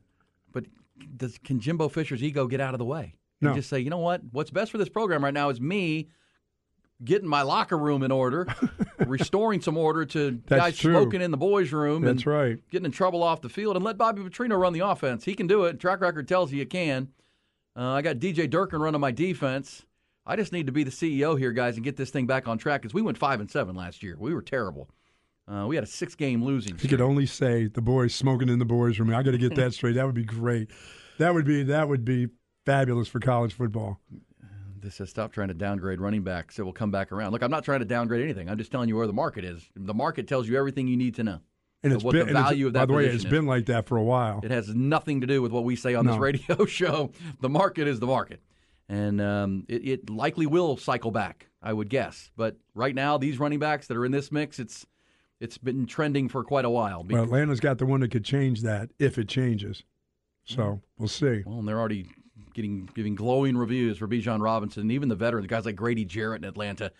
Does 1.18 1.38
can 1.38 1.60
Jimbo 1.60 1.90
Fisher's 1.90 2.24
ego 2.24 2.48
get 2.48 2.62
out 2.62 2.74
of 2.74 2.80
the 2.80 2.86
way? 2.86 3.16
No. 3.42 3.50
And 3.50 3.56
just 3.56 3.70
say, 3.70 3.80
you 3.80 3.90
know 3.90 4.00
what? 4.00 4.22
What's 4.32 4.52
best 4.52 4.72
for 4.72 4.78
this 4.78 4.90
program 4.90 5.24
right 5.24 5.34
now 5.34 5.50
is 5.50 5.62
me 5.62 6.10
getting 7.04 7.28
my 7.28 7.42
locker 7.42 7.78
room 7.78 8.04
in 8.04 8.12
order, 8.12 8.48
restoring 9.06 9.62
some 9.62 9.78
order 9.78 10.06
to 10.06 10.42
That's 10.48 10.62
guys 10.62 10.78
true. 10.78 10.94
smoking 10.94 11.22
in 11.22 11.32
the 11.32 11.38
boys' 11.38 11.72
room. 11.72 12.02
That's 12.02 12.24
and 12.24 12.28
right. 12.28 12.70
Getting 12.70 12.86
in 12.86 12.92
trouble 12.92 13.24
off 13.24 13.42
the 13.42 13.50
field 13.50 13.76
and 13.76 13.86
let 13.86 13.98
Bobby 13.98 14.22
Petrino 14.22 14.60
run 14.60 14.74
the 14.74 14.82
offense. 14.82 15.24
He 15.24 15.34
can 15.34 15.48
do 15.48 15.66
it. 15.66 15.80
Track 15.80 16.02
record 16.02 16.28
tells 16.28 16.52
you 16.52 16.60
you 16.60 16.66
can. 16.66 17.10
Uh, 17.76 17.92
I 17.92 18.02
got 18.02 18.18
DJ 18.18 18.50
Durkin 18.50 18.82
running 18.82 19.00
my 19.00 19.12
defense. 19.12 19.86
I 20.26 20.36
just 20.36 20.52
need 20.52 20.66
to 20.68 20.72
be 20.72 20.84
the 20.84 20.92
CEO 20.92 21.40
here, 21.40 21.52
guys, 21.52 21.76
and 21.76 21.84
get 21.84 21.96
this 21.96 22.10
thing 22.12 22.28
back 22.28 22.48
on 22.48 22.58
track 22.58 22.82
because 22.82 22.94
we 22.94 23.02
went 23.02 23.18
five 23.18 23.40
and 23.40 23.50
seven 23.50 23.76
last 23.76 24.04
year. 24.04 24.16
We 24.20 24.34
were 24.34 24.42
terrible. 24.42 24.90
Uh, 25.50 25.66
we 25.66 25.76
had 25.76 25.84
a 25.84 25.88
six-game 25.88 26.44
losing. 26.44 26.78
He 26.78 26.84
You 26.84 26.90
could 26.90 27.02
only 27.02 27.26
say 27.26 27.68
the 27.68 27.82
boys 27.82 28.14
smoking 28.14 28.50
in 28.50 28.60
the 28.60 28.66
boys' 28.66 29.00
room. 29.00 29.14
I 29.14 29.24
got 29.24 29.32
to 29.32 29.38
get 29.38 29.56
that 29.56 29.74
straight. 29.74 29.96
That 29.96 30.06
would 30.06 30.16
be 30.16 30.26
great. 30.26 30.70
That 31.18 31.34
would 31.34 31.46
be 31.46 31.64
that 31.64 31.90
would 31.90 32.06
be 32.06 32.28
fabulous 32.66 33.08
for 33.08 33.20
college 33.20 33.54
football. 33.54 34.00
This 34.80 34.96
says 34.96 35.10
stop 35.10 35.34
trying 35.34 35.50
to 35.50 35.54
downgrade 35.54 36.00
running 36.00 36.24
backs. 36.24 36.60
It 36.60 36.62
will 36.64 36.74
come 36.74 36.92
back 36.92 37.12
around. 37.12 37.32
Look, 37.32 37.42
I'm 37.42 37.52
not 37.52 37.64
trying 37.64 37.80
to 37.80 37.86
downgrade 37.86 38.24
anything. 38.24 38.50
I'm 38.50 38.58
just 38.58 38.72
telling 38.72 38.88
you 38.88 38.96
where 38.96 39.08
the 39.08 39.14
market 39.14 39.44
is. 39.44 39.68
The 39.76 39.94
market 39.94 40.28
tells 40.28 40.48
you 40.48 40.58
everything 40.58 40.88
you 40.88 40.96
need 40.96 41.16
to 41.16 41.24
know. 41.24 41.40
And 41.84 41.94
it's 41.94 42.04
what 42.04 42.14
been 42.14 42.28
the 42.28 42.34
value 42.34 42.68
of 42.68 42.74
that 42.74 42.80
By 42.82 42.86
the 42.86 42.94
way, 42.94 43.06
it's 43.06 43.24
is. 43.24 43.30
been 43.30 43.46
like 43.46 43.68
that 43.68 43.88
for 43.88 43.98
a 43.98 44.04
while. 44.04 44.42
It 44.44 44.52
has 44.52 44.70
nothing 44.70 45.22
to 45.22 45.28
do 45.28 45.42
with 45.42 45.52
what 45.52 45.64
we 45.64 45.76
say 45.76 45.96
on 45.96 46.06
this 46.06 46.18
radio 46.18 46.66
show. 46.68 47.12
The 47.40 47.50
market 47.50 47.88
is 47.88 48.00
the 48.00 48.08
market. 48.08 48.42
And 48.90 49.22
um, 49.22 49.66
it, 49.70 49.88
it 49.88 50.10
likely 50.10 50.46
will 50.46 50.76
cycle 50.76 51.12
back, 51.12 51.48
I 51.62 51.72
would 51.72 51.90
guess. 51.90 52.32
But 52.36 52.58
right 52.74 52.94
now, 52.94 53.18
these 53.18 53.40
running 53.40 53.60
backs 53.60 53.88
that 53.88 53.96
are 53.96 54.06
in 54.06 54.12
this 54.12 54.32
mix, 54.32 54.60
it's 54.60 54.86
it's 55.40 55.58
been 55.58 55.86
trending 55.86 56.30
for 56.30 56.44
quite 56.44 56.66
a 56.66 56.70
while. 56.70 57.06
Well, 57.08 57.24
Atlanta's 57.24 57.60
got 57.60 57.78
the 57.78 57.86
one 57.86 58.02
that 58.02 58.12
could 58.12 58.26
change 58.26 58.62
that 58.62 58.90
if 59.00 59.18
it 59.18 59.28
changes. 59.28 59.84
So 60.46 60.64
hmm. 60.64 60.78
we'll 60.98 61.08
see. 61.08 61.44
Well, 61.46 61.60
and 61.60 61.68
they're 61.68 61.80
already 61.80 62.08
getting 62.54 62.90
giving 62.94 63.16
glowing 63.16 63.56
reviews 63.56 63.98
for 63.98 64.08
Bijan 64.08 64.42
Robinson, 64.42 64.82
and 64.82 64.92
even 64.92 65.10
the 65.10 65.16
veterans, 65.16 65.48
guys 65.48 65.66
like 65.66 65.76
Grady 65.76 66.06
Jarrett 66.06 66.44
in 66.44 66.48
Atlanta, 66.48 66.92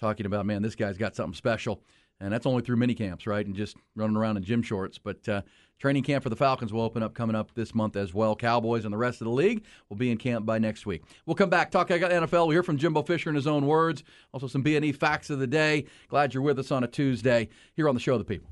talking 0.00 0.26
about, 0.26 0.46
man, 0.46 0.62
this 0.62 0.74
guy's 0.74 0.98
got 0.98 1.16
something 1.16 1.34
special. 1.34 1.82
And 2.20 2.32
that's 2.32 2.46
only 2.46 2.62
through 2.62 2.76
mini 2.76 2.94
camps, 2.94 3.26
right? 3.26 3.46
And 3.46 3.54
just 3.54 3.76
running 3.94 4.16
around 4.16 4.36
in 4.36 4.42
gym 4.42 4.62
shorts. 4.62 4.98
But 4.98 5.28
uh, 5.28 5.42
training 5.78 6.02
camp 6.02 6.24
for 6.24 6.30
the 6.30 6.36
Falcons 6.36 6.72
will 6.72 6.80
open 6.80 7.02
up 7.02 7.14
coming 7.14 7.36
up 7.36 7.54
this 7.54 7.74
month 7.74 7.96
as 7.96 8.12
well. 8.12 8.34
Cowboys 8.34 8.84
and 8.84 8.92
the 8.92 8.98
rest 8.98 9.20
of 9.20 9.26
the 9.26 9.32
league 9.32 9.64
will 9.88 9.96
be 9.96 10.10
in 10.10 10.18
camp 10.18 10.44
by 10.44 10.58
next 10.58 10.84
week. 10.84 11.04
We'll 11.26 11.36
come 11.36 11.50
back 11.50 11.70
talk 11.70 11.90
about 11.90 12.10
NFL. 12.10 12.46
We'll 12.46 12.50
hear 12.50 12.62
from 12.62 12.76
Jimbo 12.76 13.02
Fisher 13.02 13.30
in 13.30 13.36
his 13.36 13.46
own 13.46 13.66
words. 13.66 14.02
Also 14.32 14.48
some 14.48 14.62
B 14.62 14.76
and 14.76 14.84
E 14.84 14.92
facts 14.92 15.30
of 15.30 15.38
the 15.38 15.46
day. 15.46 15.84
Glad 16.08 16.34
you're 16.34 16.42
with 16.42 16.58
us 16.58 16.72
on 16.72 16.82
a 16.82 16.88
Tuesday 16.88 17.48
here 17.74 17.88
on 17.88 17.94
the 17.94 18.00
Show 18.00 18.14
of 18.14 18.18
the 18.18 18.24
People. 18.24 18.50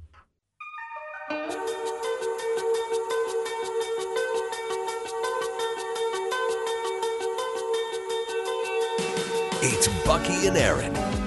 It's 9.62 9.88
Bucky 10.05 10.46
and 10.46 10.57
Erin. 10.57 11.26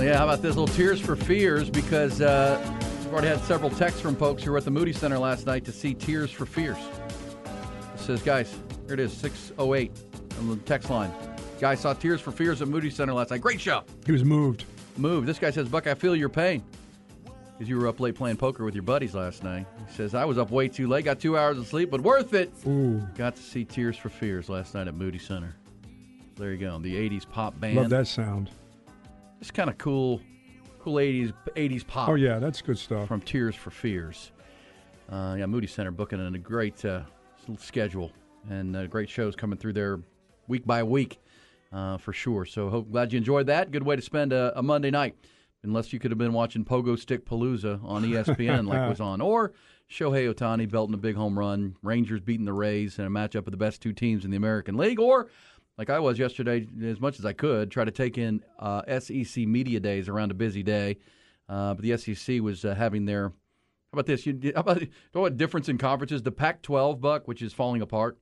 Yeah, 0.00 0.16
how 0.16 0.24
about 0.24 0.40
this 0.40 0.56
little 0.56 0.74
Tears 0.74 0.98
for 0.98 1.14
Fears? 1.14 1.68
Because 1.68 2.22
uh, 2.22 2.58
we've 3.00 3.12
already 3.12 3.28
had 3.28 3.40
several 3.40 3.70
texts 3.70 4.00
from 4.00 4.16
folks 4.16 4.42
who 4.42 4.50
were 4.50 4.56
at 4.56 4.64
the 4.64 4.70
Moody 4.70 4.94
Center 4.94 5.18
last 5.18 5.44
night 5.44 5.62
to 5.66 5.72
see 5.72 5.92
Tears 5.92 6.30
for 6.30 6.46
Fears. 6.46 6.78
It 7.94 8.00
says, 8.00 8.22
guys, 8.22 8.50
here 8.86 8.94
it 8.94 9.00
is, 9.00 9.12
608 9.12 9.92
on 10.38 10.48
the 10.48 10.56
text 10.56 10.88
line. 10.88 11.12
Guys 11.60 11.80
saw 11.80 11.92
Tears 11.92 12.20
for 12.22 12.32
Fears 12.32 12.62
at 12.62 12.68
Moody 12.68 12.88
Center 12.88 13.12
last 13.12 13.30
night. 13.30 13.42
Great 13.42 13.60
show. 13.60 13.84
He 14.06 14.12
was 14.12 14.24
moved. 14.24 14.64
Moved. 14.96 15.26
This 15.26 15.38
guy 15.38 15.50
says, 15.50 15.68
Buck, 15.68 15.86
I 15.86 15.92
feel 15.92 16.16
your 16.16 16.30
pain. 16.30 16.64
Because 17.52 17.68
you 17.68 17.76
were 17.78 17.86
up 17.86 18.00
late 18.00 18.14
playing 18.14 18.38
poker 18.38 18.64
with 18.64 18.74
your 18.74 18.82
buddies 18.82 19.14
last 19.14 19.44
night. 19.44 19.66
He 19.86 19.94
says, 19.94 20.14
I 20.14 20.24
was 20.24 20.38
up 20.38 20.50
way 20.50 20.66
too 20.66 20.88
late, 20.88 21.04
got 21.04 21.20
two 21.20 21.36
hours 21.36 21.58
of 21.58 21.66
sleep, 21.66 21.90
but 21.90 22.00
worth 22.00 22.32
it. 22.32 22.50
Ooh, 22.66 23.06
Got 23.18 23.36
to 23.36 23.42
see 23.42 23.66
Tears 23.66 23.98
for 23.98 24.08
Fears 24.08 24.48
last 24.48 24.74
night 24.74 24.88
at 24.88 24.94
Moody 24.94 25.18
Center. 25.18 25.54
There 26.36 26.52
you 26.52 26.58
go. 26.58 26.78
The 26.78 26.94
80s 26.94 27.28
pop 27.28 27.60
band. 27.60 27.76
love 27.76 27.90
that 27.90 28.06
sound. 28.06 28.50
Just 29.40 29.54
kind 29.54 29.70
of 29.70 29.78
cool, 29.78 30.20
cool 30.80 30.94
80s 30.94 31.32
80s 31.56 31.86
pop. 31.86 32.08
Oh 32.08 32.14
yeah, 32.14 32.38
that's 32.38 32.62
good 32.62 32.78
stuff. 32.78 33.08
From 33.08 33.20
Tears 33.20 33.56
for 33.56 33.70
Fears. 33.70 34.32
Uh, 35.10 35.34
yeah, 35.38 35.46
Moody 35.46 35.66
Center 35.66 35.90
booking 35.90 36.24
in 36.24 36.34
a 36.34 36.38
great 36.38 36.84
uh, 36.84 37.02
schedule 37.58 38.12
and 38.48 38.76
uh, 38.76 38.86
great 38.86 39.08
shows 39.08 39.34
coming 39.34 39.58
through 39.58 39.72
there 39.72 40.00
week 40.46 40.64
by 40.66 40.82
week 40.82 41.18
uh, 41.72 41.96
for 41.98 42.12
sure. 42.12 42.44
So 42.44 42.68
hope, 42.68 42.90
glad 42.90 43.12
you 43.12 43.16
enjoyed 43.16 43.46
that. 43.46 43.70
Good 43.70 43.82
way 43.82 43.96
to 43.96 44.02
spend 44.02 44.32
a, 44.32 44.58
a 44.58 44.62
Monday 44.62 44.90
night. 44.90 45.16
Unless 45.62 45.92
you 45.92 45.98
could 45.98 46.10
have 46.10 46.16
been 46.16 46.32
watching 46.32 46.64
Pogo 46.64 46.98
Stick 46.98 47.26
Palooza 47.26 47.84
on 47.84 48.02
ESPN 48.02 48.66
like 48.66 48.88
was 48.88 49.00
on, 49.00 49.20
or 49.20 49.52
Shohei 49.90 50.32
Ohtani 50.32 50.70
belting 50.70 50.94
a 50.94 50.98
big 50.98 51.16
home 51.16 51.38
run, 51.38 51.76
Rangers 51.82 52.20
beating 52.20 52.46
the 52.46 52.52
Rays 52.52 52.98
in 52.98 53.04
a 53.04 53.10
matchup 53.10 53.46
of 53.46 53.50
the 53.50 53.58
best 53.58 53.82
two 53.82 53.92
teams 53.92 54.24
in 54.24 54.30
the 54.30 54.38
American 54.38 54.78
League, 54.78 54.98
or 54.98 55.28
like 55.80 55.88
I 55.88 55.98
was 55.98 56.18
yesterday, 56.18 56.66
as 56.84 57.00
much 57.00 57.18
as 57.18 57.24
I 57.24 57.32
could, 57.32 57.70
try 57.70 57.86
to 57.86 57.90
take 57.90 58.18
in 58.18 58.44
uh, 58.58 58.82
SEC 59.00 59.46
media 59.46 59.80
days 59.80 60.10
around 60.10 60.30
a 60.30 60.34
busy 60.34 60.62
day. 60.62 60.98
Uh, 61.48 61.72
but 61.72 61.82
the 61.82 61.96
SEC 61.96 62.42
was 62.42 62.66
uh, 62.66 62.74
having 62.74 63.06
their. 63.06 63.28
How 63.30 63.94
about 63.94 64.04
this? 64.04 64.26
You, 64.26 64.38
how 64.54 64.60
about 64.60 64.82
you 64.82 64.88
know 65.14 65.22
what 65.22 65.38
difference 65.38 65.70
in 65.70 65.78
conferences? 65.78 66.22
The 66.22 66.32
Pac-12 66.32 67.00
buck, 67.00 67.26
which 67.26 67.40
is 67.40 67.54
falling 67.54 67.80
apart. 67.80 68.18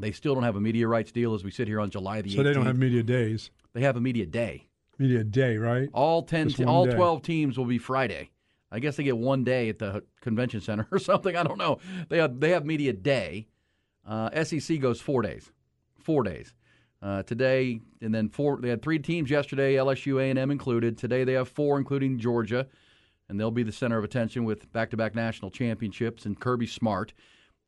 They 0.00 0.10
still 0.10 0.34
don't 0.34 0.42
have 0.42 0.56
a 0.56 0.60
media 0.60 0.88
rights 0.88 1.12
deal 1.12 1.32
as 1.32 1.44
we 1.44 1.52
sit 1.52 1.68
here 1.68 1.78
on 1.78 1.90
July 1.90 2.22
the 2.22 2.30
18th. 2.30 2.36
So 2.36 2.42
they 2.42 2.54
don't 2.54 2.66
have 2.66 2.76
media 2.76 3.04
days. 3.04 3.52
They 3.72 3.82
have 3.82 3.96
a 3.96 4.00
media 4.00 4.26
day. 4.26 4.66
Media 4.98 5.22
day, 5.22 5.58
right? 5.58 5.88
All 5.92 6.24
ten, 6.24 6.48
te- 6.48 6.64
all 6.64 6.86
day. 6.86 6.96
twelve 6.96 7.22
teams 7.22 7.56
will 7.56 7.66
be 7.66 7.78
Friday. 7.78 8.30
I 8.72 8.80
guess 8.80 8.96
they 8.96 9.04
get 9.04 9.16
one 9.16 9.44
day 9.44 9.68
at 9.68 9.78
the 9.78 10.02
convention 10.22 10.60
center 10.60 10.88
or 10.90 10.98
something. 10.98 11.36
I 11.36 11.44
don't 11.44 11.58
know. 11.58 11.78
They 12.08 12.18
have 12.18 12.40
they 12.40 12.50
have 12.50 12.66
media 12.66 12.92
day. 12.92 13.46
Uh, 14.04 14.42
SEC 14.42 14.80
goes 14.80 15.00
four 15.00 15.22
days, 15.22 15.52
four 16.02 16.24
days. 16.24 16.52
Uh, 17.02 17.22
today 17.22 17.80
and 18.02 18.14
then 18.14 18.28
four. 18.28 18.58
They 18.60 18.68
had 18.68 18.82
three 18.82 18.98
teams 18.98 19.30
yesterday, 19.30 19.74
LSU, 19.76 20.20
A 20.20 20.28
and 20.28 20.38
M 20.38 20.50
included. 20.50 20.98
Today 20.98 21.24
they 21.24 21.32
have 21.32 21.48
four, 21.48 21.78
including 21.78 22.18
Georgia, 22.18 22.66
and 23.28 23.40
they'll 23.40 23.50
be 23.50 23.62
the 23.62 23.72
center 23.72 23.96
of 23.96 24.04
attention 24.04 24.44
with 24.44 24.70
back-to-back 24.72 25.14
national 25.14 25.50
championships 25.50 26.26
and 26.26 26.38
Kirby 26.38 26.66
Smart. 26.66 27.14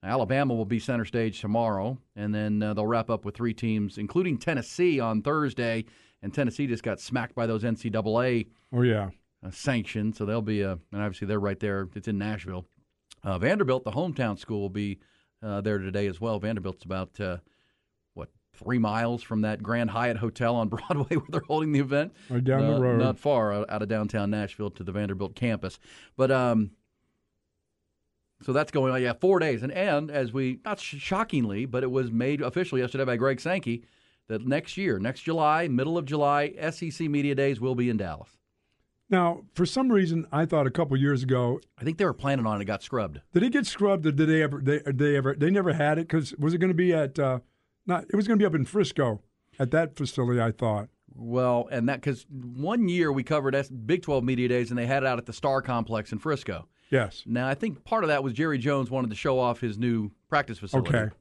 Alabama 0.04 0.52
will 0.52 0.66
be 0.66 0.78
center 0.78 1.04
stage 1.06 1.40
tomorrow, 1.40 1.96
and 2.16 2.34
then 2.34 2.62
uh, 2.62 2.74
they'll 2.74 2.86
wrap 2.86 3.08
up 3.08 3.24
with 3.24 3.34
three 3.34 3.54
teams, 3.54 3.96
including 3.98 4.36
Tennessee 4.36 5.00
on 5.00 5.22
Thursday. 5.22 5.84
And 6.22 6.34
Tennessee 6.34 6.66
just 6.66 6.82
got 6.82 7.00
smacked 7.00 7.34
by 7.34 7.46
those 7.46 7.62
NCAA 7.64 8.48
Oh 8.72 8.82
yeah. 8.82 9.10
uh, 9.46 9.50
sanctioned, 9.50 10.14
so 10.14 10.26
they'll 10.26 10.42
be, 10.42 10.62
uh, 10.62 10.76
and 10.92 11.00
obviously 11.02 11.26
they're 11.26 11.40
right 11.40 11.58
there. 11.58 11.88
It's 11.94 12.06
in 12.08 12.18
Nashville. 12.18 12.66
Uh, 13.24 13.38
Vanderbilt, 13.38 13.84
the 13.84 13.92
hometown 13.92 14.38
school, 14.38 14.60
will 14.60 14.68
be 14.68 14.98
uh, 15.42 15.60
there 15.62 15.78
today 15.78 16.06
as 16.06 16.20
well. 16.20 16.38
Vanderbilt's 16.38 16.84
about 16.84 17.18
uh, 17.20 17.38
three 18.54 18.78
miles 18.78 19.22
from 19.22 19.42
that 19.42 19.62
Grand 19.62 19.90
Hyatt 19.90 20.16
Hotel 20.18 20.54
on 20.54 20.68
Broadway 20.70 21.16
where 21.16 21.26
they're 21.30 21.40
holding 21.46 21.72
the 21.72 21.80
event. 21.80 22.12
Right 22.28 22.42
down 22.44 22.66
the 22.66 22.76
Uh, 22.76 22.80
road. 22.80 22.98
not 22.98 23.18
far 23.18 23.52
out, 23.52 23.70
out 23.70 23.82
of 23.82 23.88
downtown 23.88 24.30
Nashville 24.30 24.70
to 24.72 24.84
the 24.84 24.92
Vanderbilt 24.92 25.34
campus. 25.34 25.78
But 26.16 26.30
um, 26.30 26.70
so 28.42 28.52
that's 28.52 28.70
going 28.72 28.92
on. 28.92 29.00
Yeah, 29.02 29.12
four 29.14 29.38
days, 29.38 29.62
and 29.62 29.72
and 29.72 30.10
as 30.10 30.32
we 30.32 30.58
not 30.64 30.80
sh- 30.80 30.96
shockingly, 30.98 31.64
but 31.64 31.82
it 31.82 31.90
was 31.90 32.10
made 32.10 32.40
official 32.40 32.78
yesterday 32.78 33.04
by 33.04 33.16
Greg 33.16 33.40
Sankey 33.40 33.84
that 34.28 34.46
next 34.46 34.76
year, 34.76 34.98
next 34.98 35.20
July, 35.20 35.68
middle 35.68 35.96
of 35.96 36.04
July, 36.06 36.52
SEC 36.70 37.08
media 37.08 37.34
days 37.34 37.60
will 37.60 37.74
be 37.74 37.88
in 37.88 37.96
Dallas. 37.96 38.30
Now, 39.10 39.42
for 39.54 39.66
some 39.66 39.92
reason, 39.92 40.26
I 40.32 40.46
thought 40.46 40.66
a 40.66 40.70
couple 40.70 40.96
years 40.96 41.22
ago, 41.22 41.60
I 41.78 41.84
think 41.84 41.98
they 41.98 42.04
were 42.06 42.14
planning 42.14 42.46
on 42.46 42.58
it. 42.58 42.62
It 42.62 42.64
got 42.64 42.82
scrubbed. 42.82 43.20
did 43.34 43.42
it 43.42 43.52
get 43.52 43.66
scrubbed? 43.66 44.06
Or 44.06 44.12
did 44.12 44.26
they 44.28 44.42
ever? 44.42 44.60
They, 44.62 44.78
they 44.86 45.16
ever? 45.16 45.34
They 45.34 45.50
never 45.50 45.72
had 45.74 45.98
it 45.98 46.08
because 46.08 46.34
was 46.36 46.54
it 46.54 46.58
going 46.58 46.70
to 46.70 46.74
be 46.74 46.92
at? 46.94 47.18
Uh, 47.18 47.40
not. 47.86 48.04
It 48.04 48.16
was 48.16 48.26
going 48.28 48.38
to 48.38 48.42
be 48.42 48.46
up 48.46 48.54
in 48.54 48.64
Frisco 48.64 49.20
at 49.58 49.70
that 49.72 49.96
facility. 49.96 50.40
I 50.40 50.52
thought. 50.52 50.88
Well, 51.14 51.68
and 51.70 51.88
that 51.88 52.00
because 52.00 52.24
one 52.30 52.88
year 52.88 53.12
we 53.12 53.22
covered 53.22 53.54
Big 53.86 54.02
12 54.02 54.24
media 54.24 54.48
days 54.48 54.70
and 54.70 54.78
they 54.78 54.86
had 54.86 55.02
it 55.02 55.06
out 55.06 55.18
at 55.18 55.26
the 55.26 55.32
Star 55.32 55.60
Complex 55.60 56.10
in 56.12 56.18
Frisco. 56.18 56.68
Yes. 56.90 57.22
Now, 57.26 57.46
I 57.48 57.54
think 57.54 57.84
part 57.84 58.02
of 58.04 58.08
that 58.08 58.22
was 58.24 58.32
Jerry 58.32 58.58
Jones 58.58 58.90
wanted 58.90 59.10
to 59.10 59.16
show 59.16 59.38
off 59.38 59.60
his 59.60 59.76
new 59.78 60.10
practice 60.28 60.58
facility 60.58 60.88
Okay. 60.96 61.14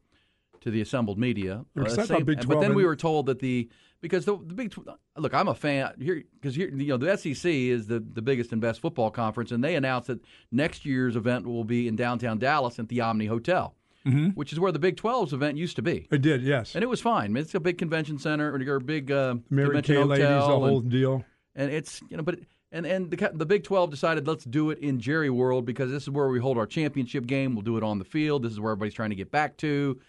to 0.62 0.72
the 0.72 0.80
assembled 0.82 1.18
media. 1.20 1.66
Yeah, 1.76 1.84
'cause 1.84 1.94
I 1.94 1.96
thought 2.04 2.08
same- 2.20 2.26
but 2.26 2.42
12 2.42 2.62
then 2.62 2.74
we 2.76 2.86
were 2.86 2.96
told 2.96 3.26
that 3.26 3.40
the 3.40 3.70
because 4.02 4.26
the, 4.26 4.38
the 4.38 4.54
Big 4.54 4.72
12 4.72 4.98
look, 5.18 5.34
I'm 5.34 5.48
a 5.50 5.54
fan 5.56 5.92
here 6.00 6.24
because 6.36 6.56
here 6.56 6.70
you 6.70 6.88
know 6.88 6.98
the 6.98 7.18
SEC 7.18 7.52
is 7.70 7.88
the 7.88 8.00
the 8.00 8.22
biggest 8.22 8.52
and 8.54 8.62
best 8.62 8.80
football 8.80 9.12
conference, 9.12 9.52
and 9.52 9.62
they 9.64 9.76
announced 9.76 10.08
that 10.08 10.20
next 10.54 10.86
year's 10.86 11.16
event 11.18 11.46
will 11.46 11.64
be 11.66 11.88
in 11.88 11.96
downtown 11.98 12.38
Dallas 12.40 12.80
at 12.80 12.88
the 12.90 13.02
Omni 13.02 13.26
Hotel, 13.28 13.76
which 14.04 14.52
is 14.52 14.60
where 14.60 14.72
the 14.72 14.80
Big 14.80 14.98
12's 14.98 15.34
event 15.34 15.58
used 15.58 15.76
to 15.76 15.82
be. 15.82 16.08
It 16.12 16.22
did. 16.22 16.42
Yes. 16.42 16.76
And 16.76 16.84
it 16.84 16.88
was 16.88 17.02
fine. 17.02 17.36
It's 17.38 17.54
a 17.56 17.60
big 17.60 17.78
convention 17.78 18.18
center 18.18 18.52
or 18.54 18.76
a 18.76 18.82
big 18.82 19.12
uh, 19.12 19.36
Mary 19.50 19.68
convention 19.68 19.96
Kay 19.96 20.04
ladies, 20.04 20.26
the 20.26 20.40
hotel 20.40 20.64
and- 20.64 20.72
whole 20.72 20.82
deal. 20.82 21.26
and 21.56 21.72
it's 21.72 22.02
you 22.10 22.18
know, 22.18 22.24
but 22.24 22.40
and 22.72 22.86
and 22.86 23.12
the 23.12 23.32
the 23.34 23.46
Big 23.46 23.64
Twelve 23.64 23.90
decided 23.92 24.28
let's 24.28 24.46
do 24.46 24.70
it 24.72 24.80
in 24.80 25.00
Jerry 25.00 25.30
World 25.30 25.66
because 25.66 25.92
this 25.92 26.04
is 26.04 26.10
where 26.10 26.28
we 26.30 26.40
hold 26.40 26.58
our 26.58 26.66
championship 26.66 27.28
game. 27.28 27.54
We'll 27.54 27.64
do 27.64 27.78
it 27.78 27.84
on 27.84 28.00
the 28.00 28.06
field. 28.06 28.44
This 28.44 28.54
is 28.54 28.60
where 28.60 28.72
everybody's 28.72 28.94
trying 28.94 29.10
to 29.12 29.16
get 29.16 29.30
back 29.32 29.58
to. 29.58 30.00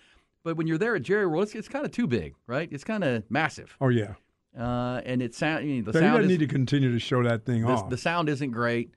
But 0.44 0.57
when 0.57 0.66
you're 0.66 0.78
there 0.78 0.96
at 0.96 1.02
Jerry 1.02 1.26
World, 1.26 1.44
it's, 1.44 1.55
it's 1.55 1.68
kind 1.68 1.85
of 1.85 1.92
too 1.92 2.07
big, 2.07 2.35
right? 2.46 2.68
It's 2.72 2.83
kind 2.85 3.05
of 3.05 3.22
massive, 3.31 3.76
Oh 3.81 3.88
yeah. 3.90 4.14
uh, 4.59 5.00
and 5.05 5.22
it 5.22 5.35
sound 5.37 5.68
you 5.68 5.76
know, 5.83 5.83
the 5.87 5.92
So 5.92 6.00
sound 6.00 6.22
is, 6.24 6.28
need 6.28 6.40
to 6.40 6.48
continue 6.48 6.90
to 6.92 6.98
show 6.98 7.22
that 7.22 7.44
thing 7.44 7.62
the, 7.62 7.68
off. 7.68 7.88
the 7.90 7.96
sound 7.96 8.28
isn't 8.28 8.50
great 8.50 8.92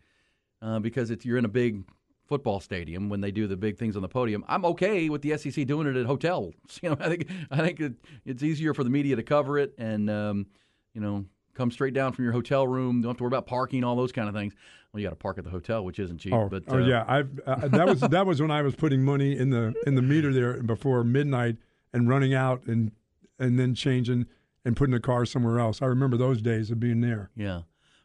uh, 0.64 0.80
because 0.80 1.12
it's 1.12 1.24
you're 1.26 1.38
in 1.38 1.46
a 1.46 1.50
big 1.50 1.84
football 2.28 2.60
stadium 2.60 3.10
when 3.10 3.22
they 3.22 3.32
do 3.32 3.48
the 3.48 3.58
big 3.58 3.78
things 3.78 3.96
on 3.96 4.02
the 4.02 4.08
podium. 4.08 4.44
I'm 4.48 4.66
okay 4.66 5.10
with 5.10 5.22
the 5.22 5.38
SEC 5.38 5.66
doing 5.68 5.88
it 5.88 5.96
at 5.96 6.06
hotels. 6.06 6.54
You 6.82 6.90
know, 6.90 6.98
I 7.00 7.10
think 7.10 7.30
I 7.52 7.58
think 7.58 7.80
it, 7.80 7.94
it's 8.26 8.44
easier 8.44 8.74
for 8.74 8.84
the 8.84 8.90
media 8.90 9.16
to 9.16 9.24
cover 9.24 9.58
it 9.58 9.74
and 9.78 10.10
um, 10.10 10.48
you 10.94 11.02
know 11.02 11.26
come 11.56 11.72
straight 11.72 11.94
down 11.94 12.12
from 12.12 12.26
your 12.26 12.34
hotel 12.34 12.68
room. 12.68 13.02
Don't 13.02 13.12
have 13.12 13.18
to 13.18 13.24
worry 13.24 13.30
about 13.30 13.48
parking, 13.48 13.84
all 13.84 13.96
those 13.96 14.12
kind 14.12 14.28
of 14.28 14.36
things. 14.36 14.54
Well, 14.92 15.02
you 15.02 15.08
got 15.08 15.12
to 15.12 15.16
park 15.16 15.38
at 15.38 15.44
the 15.44 15.50
hotel, 15.50 15.84
which 15.84 16.00
isn't 16.00 16.20
cheap. 16.20 16.34
Oh, 16.34 16.48
but 16.50 16.64
oh 16.68 16.76
uh, 16.76 16.86
yeah, 16.86 17.06
I've 17.08 17.40
uh, 17.46 17.68
that 17.70 17.88
was 17.88 18.02
that 18.02 18.26
was 18.26 18.42
when 18.42 18.52
I 18.52 18.62
was 18.62 18.76
putting 18.76 19.04
money 19.04 19.38
in 19.38 19.50
the 19.50 19.74
in 19.88 19.96
the 19.96 20.02
meter 20.02 20.34
there 20.34 20.62
before 20.62 21.04
midnight 21.04 21.58
and 21.94 22.08
running 22.08 22.34
out 22.34 22.66
and 22.66 22.92
and 23.40 23.58
then 23.60 23.74
changing 23.74 24.28
and 24.64 24.76
putting 24.76 24.94
the 24.94 25.00
car 25.00 25.26
somewhere 25.26 25.60
else. 25.60 25.82
I 25.82 25.86
remember 25.86 26.18
those 26.18 26.42
days 26.42 26.72
of 26.72 26.80
being 26.80 27.02
there. 27.02 27.30
Yeah. 27.36 27.62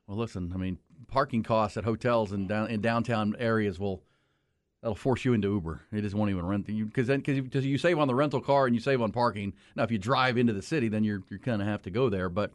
Well, 0.06 0.16
listen, 0.16 0.52
I 0.54 0.56
mean, 0.56 0.78
parking 1.08 1.42
costs 1.42 1.76
at 1.76 1.84
hotels 1.84 2.32
and 2.32 2.48
down 2.48 2.70
in 2.70 2.80
downtown 2.80 3.36
areas 3.38 3.78
will 3.78 4.02
that'll 4.82 4.94
force 4.94 5.24
you 5.24 5.32
into 5.32 5.48
Uber. 5.48 5.82
You 5.92 6.00
just 6.00 6.14
won't 6.14 6.30
even 6.30 6.46
rent 6.46 6.68
you 6.68 6.86
because 6.86 7.06
then 7.06 7.20
because 7.20 7.66
you 7.66 7.78
save 7.78 7.98
on 7.98 8.08
the 8.08 8.14
rental 8.14 8.40
car 8.40 8.66
and 8.66 8.74
you 8.74 8.80
save 8.80 9.00
on 9.02 9.12
parking. 9.12 9.52
Now, 9.76 9.84
if 9.84 9.90
you 9.90 9.98
drive 9.98 10.38
into 10.38 10.52
the 10.52 10.62
city, 10.62 10.88
then 10.88 11.04
you're 11.04 11.22
you're 11.28 11.38
kind 11.38 11.60
of 11.62 11.68
have 11.68 11.82
to 11.82 11.90
go 11.90 12.08
there. 12.08 12.28
But 12.28 12.52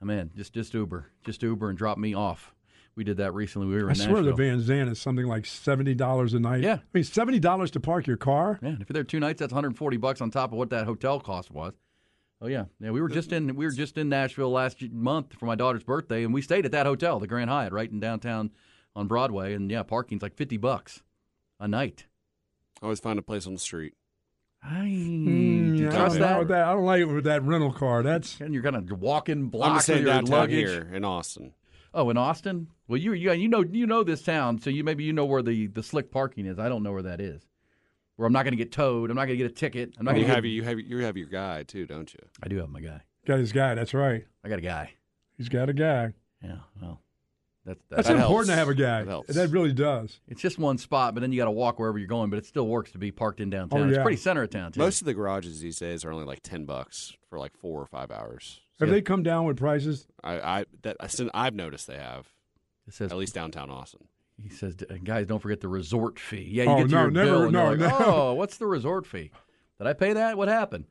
uh, 0.00 0.04
man, 0.04 0.30
just 0.36 0.52
just 0.52 0.74
Uber, 0.74 1.10
just 1.24 1.42
Uber 1.42 1.68
and 1.68 1.78
drop 1.78 1.98
me 1.98 2.14
off. 2.14 2.54
We 2.96 3.04
did 3.04 3.18
that 3.18 3.32
recently. 3.32 3.68
We 3.68 3.82
were 3.82 3.90
I 3.90 3.94
swear 3.94 4.22
the 4.22 4.34
Van 4.34 4.60
Zandt 4.60 4.90
is 4.90 5.00
something 5.00 5.26
like 5.26 5.46
seventy 5.46 5.94
dollars 5.94 6.34
a 6.34 6.40
night. 6.40 6.62
Yeah. 6.62 6.74
I 6.74 6.80
mean 6.92 7.04
seventy 7.04 7.38
dollars 7.38 7.70
to 7.72 7.80
park 7.80 8.06
your 8.06 8.16
car. 8.16 8.58
Yeah, 8.62 8.70
and 8.70 8.82
if 8.82 8.88
you're 8.88 8.94
there 8.94 9.04
two 9.04 9.20
nights, 9.20 9.38
that's 9.40 9.52
140 9.52 9.96
bucks 9.96 10.20
on 10.20 10.30
top 10.30 10.52
of 10.52 10.58
what 10.58 10.70
that 10.70 10.86
hotel 10.86 11.20
cost 11.20 11.50
was. 11.50 11.72
Oh 12.42 12.48
yeah, 12.48 12.64
yeah. 12.80 12.90
We 12.90 13.00
were 13.00 13.08
just 13.08 13.32
in 13.32 13.54
we 13.54 13.64
were 13.64 13.72
just 13.72 13.96
in 13.96 14.08
Nashville 14.08 14.50
last 14.50 14.82
month 14.90 15.34
for 15.34 15.46
my 15.46 15.54
daughter's 15.54 15.84
birthday, 15.84 16.24
and 16.24 16.34
we 16.34 16.42
stayed 16.42 16.66
at 16.66 16.72
that 16.72 16.86
hotel, 16.86 17.20
the 17.20 17.26
Grand 17.26 17.48
Hyatt, 17.48 17.72
right 17.72 17.90
in 17.90 18.00
downtown 18.00 18.50
on 18.96 19.06
Broadway. 19.06 19.54
And 19.54 19.70
yeah, 19.70 19.82
parking's 19.82 20.22
like 20.22 20.34
50 20.34 20.56
bucks 20.56 21.02
a 21.60 21.68
night. 21.68 22.06
I 22.82 22.86
Always 22.86 22.98
find 23.00 23.18
a 23.18 23.22
place 23.22 23.46
on 23.46 23.52
the 23.52 23.60
street. 23.60 23.94
I 24.62 24.80
Mm, 24.86 25.78
you 25.78 25.84
yeah, 25.84 25.88
I, 25.88 25.90
trust 25.94 26.14
don't 26.14 26.22
that? 26.22 26.38
with 26.38 26.48
that. 26.48 26.64
I 26.66 26.72
don't 26.72 26.84
like 26.84 27.00
it 27.00 27.04
with 27.06 27.24
that 27.24 27.42
rental 27.44 27.72
car. 27.72 28.02
That's 28.02 28.40
And 28.40 28.52
you're 28.52 28.62
kind 28.62 28.76
of 28.76 28.90
walking 29.00 29.38
I'm 29.38 29.48
blocks 29.50 29.74
just 29.76 29.86
saying 29.86 30.04
with 30.04 30.14
your 30.14 30.22
luggage. 30.22 30.68
here 30.68 30.90
in 30.92 31.04
Austin. 31.04 31.52
Oh, 31.94 32.10
in 32.10 32.16
Austin? 32.16 32.68
Well, 32.88 32.98
you 32.98 33.12
you 33.14 33.32
you 33.32 33.48
know 33.48 33.62
you 33.62 33.86
know 33.86 34.02
this 34.04 34.22
town, 34.22 34.58
so 34.60 34.70
you 34.70 34.84
maybe 34.84 35.04
you 35.04 35.12
know 35.12 35.24
where 35.24 35.42
the 35.42 35.66
the 35.68 35.82
slick 35.82 36.10
parking 36.10 36.46
is. 36.46 36.58
I 36.58 36.68
don't 36.68 36.82
know 36.82 36.92
where 36.92 37.02
that 37.02 37.20
is. 37.20 37.42
Where 38.16 38.26
I'm 38.26 38.32
not 38.32 38.42
going 38.44 38.52
to 38.52 38.56
get 38.58 38.70
towed. 38.70 39.10
I'm 39.10 39.16
not 39.16 39.26
going 39.26 39.38
to 39.38 39.42
get 39.44 39.50
a 39.50 39.54
ticket. 39.54 39.94
I'm 39.98 40.04
not 40.04 40.12
You 40.16 40.20
going 40.22 40.28
to 40.28 40.34
have 40.34 40.44
you 40.44 40.62
have 40.62 40.78
you 40.78 40.98
have 40.98 41.16
your 41.16 41.26
guy 41.28 41.62
too, 41.62 41.86
don't 41.86 42.12
you? 42.12 42.20
I 42.42 42.48
do 42.48 42.58
have 42.58 42.68
my 42.68 42.80
guy. 42.80 43.00
Got 43.26 43.38
his 43.38 43.50
guy. 43.52 43.74
That's 43.74 43.94
right. 43.94 44.24
I 44.44 44.48
got 44.48 44.58
a 44.58 44.62
guy. 44.62 44.92
He's 45.36 45.48
got 45.48 45.68
a 45.68 45.72
guy. 45.72 46.12
Yeah. 46.44 46.58
Well, 46.80 47.00
that's 47.64 47.80
That's 47.90 48.08
that's, 48.08 48.20
important 48.20 48.48
to 48.50 48.56
have 48.56 48.68
a 48.68 48.74
guy. 48.74 49.02
That 49.04 49.08
helps. 49.10 49.34
That 49.34 49.50
really 49.50 49.72
does. 49.72 50.18
it's 50.28 50.40
just 50.40 50.58
one 50.58 50.78
spot, 50.78 51.14
but 51.14 51.20
then 51.20 51.30
you 51.32 51.38
got 51.38 51.44
to 51.44 51.50
walk 51.50 51.78
wherever 51.78 51.98
you're 51.98 52.08
going. 52.08 52.30
But 52.30 52.38
it 52.38 52.46
still 52.46 52.66
works 52.66 52.92
to 52.92 52.98
be 52.98 53.10
parked 53.12 53.40
in 53.40 53.50
downtown. 53.50 53.80
Oh, 53.80 53.84
yeah. 53.84 53.90
It's 53.96 54.02
pretty 54.02 54.16
center 54.16 54.42
of 54.42 54.50
town 54.50 54.72
too. 54.72 54.80
Most 54.80 55.00
of 55.02 55.04
the 55.06 55.14
garages 55.14 55.60
these 55.60 55.78
days 55.78 56.04
are 56.04 56.12
only 56.12 56.24
like 56.24 56.40
ten 56.42 56.64
bucks 56.64 57.12
for 57.28 57.38
like 57.38 57.56
four 57.58 57.80
or 57.80 57.86
five 57.86 58.10
hours. 58.10 58.60
Have 58.80 58.88
Yeah. 58.88 58.94
they 58.94 59.02
come 59.02 59.22
down 59.22 59.44
with 59.44 59.58
prices? 59.58 60.06
I, 60.24 60.40
I, 60.40 60.64
that, 60.82 60.96
I 61.00 61.08
I've 61.34 61.54
noticed 61.54 61.86
they 61.86 61.98
have 61.98 62.28
it 62.88 62.94
says 62.94 63.12
at 63.12 63.18
least 63.18 63.34
downtown 63.34 63.70
Austin. 63.70 64.06
He 64.42 64.48
says, 64.48 64.74
guys, 65.04 65.26
don't 65.26 65.40
forget 65.40 65.60
the 65.60 65.68
resort 65.68 66.18
fee. 66.18 66.48
Yeah, 66.50 66.64
you 66.64 66.70
Oh, 66.70 66.76
get 66.78 66.88
to 66.88 66.94
no, 66.94 67.00
your 67.02 67.10
never- 67.10 67.26
bill 67.30 67.42
and 67.42 67.52
no, 67.52 67.60
you're 67.72 67.76
like, 67.76 68.00
no. 68.00 68.06
oh, 68.06 68.34
what's 68.34 68.56
the 68.56 68.66
resort 68.66 69.06
fee? 69.06 69.30
Did 69.76 69.86
I 69.86 69.92
pay 69.92 70.14
that? 70.14 70.38
What 70.38 70.48
happened? 70.48 70.86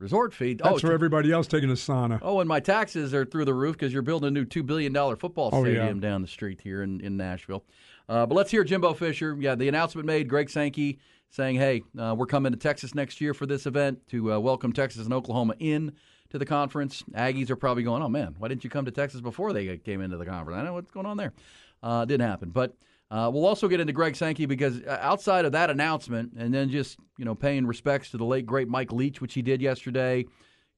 Resort 0.00 0.32
fee? 0.34 0.54
That's 0.54 0.68
oh, 0.76 0.78
for 0.78 0.92
everybody 0.92 1.30
else 1.30 1.46
taking 1.46 1.70
a 1.70 1.74
sauna. 1.74 2.18
oh, 2.22 2.40
and 2.40 2.48
my 2.48 2.58
taxes 2.58 3.12
are 3.12 3.24
through 3.26 3.44
the 3.44 3.54
roof 3.54 3.76
because 3.76 3.92
you're 3.92 4.02
building 4.02 4.28
a 4.28 4.30
new 4.30 4.44
two 4.46 4.62
billion 4.62 4.92
dollar 4.92 5.14
football 5.14 5.50
Oh, 5.52 5.62
yeah. 5.64 5.74
stadium 5.74 6.00
down 6.00 6.22
the 6.22 6.28
street 6.28 6.60
here 6.62 6.82
in, 6.82 7.00
in 7.00 7.16
Nashville. 7.18 7.64
Uh, 8.08 8.24
but 8.26 8.34
let's 8.34 8.50
hear 8.50 8.64
Jimbo 8.64 8.94
Fisher. 8.94 9.36
Yeah, 9.38 9.54
the 9.54 9.68
announcement 9.68 10.06
made. 10.06 10.26
Greg 10.28 10.48
Sankey 10.50 10.98
saying, 11.28 11.56
"Hey, 11.56 11.82
uh, 11.98 12.14
we're 12.18 12.26
coming 12.26 12.50
to 12.52 12.58
Texas 12.58 12.94
next 12.94 13.20
year 13.20 13.34
for 13.34 13.44
this 13.46 13.66
event 13.66 14.06
to 14.08 14.32
uh, 14.32 14.38
welcome 14.38 14.72
Texas 14.72 15.04
and 15.04 15.12
Oklahoma 15.12 15.54
in 15.58 15.92
to 16.30 16.38
the 16.38 16.46
conference." 16.46 17.04
Aggies 17.12 17.50
are 17.50 17.56
probably 17.56 17.82
going, 17.82 18.02
"Oh 18.02 18.08
man, 18.08 18.34
why 18.38 18.48
didn't 18.48 18.64
you 18.64 18.70
come 18.70 18.86
to 18.86 18.90
Texas 18.90 19.20
before 19.20 19.52
they 19.52 19.76
came 19.76 20.00
into 20.00 20.16
the 20.16 20.26
conference?" 20.26 20.58
I 20.58 20.64
know 20.64 20.72
what's 20.72 20.90
going 20.90 21.06
on 21.06 21.18
there. 21.18 21.34
Uh, 21.82 22.04
didn't 22.06 22.26
happen, 22.26 22.50
but. 22.50 22.74
Uh, 23.10 23.28
we'll 23.32 23.46
also 23.46 23.66
get 23.66 23.80
into 23.80 23.92
Greg 23.92 24.14
Sankey 24.14 24.46
because 24.46 24.80
uh, 24.82 24.98
outside 25.00 25.44
of 25.44 25.52
that 25.52 25.68
announcement, 25.68 26.32
and 26.36 26.54
then 26.54 26.70
just 26.70 26.98
you 27.18 27.24
know 27.24 27.34
paying 27.34 27.66
respects 27.66 28.10
to 28.12 28.16
the 28.16 28.24
late 28.24 28.46
great 28.46 28.68
Mike 28.68 28.92
Leach, 28.92 29.20
which 29.20 29.34
he 29.34 29.42
did 29.42 29.60
yesterday, 29.60 30.24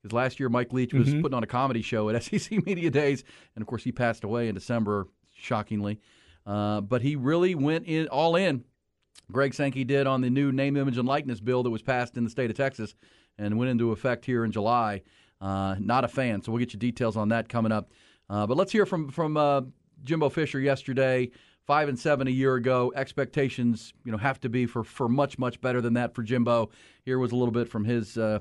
because 0.03 0.15
last 0.15 0.41
year 0.41 0.49
Mike 0.49 0.73
Leach 0.73 0.95
was 0.95 1.13
putting 1.15 1.35
on 1.35 1.43
a 1.43 1.47
comedy 1.47 1.83
show 1.83 2.09
at 2.09 2.23
SEC 2.25 2.65
Media 2.65 2.91
Days, 2.91 3.25
and 3.55 3.63
of 3.63 3.69
course 3.69 3.85
he 3.85 3.93
passed 3.93 4.25
away 4.25 4.49
in 4.49 4.55
December, 4.55 5.09
shockingly. 5.37 6.01
Uh, 6.47 6.81
but 6.81 7.03
he 7.03 7.17
really 7.17 7.55
went 7.55 7.87
in 7.87 8.09
all 8.09 8.35
in. 8.37 8.65
Greg 9.31 9.55
Sankey 9.55 9.85
did 9.85 10.07
on 10.07 10.21
the 10.21 10.31
new 10.31 10.53
name, 10.53 10.77
image, 10.77 10.99
and 10.99 11.07
likeness 11.07 11.41
bill 11.41 11.63
that 11.63 11.71
was 11.71 11.83
passed 11.83 12.17
in 12.17 12.25
the 12.25 12.31
state 12.31 12.51
of 12.51 12.57
Texas 12.57 12.95
and 13.39 13.59
went 13.59 13.71
into 13.71 13.93
effect 13.93 14.25
here 14.25 14.45
in 14.45 14.53
July. 14.53 15.03
Uh, 15.41 15.77
not 15.79 16.05
a 16.05 16.09
fan, 16.09 16.43
so 16.43 16.53
we'll 16.53 16.59
get 16.59 16.73
you 16.73 16.79
details 16.79 17.17
on 17.17 17.29
that 17.29 17.49
coming 17.49 17.73
up. 17.73 17.91
Uh, 18.31 18.47
but 18.47 18.57
let's 18.57 18.73
hear 18.73 18.87
from 18.87 19.11
from 19.11 19.37
uh, 19.37 19.63
Jimbo 20.05 20.29
Fisher 20.29 20.61
yesterday. 20.61 21.31
Five 21.67 21.89
and 21.89 21.99
seven 21.99 22.27
a 22.27 22.31
year 22.31 22.57
ago. 22.57 22.93
Expectations, 22.97 23.93
you 24.05 24.11
know, 24.11 24.19
have 24.19 24.41
to 24.41 24.49
be 24.49 24.67
for 24.67 24.83
for 24.83 25.09
much 25.09 25.39
much 25.39 25.61
better 25.61 25.81
than 25.81 25.95
that 25.95 26.15
for 26.15 26.23
Jimbo. 26.23 26.71
Here 27.05 27.19
was 27.19 27.31
a 27.31 27.37
little 27.37 27.53
bit 27.53 27.69
from 27.69 27.85
his 27.85 28.19
uh, 28.19 28.41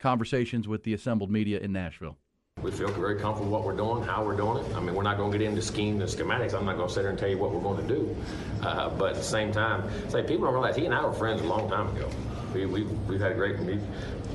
conversations 0.00 0.66
with 0.66 0.82
the 0.82 0.94
assembled 0.94 1.30
media 1.30 1.60
in 1.60 1.72
Nashville. 1.72 2.16
We 2.62 2.70
feel 2.70 2.88
very 2.88 3.20
comfortable 3.20 3.50
what 3.50 3.64
we're 3.64 3.76
doing, 3.76 4.02
how 4.04 4.24
we're 4.24 4.36
doing 4.36 4.64
it. 4.64 4.74
I 4.74 4.80
mean, 4.80 4.94
we're 4.94 5.02
not 5.02 5.18
going 5.18 5.32
to 5.32 5.38
get 5.38 5.46
into 5.46 5.60
schemes 5.60 6.00
and 6.00 6.10
schematics. 6.30 6.54
I'm 6.54 6.64
not 6.64 6.76
going 6.76 6.88
to 6.88 6.94
sit 6.94 7.02
there 7.02 7.10
and 7.10 7.18
tell 7.18 7.28
you 7.28 7.36
what 7.36 7.52
we're 7.52 7.60
going 7.60 7.86
to 7.86 7.94
do. 7.94 8.16
Uh, 8.62 8.88
but 8.90 9.10
at 9.10 9.16
the 9.16 9.22
same 9.22 9.52
time, 9.52 9.90
say 10.08 10.22
people 10.22 10.44
don't 10.44 10.54
realize 10.54 10.76
he 10.76 10.86
and 10.86 10.94
I 10.94 11.04
were 11.04 11.12
friends 11.12 11.42
a 11.42 11.44
long 11.44 11.68
time 11.68 11.94
ago. 11.94 12.08
We, 12.54 12.64
we, 12.64 12.82
we've 12.84 13.20
had 13.20 13.32
a 13.32 13.34
great 13.34 13.56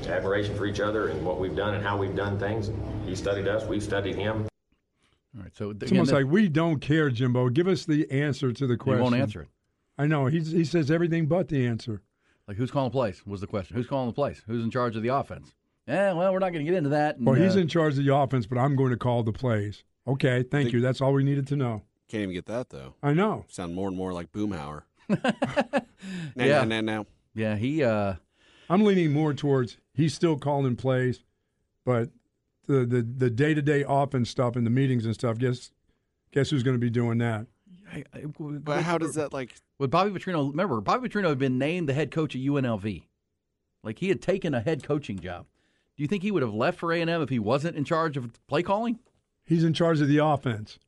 admiration 0.06 0.54
for 0.54 0.66
each 0.66 0.80
other 0.80 1.08
and 1.08 1.24
what 1.24 1.40
we've 1.40 1.56
done 1.56 1.74
and 1.74 1.82
how 1.82 1.96
we've 1.96 2.14
done 2.14 2.38
things. 2.38 2.70
He 3.06 3.16
studied 3.16 3.48
us, 3.48 3.64
we 3.64 3.80
studied 3.80 4.16
him. 4.16 4.49
All 5.36 5.42
right, 5.42 5.54
so 5.56 5.70
It's 5.70 5.82
again, 5.84 5.98
almost 5.98 6.12
like 6.12 6.26
we 6.26 6.48
don't 6.48 6.80
care, 6.80 7.08
Jimbo. 7.10 7.48
Give 7.50 7.68
us 7.68 7.84
the 7.84 8.10
answer 8.10 8.52
to 8.52 8.66
the 8.66 8.74
he 8.74 8.78
question. 8.78 9.02
won't 9.02 9.14
answer 9.14 9.42
it. 9.42 9.48
I 9.96 10.06
know. 10.06 10.26
He's, 10.26 10.50
he 10.50 10.64
says 10.64 10.90
everything 10.90 11.26
but 11.26 11.48
the 11.48 11.66
answer. 11.66 12.02
Like 12.48 12.56
who's 12.56 12.70
calling 12.70 12.90
plays 12.90 13.24
was 13.26 13.40
the 13.40 13.46
question. 13.46 13.76
Who's 13.76 13.86
calling 13.86 14.08
the 14.08 14.12
plays? 14.14 14.42
Who's 14.46 14.64
in 14.64 14.70
charge 14.70 14.96
of 14.96 15.02
the 15.02 15.08
offense? 15.14 15.52
Yeah, 15.86 16.12
well, 16.14 16.32
we're 16.32 16.38
not 16.40 16.52
going 16.52 16.64
to 16.64 16.70
get 16.70 16.76
into 16.76 16.90
that. 16.90 17.16
And, 17.16 17.26
Well, 17.26 17.36
he's 17.36 17.56
uh, 17.56 17.60
in 17.60 17.68
charge 17.68 17.96
of 17.98 18.04
the 18.04 18.14
offense, 18.14 18.46
but 18.46 18.58
I'm 18.58 18.74
going 18.76 18.90
to 18.90 18.96
call 18.96 19.22
the 19.22 19.32
plays. 19.32 19.84
Okay, 20.06 20.38
thank 20.42 20.50
Think- 20.50 20.72
you. 20.72 20.80
That's 20.80 21.00
all 21.00 21.12
we 21.12 21.22
needed 21.24 21.46
to 21.48 21.56
know. 21.56 21.82
Can't 22.08 22.22
even 22.24 22.34
get 22.34 22.46
that 22.46 22.70
though. 22.70 22.94
I 23.04 23.12
know. 23.12 23.44
Sound 23.48 23.74
more 23.74 23.86
and 23.86 23.96
more 23.96 24.12
like 24.12 24.32
Boomhauer. 24.32 24.82
now, 25.08 25.84
Yeah. 26.36 26.64
now, 26.64 26.64
now, 26.64 26.80
now. 26.80 27.06
Yeah, 27.34 27.56
he. 27.56 27.84
Uh, 27.84 28.14
I'm 28.68 28.82
leaning 28.84 29.12
more 29.12 29.32
towards 29.34 29.76
he's 29.94 30.14
still 30.14 30.36
calling 30.36 30.74
plays, 30.76 31.22
but 31.84 32.10
the 32.66 32.84
the 32.86 33.02
the 33.02 33.30
day 33.30 33.54
to 33.54 33.62
day 33.62 33.84
offense 33.86 34.30
stuff 34.30 34.56
and 34.56 34.64
the 34.66 34.70
meetings 34.70 35.04
and 35.04 35.14
stuff. 35.14 35.38
Guess 35.38 35.70
guess 36.32 36.50
who's 36.50 36.62
going 36.62 36.76
to 36.76 36.80
be 36.80 36.90
doing 36.90 37.18
that? 37.18 37.46
I- 37.92 38.04
I- 38.14 38.24
But 38.38 38.82
how 38.82 38.98
does 38.98 39.14
that 39.16 39.32
like? 39.32 39.54
With 39.78 39.90
Bobby 39.90 40.10
Petrino, 40.10 40.50
remember 40.50 40.80
Bobby 40.80 41.08
Petrino 41.08 41.28
had 41.28 41.38
been 41.38 41.58
named 41.58 41.88
the 41.88 41.94
head 41.94 42.10
coach 42.10 42.34
at 42.36 42.40
UNLV, 42.40 43.02
like 43.82 43.98
he 43.98 44.08
had 44.08 44.20
taken 44.22 44.54
a 44.54 44.60
head 44.60 44.82
coaching 44.84 45.18
job. 45.18 45.46
Do 45.96 46.02
you 46.02 46.08
think 46.08 46.22
he 46.22 46.30
would 46.30 46.42
have 46.42 46.54
left 46.54 46.78
for 46.78 46.92
A 46.92 47.00
and 47.00 47.10
M 47.10 47.20
if 47.22 47.28
he 47.30 47.38
wasn't 47.38 47.76
in 47.76 47.84
charge 47.84 48.16
of 48.16 48.30
play 48.46 48.62
calling? 48.62 48.98
He's 49.44 49.64
in 49.64 49.72
charge 49.74 50.00
of 50.00 50.08
the 50.08 50.18
offense. 50.18 50.78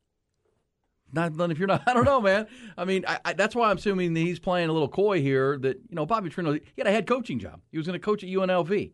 Not 1.13 1.37
then 1.37 1.51
if 1.51 1.59
you're 1.59 1.69
not. 1.69 1.83
I 1.87 1.93
don't 1.95 2.05
know, 2.05 2.21
man. 2.21 2.47
I 2.77 2.85
mean, 2.85 3.05
I, 3.07 3.19
I, 3.25 3.33
that's 3.35 3.55
why 3.55 3.71
I'm 3.71 3.77
assuming 3.79 4.15
that 4.15 4.21
he's 4.21 4.39
playing 4.39 4.69
a 4.69 4.73
little 4.73 4.89
coy 4.89 5.21
here. 5.21 5.59
That 5.59 5.77
you 5.89 5.97
know, 5.97 6.07
Bobby 6.07 6.31
Petrino, 6.31 6.55
he 6.55 6.63
had 6.79 6.87
a 6.87 6.91
head 6.93 7.07
coaching 7.07 7.39
job. 7.39 7.61
He 7.71 7.79
was 7.79 7.87
going 7.87 7.99
to 7.99 8.05
coach 8.05 8.23
at 8.23 8.31
UNLV 8.31 8.93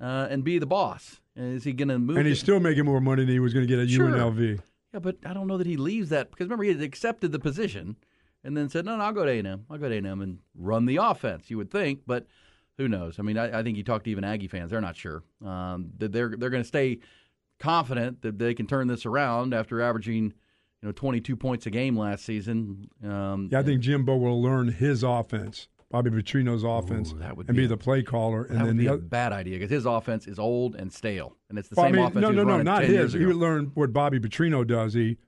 uh, 0.00 0.28
and 0.30 0.42
be 0.44 0.58
the 0.58 0.66
boss. 0.66 1.20
Is 1.36 1.64
he 1.64 1.72
going 1.72 1.88
to 1.88 1.98
move? 1.98 2.16
And 2.16 2.26
he's 2.26 2.38
to- 2.38 2.44
still 2.44 2.60
making 2.60 2.84
more 2.84 3.00
money 3.00 3.24
than 3.24 3.32
he 3.32 3.38
was 3.40 3.52
going 3.54 3.66
to 3.66 3.68
get 3.68 3.78
at 3.78 3.88
Sure. 3.90 4.08
UNLV. 4.08 4.60
Yeah, 4.92 4.98
but 5.00 5.16
I 5.24 5.32
don't 5.32 5.46
know 5.46 5.56
that 5.58 5.66
he 5.66 5.76
leaves 5.76 6.08
that 6.08 6.30
because 6.30 6.46
remember 6.46 6.64
he 6.64 6.70
had 6.72 6.82
accepted 6.82 7.30
the 7.32 7.38
position 7.38 7.96
and 8.42 8.56
then 8.56 8.68
said, 8.68 8.84
"No, 8.84 8.96
no, 8.96 9.04
I'll 9.04 9.12
go 9.12 9.24
to 9.24 9.30
A&M. 9.30 9.66
I'll 9.70 9.78
go 9.78 9.88
to 9.88 9.94
A&M 9.94 10.20
and 10.20 10.38
run 10.56 10.86
the 10.86 10.96
offense." 10.96 11.48
You 11.50 11.56
would 11.58 11.70
think, 11.70 12.00
but 12.06 12.26
who 12.78 12.88
knows? 12.88 13.18
I 13.18 13.22
mean, 13.22 13.38
I, 13.38 13.60
I 13.60 13.62
think 13.62 13.76
you 13.76 13.84
talk 13.84 14.02
to 14.04 14.10
even 14.10 14.24
Aggie 14.24 14.48
fans; 14.48 14.70
they're 14.72 14.80
not 14.80 14.96
sure. 14.96 15.22
Um, 15.44 15.90
that 15.98 16.10
they're 16.12 16.34
they're 16.36 16.50
going 16.50 16.62
to 16.64 16.68
stay 16.68 16.98
confident 17.58 18.22
that 18.22 18.38
they 18.38 18.54
can 18.54 18.66
turn 18.66 18.86
this 18.88 19.04
around 19.06 19.54
after 19.54 19.80
averaging, 19.82 20.24
you 20.24 20.32
know, 20.88 20.92
22 20.92 21.36
points 21.36 21.66
a 21.66 21.70
game 21.70 21.96
last 21.96 22.24
season. 22.24 22.88
Um, 23.04 23.48
Yeah, 23.52 23.60
I 23.60 23.62
think 23.62 23.82
Jimbo 23.82 24.16
will 24.16 24.40
learn 24.42 24.68
his 24.68 25.02
offense, 25.02 25.68
Bobby 25.90 26.10
Petrino's 26.10 26.62
offense, 26.62 27.12
that 27.18 27.36
would 27.36 27.48
and 27.48 27.56
be 27.56 27.64
a- 27.64 27.68
the 27.68 27.76
play 27.76 28.02
caller. 28.02 28.44
that 28.44 28.50
And 28.50 28.60
would 28.62 28.68
then 28.70 28.76
be 28.76 28.84
the 28.84 28.90
a 28.90 28.94
other, 28.94 29.02
bad 29.02 29.32
idea 29.32 29.58
because 29.58 29.70
his 29.70 29.86
offense 29.86 30.26
is 30.28 30.38
old 30.38 30.76
and 30.76 30.92
stale, 30.92 31.36
and 31.48 31.58
it's 31.58 31.68
the 31.68 31.74
same 31.76 31.98
offense. 31.98 32.14
no, 32.22 32.30
no, 32.30 32.44
no, 32.44 32.62
not 32.62 32.84
his. 32.84 33.14
Would 33.16 33.36
learn 33.36 33.72
what 33.74 33.92
Bobby 33.92 34.20
Petrino 34.20 34.66
does. 34.66 34.94
He 34.94 35.18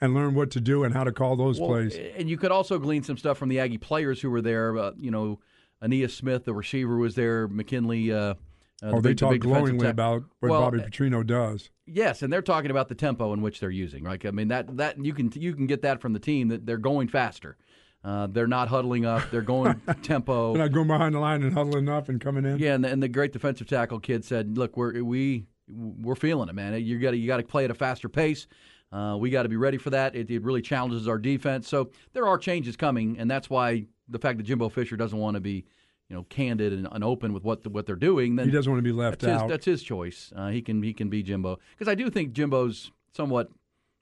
and 0.00 0.14
learn 0.14 0.34
what 0.34 0.50
to 0.52 0.60
do 0.60 0.84
and 0.84 0.94
how 0.94 1.02
to 1.04 1.12
call 1.12 1.34
those 1.36 1.58
Well, 1.60 1.70
plays. 1.70 1.96
And 2.16 2.28
you 2.30 2.36
could 2.36 2.52
also 2.52 2.78
glean 2.78 3.02
some 3.02 3.16
stuff 3.16 3.36
from 3.38 3.48
the 3.48 3.58
Aggie 3.60 3.78
players 3.78 4.20
who 4.20 4.30
were 4.30 4.40
there. 4.42 4.76
Uh, 4.76 4.92
you 4.96 5.10
know, 5.10 5.40
Ainias 5.82 6.10
Smith, 6.12 6.44
the 6.44 6.54
receiver, 6.54 6.96
was 6.96 7.14
there. 7.14 7.48
McKinnley. 7.48 8.10
Uh, 8.10 8.34
uh, 8.80 8.90
oh, 8.90 8.96
the 8.96 9.00
they 9.00 9.08
big- 9.10 9.16
the 9.16 9.20
talk 9.20 9.30
big 9.32 9.40
glowingly 9.40 9.78
tack- 9.86 9.90
about 9.92 10.22
what 10.40 10.50
Well, 10.50 10.60
Bobby 10.60 10.78
Petrino 10.78 11.26
does. 11.26 11.70
Yes, 11.86 12.22
and 12.22 12.32
they're 12.32 12.42
talking 12.42 12.70
about 12.70 12.88
the 12.88 12.94
tempo 12.94 13.32
in 13.32 13.40
which 13.42 13.58
they're 13.60 13.70
using. 13.70 14.04
Right? 14.04 14.24
I 14.24 14.30
mean 14.30 14.48
that 14.48 14.76
that 14.76 15.04
you 15.04 15.12
can 15.14 15.32
you 15.34 15.52
can 15.54 15.66
get 15.66 15.82
that 15.82 16.00
from 16.00 16.12
the 16.12 16.20
team 16.20 16.46
that 16.48 16.64
they're 16.66 16.76
going 16.78 17.08
faster. 17.08 17.56
Uh, 18.04 18.28
they're 18.28 18.46
not 18.46 18.68
huddling 18.68 19.04
up. 19.04 19.30
They're 19.30 19.42
going 19.42 19.80
tempo. 20.02 20.52
They're 20.54 20.62
not 20.64 20.72
going 20.72 20.86
behind 20.86 21.14
the 21.14 21.18
line 21.18 21.42
and 21.42 21.52
huddling 21.52 21.88
up 21.88 22.08
and 22.08 22.20
coming 22.20 22.44
in. 22.44 22.58
Yeah, 22.58 22.74
and 22.74 22.84
the, 22.84 22.88
and 22.88 23.02
the 23.02 23.08
great 23.08 23.32
defensive 23.32 23.66
tackle 23.66 23.98
kid 24.00 24.24
said, 24.24 24.56
"Look, 24.56 24.76
we're 24.76 25.02
we 25.02 25.46
we're 25.68 26.14
feeling 26.14 26.48
it, 26.48 26.54
man. 26.54 26.80
You 26.82 26.98
got 26.98 27.10
to 27.10 27.16
you 27.16 27.26
got 27.26 27.38
to 27.38 27.42
play 27.42 27.64
at 27.64 27.70
a 27.70 27.74
faster 27.74 28.08
pace. 28.08 28.46
Uh, 28.90 29.16
we 29.20 29.28
got 29.30 29.42
to 29.42 29.48
be 29.48 29.56
ready 29.56 29.76
for 29.76 29.90
that. 29.90 30.14
It, 30.14 30.30
it 30.30 30.42
really 30.42 30.62
challenges 30.62 31.06
our 31.08 31.18
defense. 31.18 31.68
So 31.68 31.90
there 32.14 32.26
are 32.26 32.38
changes 32.38 32.76
coming, 32.76 33.18
and 33.18 33.30
that's 33.30 33.50
why 33.50 33.84
the 34.08 34.18
fact 34.18 34.38
that 34.38 34.44
Jimbo 34.44 34.70
Fisher 34.70 34.96
doesn't 34.96 35.18
want 35.18 35.34
to 35.34 35.40
be, 35.40 35.66
you 36.08 36.16
know, 36.16 36.22
candid 36.30 36.72
and, 36.72 36.88
and 36.90 37.04
open 37.04 37.34
with 37.34 37.44
what 37.44 37.64
the, 37.64 37.68
what 37.68 37.84
they're 37.84 37.96
doing. 37.96 38.36
Then 38.36 38.46
He 38.46 38.50
doesn't 38.52 38.70
want 38.72 38.78
to 38.82 38.90
be 38.90 38.96
left 38.96 39.20
that's 39.20 39.32
his, 39.32 39.42
out. 39.42 39.48
that's 39.50 39.66
his 39.66 39.82
choice. 39.82 40.32
Uh, 40.34 40.48
he 40.48 40.62
can 40.62 40.82
he 40.82 40.94
can 40.94 41.10
be 41.10 41.22
Jimbo 41.22 41.58
because 41.72 41.90
I 41.90 41.94
do 41.94 42.08
think 42.08 42.32
Jimbo's 42.32 42.90
somewhat, 43.12 43.50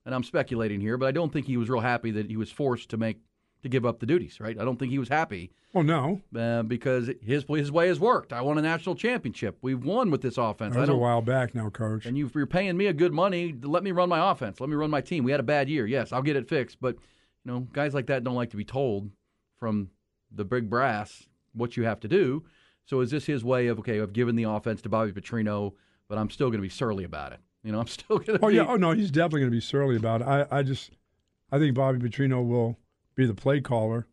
and 0.04 0.14
I'm 0.14 0.22
speculating 0.22 0.80
here, 0.80 0.96
but 0.98 1.06
I 1.06 1.12
don't 1.12 1.32
think 1.32 1.46
he 1.46 1.56
was 1.56 1.68
real 1.68 1.80
happy 1.80 2.12
that 2.12 2.30
he 2.30 2.36
was 2.36 2.52
forced 2.52 2.90
to 2.90 2.96
make 2.96 3.18
to 3.62 3.68
give 3.68 3.84
up 3.84 3.98
the 4.00 4.06
duties. 4.06 4.40
Right? 4.40 4.58
I 4.58 4.64
don't 4.64 4.78
think 4.78 4.92
he 4.92 4.98
was 4.98 5.08
happy 5.08 5.50
Well, 5.72 5.84
no, 5.84 6.20
uh, 6.38 6.62
because 6.62 7.10
his 7.22 7.44
his 7.48 7.72
way 7.72 7.88
has 7.88 7.98
worked. 8.00 8.32
I 8.32 8.40
won 8.42 8.58
a 8.58 8.62
national 8.62 8.94
championship. 8.94 9.58
We've 9.62 9.82
won 9.82 10.10
with 10.10 10.22
this 10.22 10.38
offense. 10.38 10.74
that 10.74 10.78
I 10.78 10.82
was 10.82 10.90
a 10.90 10.96
while 10.96 11.22
back 11.22 11.54
now, 11.54 11.70
Coach. 11.70 12.06
and 12.06 12.16
you, 12.16 12.30
you're 12.34 12.46
paying 12.46 12.76
me 12.76 12.86
a 12.86 12.92
good 12.92 13.12
money. 13.12 13.52
to 13.52 13.68
Let 13.68 13.82
me 13.82 13.92
run 13.92 14.08
my 14.08 14.30
offense. 14.30 14.60
Let 14.60 14.68
me 14.68 14.76
run 14.76 14.90
my 14.90 15.00
team. 15.00 15.24
We 15.24 15.30
had 15.30 15.40
a 15.40 15.44
bad 15.44 15.68
year. 15.68 15.86
Yes, 15.86 16.12
I'll 16.12 16.22
get 16.22 16.36
it 16.36 16.48
fixed. 16.48 16.78
But 16.80 16.96
you 17.44 17.52
know, 17.52 17.60
guys 17.72 17.94
like 17.94 18.06
that 18.06 18.24
don't 18.24 18.34
like 18.34 18.50
to 18.50 18.56
be 18.56 18.64
told 18.64 19.10
from 19.58 19.90
the 20.30 20.44
big 20.44 20.68
brass 20.68 21.26
what 21.54 21.76
you 21.76 21.84
have 21.84 22.00
to 22.00 22.08
do. 22.08 22.44
So 22.84 23.00
is 23.00 23.10
this 23.10 23.26
his 23.26 23.44
way 23.44 23.66
of 23.66 23.78
okay? 23.80 24.00
I've 24.00 24.12
given 24.12 24.36
the 24.36 24.44
offense 24.44 24.82
to 24.82 24.88
Bobby 24.88 25.12
Petrino, 25.12 25.72
but 26.08 26.18
I'm 26.18 26.30
still 26.30 26.48
going 26.48 26.58
to 26.58 26.62
be 26.62 26.68
surly 26.68 27.04
about 27.04 27.32
it. 27.32 27.40
You 27.64 27.72
know, 27.72 27.80
I'm 27.80 27.86
still 27.98 28.18
going 28.18 28.38
to. 28.38 28.44
Oh 28.44 28.48
be, 28.48 28.56
yeah, 28.56 28.66
oh 28.68 28.76
no, 28.76 28.92
he's 28.92 29.10
definitely 29.10 29.40
going 29.40 29.50
to 29.50 29.56
be 29.56 29.60
surly 29.60 29.96
about 29.96 30.20
it. 30.20 30.26
I, 30.28 30.46
I 30.50 30.62
just, 30.62 30.92
I 31.50 31.58
think 31.58 31.74
Bobby 31.74 31.98
Petrino 31.98 32.46
will 32.46 32.78
be 33.16 33.26
the 33.26 33.34
play 33.34 33.60
caller, 33.60 34.06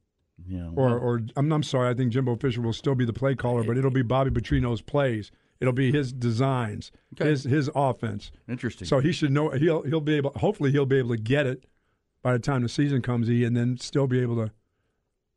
Yeah, 0.48 0.70
or, 0.76 0.98
or 0.98 1.22
I'm, 1.36 1.52
I'm 1.52 1.64
sorry, 1.64 1.90
I 1.90 1.94
think 1.94 2.12
Jimbo 2.12 2.38
Fisher 2.38 2.62
will 2.62 2.74
still 2.74 2.96
be 2.96 3.06
the 3.06 3.14
play 3.14 3.36
caller, 3.36 3.64
but 3.64 3.78
it'll 3.78 3.92
be 3.92 4.02
Bobby 4.02 4.32
Petrino's 4.32 4.82
plays. 4.82 5.32
It'll 5.60 5.74
be 5.74 5.92
his 5.92 6.12
designs, 6.12 6.92
Okay. 7.14 7.30
his 7.30 7.44
his 7.44 7.70
offense. 7.76 8.32
interesting. 8.50 8.88
So 8.88 9.00
he 9.00 9.12
should 9.12 9.32
know. 9.32 9.52
He'll 9.52 9.84
he'll 9.84 10.02
be 10.02 10.16
able. 10.16 10.32
Hopefully, 10.38 10.72
he'll 10.72 10.86
be 10.88 10.98
able 10.98 11.10
to 11.16 11.22
get 11.22 11.46
it 11.46 11.66
by 12.22 12.34
the 12.34 12.40
time 12.40 12.64
the 12.64 12.70
season 12.70 13.02
comes, 13.02 13.30
E, 13.30 13.46
and 13.46 13.56
then 13.56 13.78
still 13.78 14.08
be 14.08 14.20
able 14.20 14.36
to 14.38 14.52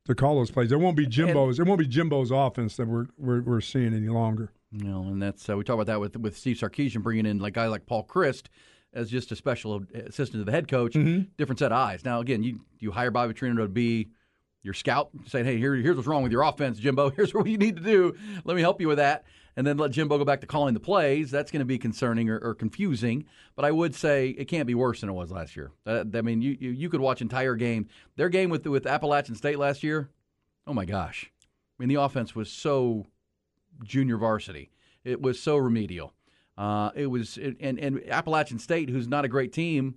to 0.07 0.15
call 0.15 0.37
those 0.37 0.51
plays. 0.51 0.73
It 0.73 0.81
won't 0.81 0.97
be 0.97 1.07
Jimbo's. 1.07 1.59
it 1.61 1.67
won't 1.67 1.79
be 1.81 1.87
Jimbo's 1.87 2.31
offense 2.33 2.77
that 2.77 2.89
we're 2.89 3.07
we're, 3.19 3.43
we're 3.43 3.61
seeing 3.61 3.95
any 3.95 4.09
longer. 4.09 4.51
You 4.73 4.85
know, 4.85 5.03
and 5.03 5.23
that's 5.23 5.49
uh, 5.49 5.57
we 5.57 5.63
talk 5.63 5.75
about 5.75 5.87
that 5.87 6.01
with 6.01 6.17
with 6.17 6.37
Steve 6.37 6.57
Sarkisian 6.57 7.03
bringing 7.03 7.27
in 7.27 7.39
like 7.39 7.55
guy 7.55 7.67
like 7.69 7.87
Paul 7.87 8.05
Chryst 8.05 8.47
as 8.97 9.11
just 9.11 9.31
a 9.31 9.37
special 9.37 9.85
assistant 9.95 10.41
to 10.41 10.45
the 10.45 10.53
head 10.53 10.69
coach. 10.69 10.95
Different 11.37 11.59
set 11.59 11.73
of 11.73 11.79
eyes. 11.79 12.05
Now, 12.05 12.21
again, 12.21 12.43
you 12.43 12.61
you 12.79 12.91
hire 12.91 13.11
Bobby 13.11 13.35
Petrino 13.35 13.59
to 13.59 13.69
be 13.69 14.09
your 14.63 14.75
scout, 14.75 15.11
saying, 15.27 15.45
"Hey, 15.45 15.59
here, 15.59 15.75
here's 15.75 15.97
what's 15.97 16.09
wrong 16.09 16.23
with 16.23 16.33
your 16.33 16.43
offense, 16.43 16.79
Jimbo. 16.79 17.11
Here's 17.17 17.33
what 17.33 17.47
you 17.47 17.59
need 17.59 17.77
to 17.77 17.83
do. 17.83 18.17
Let 18.45 18.57
me 18.57 18.63
help 18.63 18.81
you 18.81 18.89
with 18.89 18.99
that." 18.99 19.25
And 19.59 19.67
then 19.67 19.79
let 19.79 19.91
Jimbo 19.91 20.19
go 20.19 20.25
back 20.25 20.43
to 20.43 20.47
calling 20.47 20.75
the 20.75 20.81
plays. 20.81 21.31
That's 21.31 21.51
going 21.51 21.61
to 21.61 21.67
be 21.67 21.79
concerning 21.79 22.29
or, 22.29 22.39
or 22.39 22.55
confusing. 22.55 23.25
But 23.55 23.65
I 23.65 23.71
would 23.71 23.95
say 23.95 24.29
it 24.31 24.47
can't 24.49 24.67
be 24.67 24.75
worse 24.75 25.01
than 25.01 25.09
it 25.09 25.15
was 25.15 25.31
last 25.31 25.57
year. 25.57 25.71
Uh, 25.87 26.05
I 26.13 26.21
mean, 26.21 26.43
you, 26.43 26.59
you 26.61 26.71
you 26.73 26.91
could 26.91 27.01
watch 27.01 27.23
entire 27.23 27.55
game. 27.55 27.89
Their 28.17 28.29
game 28.29 28.51
with 28.51 28.67
with 28.67 28.87
Appalachian 28.87 29.35
State 29.35 29.59
last 29.59 29.83
year. 29.83 30.11
Oh 30.67 30.75
my 30.75 30.85
gosh! 30.85 31.31
I 31.43 31.83
mean, 31.83 31.89
the 31.89 32.01
offense 32.01 32.35
was 32.35 32.51
so 32.51 33.07
junior 33.85 34.17
varsity. 34.17 34.71
It 35.05 35.23
was 35.23 35.39
so 35.41 35.57
remedial. 35.57 36.13
Uh, 36.57 36.91
it 36.95 37.07
was 37.07 37.39
and 37.39 37.79
and 37.79 38.03
Appalachian 38.09 38.59
State, 38.59 38.89
who's 38.89 39.09
not 39.09 39.25
a 39.25 39.29
great 39.29 39.53
team, 39.53 39.97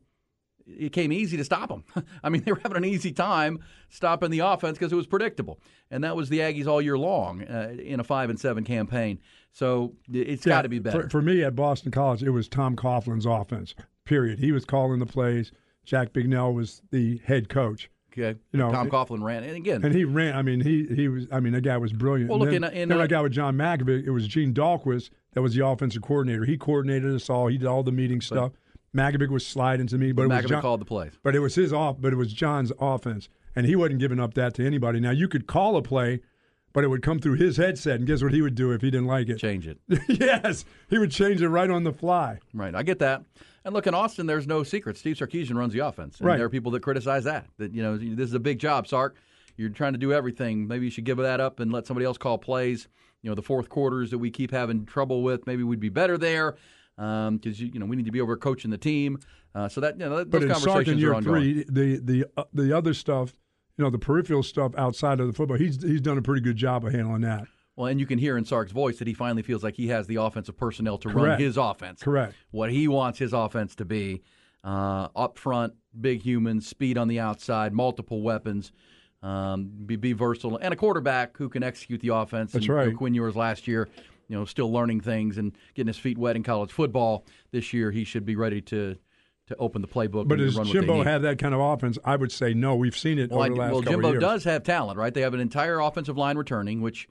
it 0.77 0.91
came 0.91 1.11
easy 1.11 1.37
to 1.37 1.43
stop 1.43 1.69
them. 1.69 1.83
I 2.23 2.29
mean, 2.29 2.43
they 2.43 2.51
were 2.51 2.59
having 2.61 2.77
an 2.77 2.85
easy 2.85 3.11
time 3.11 3.59
stopping 3.89 4.31
the 4.31 4.39
offense 4.39 4.77
because 4.77 4.91
it 4.91 4.95
was 4.95 5.07
predictable, 5.07 5.59
and 5.89 6.03
that 6.03 6.15
was 6.15 6.29
the 6.29 6.39
Aggies 6.39 6.67
all 6.67 6.81
year 6.81 6.97
long 6.97 7.43
uh, 7.43 7.75
in 7.77 7.99
a 7.99 8.03
five 8.03 8.29
and 8.29 8.39
seven 8.39 8.63
campaign. 8.63 9.19
So 9.51 9.93
it's 10.11 10.45
got 10.45 10.63
to 10.63 10.69
be 10.69 10.79
better. 10.79 11.03
For, 11.03 11.09
for 11.09 11.21
me 11.21 11.43
at 11.43 11.55
Boston 11.55 11.91
College, 11.91 12.23
it 12.23 12.29
was 12.29 12.47
Tom 12.47 12.75
Coughlin's 12.75 13.25
offense. 13.25 13.73
Period. 14.05 14.39
He 14.39 14.51
was 14.51 14.65
calling 14.65 14.99
the 14.99 15.05
plays. 15.05 15.51
Jack 15.85 16.13
Bicknell 16.13 16.53
was 16.53 16.81
the 16.91 17.19
head 17.25 17.49
coach. 17.49 17.89
Okay, 18.11 18.39
You 18.51 18.59
know, 18.59 18.71
Tom 18.71 18.87
it- 18.87 18.91
Coughlin 18.91 19.21
ran, 19.23 19.43
and 19.43 19.55
again, 19.55 19.83
And 19.83 19.93
he 19.93 20.03
ran. 20.03 20.35
I 20.35 20.41
mean, 20.41 20.61
he 20.61 20.85
he 20.85 21.07
was. 21.07 21.27
I 21.31 21.39
mean, 21.39 21.53
that 21.53 21.61
guy 21.61 21.77
was 21.77 21.93
brilliant. 21.93 22.29
Well, 22.29 22.41
And 22.41 22.51
look, 22.51 22.61
then, 22.61 22.71
in- 22.71 22.81
in, 22.83 22.89
then 22.89 22.99
uh, 22.99 23.03
I 23.03 23.07
got 23.07 23.23
with 23.23 23.31
John 23.33 23.55
Mackovic. 23.55 24.03
It 24.05 24.11
was 24.11 24.27
Gene 24.27 24.53
Dahlquist 24.53 25.09
that 25.33 25.41
was 25.41 25.53
the 25.55 25.65
offensive 25.65 26.01
coordinator. 26.01 26.45
He 26.45 26.57
coordinated 26.57 27.13
us 27.13 27.29
all. 27.29 27.47
He 27.47 27.57
did 27.57 27.67
all 27.67 27.83
the 27.83 27.91
meeting 27.91 28.21
stuff. 28.21 28.51
McAvick 28.95 29.29
was 29.29 29.45
sliding 29.45 29.85
to 29.87 29.97
me, 29.99 30.11
but 30.11 30.23
it 30.23 30.27
was 30.29 30.45
John, 30.45 30.61
called 30.61 30.81
the 30.81 30.85
plays. 30.85 31.11
But 31.23 31.35
it 31.35 31.39
was 31.39 31.53
his 31.53 31.71
off. 31.71 31.97
But 32.01 32.11
it 32.13 32.15
was 32.15 32.33
John's 32.33 32.71
offense, 32.79 33.29
and 33.55 33.67
he 33.67 33.75
wasn't 33.75 33.99
giving 33.99 34.19
up 34.19 34.33
that 34.33 34.55
to 34.55 34.65
anybody. 34.65 34.99
Now 34.99 35.11
you 35.11 35.27
could 35.27 35.45
call 35.45 35.77
a 35.77 35.83
play, 35.83 36.21
but 36.73 36.83
it 36.83 36.87
would 36.87 37.03
come 37.03 37.19
through 37.19 37.35
his 37.35 37.57
headset, 37.57 37.97
and 37.99 38.07
guess 38.07 38.23
what 38.23 38.33
he 38.33 38.41
would 38.41 38.55
do 38.55 38.71
if 38.71 38.81
he 38.81 38.89
didn't 38.89 39.05
like 39.07 39.29
it? 39.29 39.37
Change 39.37 39.67
it. 39.67 39.77
yes, 40.09 40.65
he 40.89 40.97
would 40.97 41.11
change 41.11 41.41
it 41.43 41.49
right 41.49 41.69
on 41.69 41.83
the 41.83 41.93
fly. 41.93 42.39
Right, 42.53 42.73
I 42.73 42.81
get 42.81 42.97
that. 42.99 43.23
And 43.69 43.75
look, 43.75 43.85
in 43.85 43.93
Austin, 43.93 44.25
there's 44.25 44.47
no 44.47 44.63
secret. 44.63 44.97
Steve 44.97 45.15
Sarkisian 45.15 45.53
runs 45.55 45.73
the 45.73 45.79
offense. 45.85 46.17
And 46.17 46.25
Right. 46.25 46.37
there 46.37 46.47
are 46.47 46.49
people 46.49 46.71
that 46.71 46.79
criticize 46.81 47.25
that. 47.25 47.45
That, 47.59 47.71
you 47.71 47.83
know, 47.83 47.97
this 47.97 48.27
is 48.27 48.33
a 48.33 48.39
big 48.39 48.57
job, 48.57 48.87
Sark. 48.87 49.15
You're 49.57 49.69
trying 49.69 49.93
to 49.93 49.99
do 49.99 50.11
everything. 50.11 50.67
Maybe 50.67 50.85
you 50.85 50.89
should 50.89 51.03
give 51.03 51.17
that 51.17 51.39
up 51.39 51.59
and 51.59 51.71
let 51.71 51.85
somebody 51.85 52.03
else 52.07 52.17
call 52.17 52.39
plays. 52.39 52.87
You 53.21 53.29
know, 53.29 53.35
the 53.35 53.43
fourth 53.43 53.69
quarters 53.69 54.09
that 54.09 54.17
we 54.17 54.31
keep 54.31 54.49
having 54.49 54.87
trouble 54.87 55.21
with, 55.21 55.45
maybe 55.45 55.61
we'd 55.61 55.79
be 55.79 55.89
better 55.89 56.17
there 56.17 56.55
because, 56.97 57.61
you, 57.61 57.69
you 57.71 57.79
know, 57.79 57.85
we 57.85 57.95
need 57.95 58.07
to 58.07 58.11
be 58.11 58.21
over 58.21 58.35
coaching 58.37 58.71
the 58.71 58.77
team. 58.79 59.19
Uh, 59.53 59.69
so 59.69 59.81
that, 59.81 59.99
you 59.99 60.09
know, 60.09 60.15
those 60.23 60.25
But 60.25 60.41
in 60.41 60.55
Sark 60.55 60.87
in 60.87 60.97
year 60.97 61.11
are 61.11 61.15
ongoing. 61.17 61.41
three, 61.41 61.65
the 61.69 61.99
the 62.03 62.25
uh, 62.37 62.45
the 62.51 62.75
other 62.75 62.95
stuff, 62.95 63.35
you 63.77 63.83
know, 63.83 63.91
the 63.91 63.99
peripheral 63.99 64.41
stuff 64.41 64.71
outside 64.79 65.19
of 65.19 65.27
the 65.27 65.33
football, 65.33 65.57
he's 65.57 65.79
he's 65.83 66.01
done 66.01 66.17
a 66.17 66.23
pretty 66.23 66.41
good 66.41 66.55
job 66.55 66.85
of 66.85 66.93
handling 66.93 67.21
that. 67.21 67.47
Well, 67.79 67.87
and 67.87 67.97
you 67.97 68.05
can 68.05 68.19
hear 68.19 68.37
in 68.37 68.43
Sark's 68.43 68.73
voice 68.73 68.99
that 68.99 69.07
he 69.07 69.13
finally 69.13 69.41
feels 69.41 69.63
like 69.63 69.73
he 69.73 69.87
has 69.87 70.05
the 70.05 70.17
offensive 70.17 70.57
personnel 70.57 70.97
to 70.97 71.07
run 71.07 71.39
his 71.39 71.55
offense. 71.55 72.03
Correct. 72.03 72.35
What 72.51 72.69
he 72.69 72.89
wants 72.89 73.19
his 73.19 73.31
offense 73.31 73.73
to 73.75 73.85
be 73.85 74.21
uh, 74.65 75.07
up 75.15 75.37
front, 75.37 75.75
big 75.97 76.21
humans, 76.21 76.67
speed 76.67 76.97
on 76.97 77.07
the 77.07 77.21
outside, 77.21 77.71
multiple 77.71 78.21
weapons, 78.21 78.73
um, 79.23 79.71
be, 79.85 79.95
be 79.95 80.11
versatile, 80.11 80.57
and 80.57 80.73
a 80.73 80.75
quarterback 80.75 81.37
who 81.37 81.47
can 81.47 81.63
execute 81.63 82.01
the 82.01 82.09
offense. 82.09 82.51
That's 82.51 82.65
and, 82.65 82.67
you 82.67 82.75
know, 82.75 82.85
right. 82.87 82.97
Quinn 82.97 83.13
Ewers 83.13 83.37
last 83.37 83.65
year, 83.65 83.87
you 84.27 84.35
know, 84.35 84.43
still 84.43 84.73
learning 84.73 84.99
things 84.99 85.37
and 85.37 85.53
getting 85.73 85.87
his 85.87 85.97
feet 85.97 86.17
wet 86.17 86.35
in 86.35 86.43
college 86.43 86.73
football. 86.73 87.23
This 87.51 87.71
year, 87.71 87.91
he 87.91 88.03
should 88.03 88.25
be 88.25 88.35
ready 88.35 88.59
to 88.63 88.97
to 89.47 89.55
open 89.55 89.81
the 89.81 89.87
playbook. 89.87 90.27
But 90.27 90.39
does 90.39 90.59
Jimbo 90.69 91.03
have 91.03 91.21
that 91.21 91.39
kind 91.39 91.55
of 91.55 91.61
offense? 91.61 91.97
I 92.03 92.17
would 92.17 92.33
say 92.33 92.53
no. 92.53 92.75
We've 92.75 92.95
seen 92.95 93.17
it 93.17 93.31
Well, 93.31 93.39
over 93.39 93.45
I- 93.45 93.49
the 93.49 93.55
last 93.55 93.71
well 93.71 93.81
couple 93.83 94.01
Jimbo 94.01 94.19
does 94.19 94.43
have 94.43 94.63
talent, 94.63 94.99
right? 94.99 95.13
They 95.13 95.21
have 95.21 95.33
an 95.33 95.39
entire 95.39 95.79
offensive 95.79 96.17
line 96.17 96.37
returning, 96.37 96.81
which 96.81 97.07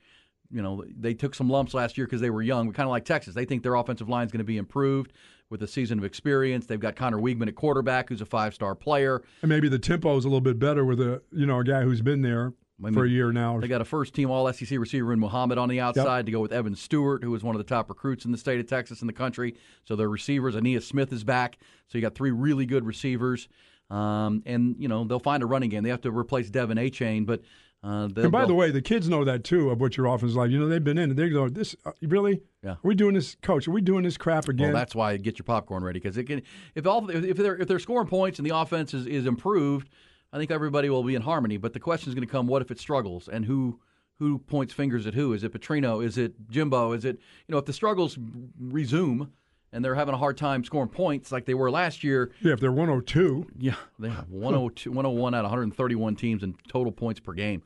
you 0.51 0.63
know 0.63 0.85
they 0.99 1.15
took 1.15 1.35
some 1.35 1.51
lumps 1.51 1.75
last 1.75 1.99
year 1.99 2.07
because 2.07 2.21
they 2.21 2.31
were 2.31 2.43
young. 2.43 2.73
Kind 2.73 2.87
of 2.87 2.91
like 2.91 3.05
Texas, 3.05 3.35
they 3.35 3.45
think 3.45 3.63
their 3.63 3.75
offensive 3.75 4.09
line 4.09 4.27
is 4.27 4.33
going 4.33 4.39
to 4.39 4.45
be 4.45 4.57
improved 4.57 5.13
with 5.51 5.63
a 5.63 5.67
season 5.67 5.99
of 5.99 6.05
experience. 6.05 6.67
They've 6.67 6.81
got 6.81 6.97
Conner 6.97 7.19
Weigman 7.19 7.49
at 7.49 7.55
quarterback, 7.55 8.09
who's 8.09 8.21
a 8.21 8.27
five-star 8.27 8.75
player. 8.75 9.23
And 9.43 9.49
maybe 9.49 9.69
the 9.69 9.79
tempo 9.79 10.17
is 10.17 10.25
a 10.25 10.29
little 10.29 10.41
bit 10.41 10.59
better 10.59 10.85
with 10.85 11.01
a 11.01 11.23
you 11.33 11.47
know 11.47 11.61
a 11.61 11.65
guy 11.65 11.83
who's 11.83 12.03
been 12.03 12.23
there 12.23 12.53
I 12.85 12.91
for 12.93 13.05
a 13.05 13.09
year 13.09 13.33
now. 13.33 13.59
They 13.59 13.69
got 13.69 13.81
a 13.81 13.87
first-team 13.87 14.31
All-SEC 14.31 14.79
receiver 14.79 15.13
in 15.13 15.21
Muhammad 15.21 15.59
on 15.59 15.69
the 15.69 15.81
outside 15.81 16.27
to 16.27 16.33
go 16.33 16.41
with 16.41 16.53
Evan 16.53 16.77
Stewart, 16.77 17.25
who 17.25 17.35
is 17.35 17.43
one 17.43 17.55
of 17.55 17.59
the 17.59 17.65
top 17.65 17.89
recruits 17.89 18.25
in 18.25 18.33
the 18.33 18.39
state 18.39 18.61
of 18.61 18.67
Texas 18.67 19.01
in 19.01 19.07
the 19.07 19.13
country. 19.13 19.55
So 19.85 19.97
their 19.97 20.09
receivers, 20.09 20.55
Ainias 20.55 20.85
Smith 20.85 21.13
is 21.13 21.25
back. 21.25 21.59
So 21.89 21.99
you 21.99 22.03
got 22.03 22.15
three 22.15 22.31
really 22.31 22.67
good 22.67 22.87
receivers. 22.87 23.49
Um, 23.91 24.43
and 24.45 24.77
you 24.79 24.87
know 24.87 25.05
they'll 25.05 25.19
find 25.19 25.43
a 25.43 25.47
running 25.47 25.71
game. 25.71 25.83
They 25.83 25.89
have 25.91 26.03
to 26.03 26.11
replace 26.11 26.51
Devon 26.51 26.77
Achane, 26.77 27.25
but 27.25 27.41
uh, 27.83 28.09
and 28.17 28.33
by 28.33 28.45
the 28.45 28.55
way, 28.55 28.73
the 28.73 28.83
kids 28.83 29.09
know 29.09 29.25
that 29.25 29.45
too 29.45 29.71
of 29.71 29.81
what 29.81 29.97
your 29.97 30.07
offense 30.07 30.31
is 30.31 30.37
like. 30.37 30.51
You 30.51 30.59
know, 30.59 30.69
they've 30.69 30.83
been 30.83 30.99
in. 30.99 31.13
it. 31.13 31.15
They 31.15 31.29
go, 31.29 31.49
"This 31.49 31.77
uh, 31.85 31.93
really? 32.03 32.43
Yeah. 32.63 32.73
Are 32.73 32.79
we 32.83 32.97
doing 32.97 33.15
this, 33.15 33.37
coach? 33.41 33.69
Are 33.69 33.71
we 33.71 33.81
doing 33.81 34.03
this 34.03 34.17
crap 34.17 34.49
again?" 34.49 34.69
Well, 34.69 34.77
that's 34.77 34.97
why 34.97 35.17
get 35.17 35.39
your 35.39 35.45
popcorn 35.45 35.85
ready 35.85 36.01
because 36.01 36.17
it 36.19 36.25
can. 36.25 36.43
If 36.75 36.87
all 36.87 37.09
if 37.09 37.37
they're 37.37 37.57
if 37.57 37.69
they're 37.69 37.79
scoring 37.79 38.09
points 38.09 38.41
and 38.41 38.47
the 38.49 38.57
offense 38.57 38.95
is, 38.95 39.07
is 39.07 39.27
improved, 39.27 39.89
I 40.33 40.39
think 40.39 40.51
everybody 40.51 40.91
will 40.91 41.05
be 41.05 41.15
in 41.15 41.23
harmony. 41.23 41.57
But 41.57 41.73
the 41.73 41.81
question 41.81 42.11
is 42.11 42.15
going 42.17 42.27
to 42.27 42.31
come: 42.31 42.49
What 42.49 42.63
if 42.63 42.71
it 42.73 42.81
struggles? 42.81 43.29
And 43.29 43.45
who 43.45 43.79
who 44.19 44.39
points 44.39 44.73
fingers 44.73 45.07
at 45.07 45.15
who? 45.15 45.33
Is 45.33 45.45
it 45.45 45.53
Petrino? 45.53 46.05
Is 46.05 46.19
it 46.19 46.35
Jimbo? 46.51 46.93
Is 46.93 47.05
it 47.05 47.21
you 47.47 47.53
know 47.53 47.59
if 47.59 47.65
the 47.65 47.73
struggles 47.73 48.19
resume 48.61 49.31
and 49.73 49.85
they're 49.85 49.95
having 49.95 50.15
a 50.15 50.19
hard 50.19 50.37
time 50.37 50.65
scoring 50.65 50.89
points 50.89 51.31
like 51.33 51.45
they 51.45 51.55
were 51.55 51.71
last 51.71 52.03
year? 52.05 52.33
yeah, 52.41 52.53
if 52.53 52.61
they're 52.61 52.73
102, 52.73 53.47
Yeah, 53.59 53.75
they 53.99 54.09
have 54.09 54.31
102, 54.31 54.91
101 54.91 55.35
out 55.35 55.45
of 55.45 55.51
131 55.51 56.17
teams 56.17 56.43
in 56.43 56.55
total 56.69 56.93
points 56.93 57.21
per 57.21 57.33
game. 57.33 57.63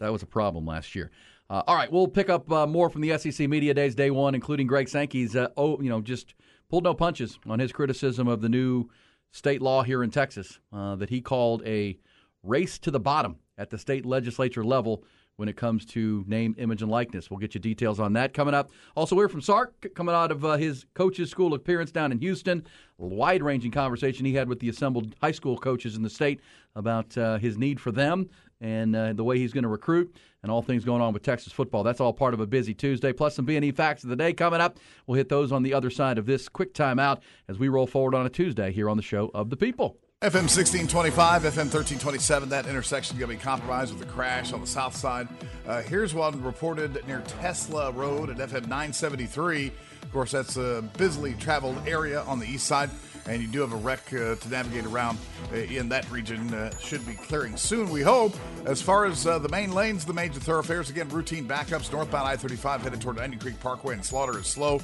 That 0.00 0.12
was 0.12 0.22
a 0.22 0.26
problem 0.26 0.66
last 0.66 0.94
year. 0.94 1.10
Uh, 1.50 1.62
all 1.66 1.76
right, 1.76 1.92
we'll 1.92 2.08
pick 2.08 2.30
up 2.30 2.50
uh, 2.50 2.66
more 2.66 2.88
from 2.88 3.02
the 3.02 3.16
SEC 3.18 3.48
Media 3.48 3.74
Days 3.74 3.94
Day 3.94 4.10
One, 4.10 4.34
including 4.34 4.66
Greg 4.66 4.88
Sankey's. 4.88 5.36
Uh, 5.36 5.48
oh, 5.56 5.80
you 5.80 5.90
know, 5.90 6.00
just 6.00 6.34
pulled 6.70 6.84
no 6.84 6.94
punches 6.94 7.38
on 7.46 7.58
his 7.58 7.70
criticism 7.70 8.26
of 8.26 8.40
the 8.40 8.48
new 8.48 8.88
state 9.30 9.60
law 9.60 9.82
here 9.82 10.02
in 10.02 10.10
Texas 10.10 10.58
uh, 10.72 10.94
that 10.96 11.10
he 11.10 11.20
called 11.20 11.62
a 11.66 11.98
race 12.42 12.78
to 12.78 12.90
the 12.90 13.00
bottom 13.00 13.36
at 13.58 13.70
the 13.70 13.78
state 13.78 14.06
legislature 14.06 14.64
level 14.64 15.04
when 15.36 15.48
it 15.48 15.56
comes 15.56 15.84
to 15.84 16.24
name, 16.26 16.54
image, 16.58 16.82
and 16.82 16.90
likeness. 16.90 17.30
We'll 17.30 17.40
get 17.40 17.54
you 17.54 17.60
details 17.60 17.98
on 17.98 18.12
that 18.14 18.34
coming 18.34 18.54
up. 18.54 18.70
Also, 18.94 19.16
we're 19.16 19.28
from 19.28 19.40
Sark 19.40 19.86
coming 19.94 20.14
out 20.14 20.30
of 20.30 20.44
uh, 20.44 20.56
his 20.56 20.86
coaches' 20.94 21.30
school 21.30 21.54
appearance 21.54 21.90
down 21.90 22.12
in 22.12 22.18
Houston. 22.18 22.64
Wide 22.98 23.42
ranging 23.42 23.72
conversation 23.72 24.24
he 24.24 24.34
had 24.34 24.48
with 24.48 24.60
the 24.60 24.68
assembled 24.68 25.14
high 25.20 25.32
school 25.32 25.58
coaches 25.58 25.96
in 25.96 26.02
the 26.02 26.10
state 26.10 26.40
about 26.76 27.16
uh, 27.18 27.38
his 27.38 27.58
need 27.58 27.80
for 27.80 27.90
them 27.90 28.28
and 28.60 28.94
uh, 28.94 29.12
the 29.12 29.24
way 29.24 29.38
he's 29.38 29.52
going 29.52 29.64
to 29.64 29.68
recruit 29.68 30.14
and 30.42 30.52
all 30.52 30.62
things 30.62 30.84
going 30.84 31.02
on 31.02 31.12
with 31.12 31.22
Texas 31.22 31.52
football. 31.52 31.82
That's 31.82 32.00
all 32.00 32.12
part 32.12 32.34
of 32.34 32.40
a 32.40 32.46
busy 32.46 32.74
Tuesday. 32.74 33.12
Plus 33.12 33.34
some 33.34 33.44
B&E 33.44 33.72
facts 33.72 34.04
of 34.04 34.10
the 34.10 34.16
day 34.16 34.32
coming 34.32 34.60
up. 34.60 34.78
We'll 35.06 35.16
hit 35.16 35.28
those 35.28 35.50
on 35.52 35.62
the 35.62 35.74
other 35.74 35.90
side 35.90 36.18
of 36.18 36.26
this 36.26 36.48
quick 36.48 36.74
timeout 36.74 37.20
as 37.48 37.58
we 37.58 37.68
roll 37.68 37.86
forward 37.86 38.14
on 38.14 38.26
a 38.26 38.30
Tuesday 38.30 38.70
here 38.70 38.88
on 38.88 38.96
the 38.96 39.02
show 39.02 39.30
of 39.34 39.50
the 39.50 39.56
people. 39.56 39.98
FM 40.24 40.48
1625, 40.48 41.42
FM 41.42 41.68
1327, 41.68 42.48
that 42.48 42.64
intersection 42.64 43.18
going 43.18 43.30
to 43.30 43.36
be 43.36 43.42
compromised 43.42 43.92
with 43.92 44.08
a 44.08 44.10
crash 44.10 44.54
on 44.54 44.62
the 44.62 44.66
south 44.66 44.96
side. 44.96 45.28
Uh, 45.66 45.82
here's 45.82 46.14
one 46.14 46.42
reported 46.42 47.06
near 47.06 47.20
Tesla 47.26 47.90
Road 47.92 48.30
at 48.30 48.38
FM 48.38 48.62
973. 48.62 49.70
Of 50.02 50.12
course, 50.14 50.30
that's 50.30 50.56
a 50.56 50.82
busily 50.96 51.34
traveled 51.34 51.76
area 51.86 52.22
on 52.22 52.38
the 52.38 52.46
east 52.46 52.66
side, 52.66 52.88
and 53.26 53.42
you 53.42 53.48
do 53.48 53.60
have 53.60 53.74
a 53.74 53.76
wreck 53.76 54.00
uh, 54.14 54.36
to 54.36 54.48
navigate 54.48 54.86
around 54.86 55.18
uh, 55.52 55.56
in 55.56 55.90
that 55.90 56.10
region. 56.10 56.54
Uh, 56.54 56.74
should 56.78 57.06
be 57.06 57.12
clearing 57.12 57.54
soon, 57.58 57.90
we 57.90 58.00
hope. 58.00 58.34
As 58.64 58.80
far 58.80 59.04
as 59.04 59.26
uh, 59.26 59.38
the 59.38 59.50
main 59.50 59.72
lanes, 59.72 60.06
the 60.06 60.14
major 60.14 60.40
thoroughfares, 60.40 60.88
again, 60.88 61.10
routine 61.10 61.46
backups. 61.46 61.92
Northbound 61.92 62.26
I 62.26 62.36
35 62.36 62.80
headed 62.80 63.02
toward 63.02 63.18
Onion 63.18 63.40
Creek 63.40 63.60
Parkway 63.60 63.92
and 63.92 64.02
Slaughter 64.02 64.38
is 64.38 64.46
slow. 64.46 64.80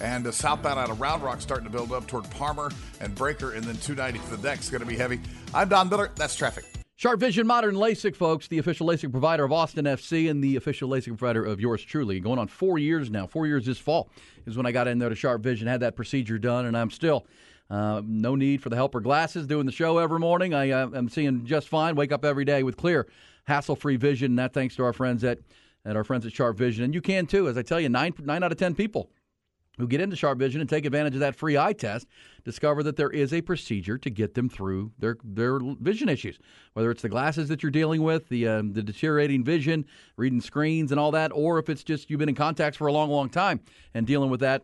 And 0.00 0.26
uh, 0.26 0.32
southbound 0.32 0.78
out 0.78 0.90
of 0.90 1.00
Round 1.00 1.22
Rock 1.22 1.40
starting 1.40 1.66
to 1.66 1.72
build 1.72 1.92
up 1.92 2.06
toward 2.06 2.28
Palmer 2.30 2.70
and 3.00 3.14
Breaker, 3.14 3.52
and 3.52 3.64
then 3.64 3.76
290 3.76 4.18
to 4.18 4.36
the 4.36 4.42
deck's 4.42 4.70
going 4.70 4.80
to 4.80 4.86
be 4.86 4.96
heavy. 4.96 5.20
I'm 5.54 5.68
Don 5.68 5.88
Miller. 5.88 6.10
That's 6.16 6.34
traffic. 6.34 6.64
Sharp 7.02 7.18
Vision 7.18 7.48
Modern 7.48 7.74
LASIK, 7.74 8.14
folks, 8.14 8.46
the 8.46 8.58
official 8.58 8.86
LASIK 8.86 9.10
provider 9.10 9.42
of 9.42 9.50
Austin 9.50 9.86
FC 9.86 10.30
and 10.30 10.42
the 10.42 10.54
official 10.54 10.88
LASIK 10.88 11.18
provider 11.18 11.44
of 11.44 11.60
yours 11.60 11.82
truly. 11.82 12.20
Going 12.20 12.38
on 12.38 12.46
four 12.46 12.78
years 12.78 13.10
now. 13.10 13.26
Four 13.26 13.48
years 13.48 13.66
this 13.66 13.78
fall 13.78 14.08
is 14.46 14.56
when 14.56 14.66
I 14.66 14.72
got 14.72 14.86
in 14.86 15.00
there 15.00 15.08
to 15.08 15.16
Sharp 15.16 15.42
Vision, 15.42 15.66
had 15.66 15.80
that 15.80 15.96
procedure 15.96 16.38
done, 16.38 16.66
and 16.66 16.76
I'm 16.76 16.90
still 16.90 17.26
uh, 17.70 18.02
no 18.04 18.36
need 18.36 18.62
for 18.62 18.68
the 18.68 18.76
helper 18.76 19.00
glasses. 19.00 19.48
Doing 19.48 19.66
the 19.66 19.72
show 19.72 19.98
every 19.98 20.20
morning, 20.20 20.54
I 20.54 20.70
uh, 20.70 20.90
am 20.94 21.08
seeing 21.08 21.44
just 21.44 21.68
fine. 21.68 21.96
Wake 21.96 22.12
up 22.12 22.24
every 22.24 22.44
day 22.44 22.62
with 22.62 22.76
clear, 22.76 23.08
hassle-free 23.46 23.96
vision. 23.96 24.32
And 24.32 24.38
that 24.38 24.52
thanks 24.52 24.76
to 24.76 24.84
our 24.84 24.92
friends 24.92 25.24
at 25.24 25.38
at 25.84 25.96
our 25.96 26.04
friends 26.04 26.24
at 26.24 26.32
Sharp 26.32 26.56
Vision, 26.56 26.84
and 26.84 26.94
you 26.94 27.00
can 27.00 27.26
too. 27.26 27.48
As 27.48 27.58
I 27.58 27.62
tell 27.62 27.80
you, 27.80 27.88
nine 27.88 28.14
nine 28.20 28.44
out 28.44 28.52
of 28.52 28.58
ten 28.58 28.76
people 28.76 29.10
who 29.78 29.88
get 29.88 30.00
into 30.00 30.16
Sharp 30.16 30.38
Vision 30.38 30.60
and 30.60 30.68
take 30.68 30.84
advantage 30.84 31.14
of 31.14 31.20
that 31.20 31.36
free 31.36 31.56
eye 31.56 31.72
test 31.72 32.06
discover 32.44 32.82
that 32.82 32.96
there 32.96 33.10
is 33.10 33.32
a 33.32 33.40
procedure 33.40 33.98
to 33.98 34.10
get 34.10 34.34
them 34.34 34.48
through 34.48 34.92
their 34.98 35.16
their 35.24 35.58
vision 35.80 36.08
issues, 36.08 36.38
whether 36.74 36.90
it's 36.90 37.02
the 37.02 37.08
glasses 37.08 37.48
that 37.48 37.62
you're 37.62 37.70
dealing 37.72 38.02
with, 38.02 38.28
the 38.28 38.46
um, 38.48 38.72
the 38.72 38.82
deteriorating 38.82 39.44
vision, 39.44 39.84
reading 40.16 40.40
screens 40.40 40.90
and 40.90 41.00
all 41.00 41.10
that, 41.10 41.30
or 41.34 41.58
if 41.58 41.68
it's 41.68 41.84
just 41.84 42.10
you've 42.10 42.20
been 42.20 42.28
in 42.28 42.34
contacts 42.34 42.76
for 42.76 42.86
a 42.86 42.92
long, 42.92 43.10
long 43.10 43.28
time 43.28 43.60
and 43.94 44.06
dealing 44.06 44.30
with 44.30 44.40
that 44.40 44.62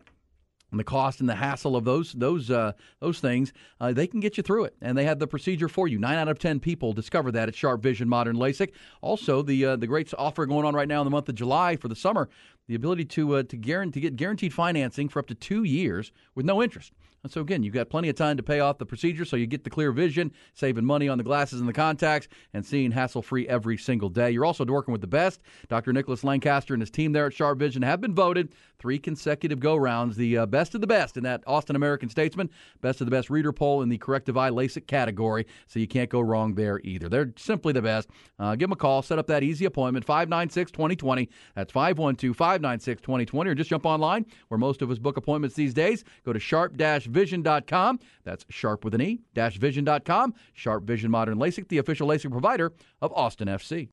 and 0.71 0.79
the 0.79 0.85
cost 0.85 1.21
and 1.21 1.29
the 1.29 1.35
hassle 1.35 1.77
of 1.77 1.85
those 1.85 2.13
those 2.13 2.51
uh, 2.51 2.73
those 3.01 3.21
things, 3.21 3.53
uh, 3.81 3.93
they 3.93 4.07
can 4.07 4.21
get 4.21 4.37
you 4.37 4.43
through 4.43 4.65
it, 4.65 4.75
and 4.83 4.97
they 4.97 5.05
have 5.05 5.19
the 5.19 5.27
procedure 5.27 5.69
for 5.69 5.89
you. 5.89 5.99
Nine 5.99 6.19
out 6.19 6.29
of 6.29 6.39
ten 6.39 6.61
people 6.61 6.93
discover 6.93 7.33
that 7.33 7.49
at 7.49 7.55
Sharp 7.55 7.83
Vision 7.83 8.09
Modern 8.09 8.37
LASIK. 8.37 8.73
Also, 9.01 9.43
the 9.43 9.65
uh, 9.65 9.77
the 9.77 9.87
great 9.87 10.13
offer 10.19 10.47
going 10.47 10.67
on 10.67 10.75
right 10.75 10.89
now 10.89 11.01
in 11.01 11.07
the 11.07 11.11
month 11.11 11.29
of 11.29 11.35
July 11.35 11.77
for 11.77 11.89
the 11.89 11.97
summer, 11.97 12.29
the 12.69 12.75
ability 12.75 13.05
to 13.07 13.37
uh, 13.37 13.43
to 13.43 13.57
guarantee 13.57 14.01
to 14.01 14.01
get 14.01 14.17
guaranteed 14.17 14.55
financing 14.55 15.09
for 15.09 15.19
up 15.19 15.27
to 15.27 15.35
two 15.35 15.65
years 15.65 16.13
with 16.35 16.47
no 16.47 16.63
interest. 16.63 16.93
And 17.25 17.33
so 17.33 17.41
again, 17.41 17.63
you've 17.63 17.75
got 17.75 17.91
plenty 17.91 18.09
of 18.09 18.17
time 18.17 18.37
to 18.37 18.43
pay 18.43 18.61
off 18.61 18.79
the 18.79 18.87
procedure, 18.87 19.25
so 19.25 19.37
you 19.37 19.47
get 19.47 19.65
the 19.65 19.71
clear 19.71 19.91
vision, 19.91 20.31
saving 20.55 20.85
money 20.85 21.09
on 21.09 21.19
the 21.19 21.25
glasses 21.25 21.59
and 21.59 21.69
the 21.69 21.73
contacts, 21.73 22.29
and 22.55 22.65
seeing 22.65 22.93
hassle-free 22.93 23.49
every 23.49 23.77
single 23.77 24.09
day. 24.09 24.31
You're 24.31 24.45
also 24.45 24.65
working 24.65 24.93
with 24.93 25.01
the 25.01 25.09
best. 25.09 25.41
Dr. 25.69 25.93
Nicholas 25.93 26.23
Lancaster 26.23 26.75
and 26.75 26.83
his 26.83 26.91
team 26.91 27.13
there 27.13 27.27
at 27.27 27.35
Sharp 27.35 27.59
Vision 27.59 27.83
have 27.83 28.01
been 28.01 28.15
voted 28.15 28.55
three 28.79 28.99
consecutive 28.99 29.59
go-rounds, 29.59 30.17
the 30.17 30.39
uh, 30.39 30.47
best 30.47 30.77
of 30.77 30.81
the 30.81 30.87
best 30.87 31.17
in 31.17 31.25
that 31.25 31.43
Austin 31.47 31.75
American 31.75 32.09
Statesman, 32.09 32.49
best 32.81 33.01
of 33.01 33.07
the 33.07 33.11
best 33.11 33.31
reader 33.31 33.53
poll 33.53 33.83
in 33.83 33.89
the 33.89 33.99
corrective 33.99 34.37
eye 34.37 34.51
LASIK 34.51 34.87
category. 34.87 35.45
So 35.67 35.81
you 35.81 35.89
can't 35.89 36.09
go 36.09 36.21
wrong 36.21 36.55
there 36.55 36.81
either. 36.85 37.09
They're 37.09 37.33
simply 37.37 37.73
the 37.73 37.83
best. 37.83 38.09
Uh, 38.39 38.53
give 38.53 38.69
them 38.69 38.73
a 38.73 38.77
call, 38.77 39.03
set 39.03 39.19
up 39.19 39.27
that 39.27 39.43
easy 39.43 39.65
appointment, 39.65 40.07
596-2020. 40.07 41.29
That's 41.57 41.73
512-596-2020, 42.61 43.47
or 43.47 43.55
just 43.55 43.71
jump 43.71 43.87
online 43.87 44.27
where 44.49 44.59
most 44.59 44.83
of 44.83 44.91
us 44.91 44.99
book 44.99 45.17
appointments 45.17 45.57
these 45.57 45.75
days. 45.75 46.05
Go 46.25 46.33
to 46.33 46.41
sharp-vision.com. 46.41 48.01
That's 48.25 48.45
sharp 48.49 48.85
with 48.85 48.95
an 48.95 49.03
E, 49.03 49.21
dash 49.35 49.57
vision.com. 49.57 50.35
Sharp 50.53 50.85
Vision 50.85 51.11
Modern 51.11 51.39
LASIK, 51.39 51.69
the 51.69 51.79
official 51.79 52.09
LASIK 52.09 52.31
provider 52.31 52.73
of 53.01 53.13
Austin 53.13 53.49
FC. 53.49 53.89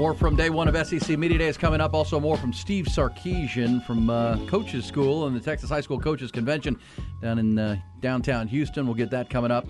More 0.00 0.14
from 0.14 0.34
day 0.34 0.48
one 0.48 0.66
of 0.66 0.86
SEC 0.86 1.18
Media 1.18 1.36
Day 1.36 1.48
is 1.48 1.58
coming 1.58 1.78
up. 1.78 1.92
Also, 1.92 2.18
more 2.18 2.38
from 2.38 2.54
Steve 2.54 2.86
Sarkisian 2.86 3.84
from 3.84 4.08
uh, 4.08 4.38
Coaches 4.46 4.86
School 4.86 5.26
and 5.26 5.36
the 5.36 5.40
Texas 5.40 5.68
High 5.68 5.82
School 5.82 6.00
Coaches 6.00 6.32
Convention 6.32 6.78
down 7.20 7.38
in 7.38 7.58
uh, 7.58 7.76
downtown 8.00 8.48
Houston. 8.48 8.86
We'll 8.86 8.94
get 8.94 9.10
that 9.10 9.28
coming 9.28 9.50
up 9.50 9.66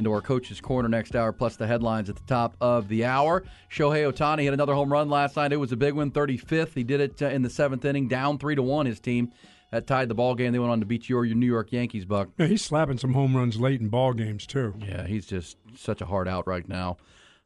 into 0.00 0.10
our 0.12 0.20
Coaches 0.22 0.60
Corner 0.60 0.88
next 0.88 1.14
hour, 1.14 1.30
plus 1.32 1.56
the 1.56 1.66
headlines 1.66 2.08
at 2.10 2.16
the 2.16 2.22
top 2.26 2.56
of 2.60 2.88
the 2.88 3.04
hour. 3.04 3.44
Shohei 3.70 4.10
Ohtani 4.10 4.42
hit 4.42 4.52
another 4.54 4.74
home 4.74 4.90
run 4.90 5.08
last 5.10 5.36
night. 5.36 5.52
It 5.52 5.56
was 5.58 5.70
a 5.72 5.76
big 5.76 5.94
one, 5.94 6.10
35th. 6.10 6.74
He 6.74 6.82
did 6.82 7.00
it 7.00 7.22
uh, 7.22 7.26
in 7.26 7.42
the 7.42 7.50
seventh 7.50 7.84
inning, 7.84 8.08
down 8.08 8.38
three 8.38 8.54
to 8.56 8.62
one. 8.62 8.86
His 8.86 8.98
team 8.98 9.30
that 9.70 9.86
tied 9.86 10.08
the 10.08 10.14
ball 10.14 10.34
game. 10.34 10.52
They 10.52 10.58
went 10.58 10.72
on 10.72 10.80
to 10.80 10.86
beat 10.86 11.08
your, 11.08 11.24
your 11.24 11.36
New 11.36 11.46
York 11.46 11.70
Yankees, 11.70 12.04
Buck. 12.06 12.30
Yeah, 12.38 12.46
he's 12.46 12.62
slapping 12.62 12.98
some 12.98 13.12
home 13.12 13.36
runs 13.36 13.60
late 13.60 13.80
in 13.80 13.88
ball 13.88 14.14
games 14.14 14.46
too. 14.46 14.74
Yeah, 14.80 15.06
he's 15.06 15.26
just 15.26 15.58
such 15.76 16.00
a 16.00 16.06
hard 16.06 16.26
out 16.26 16.46
right 16.48 16.66
now. 16.68 16.96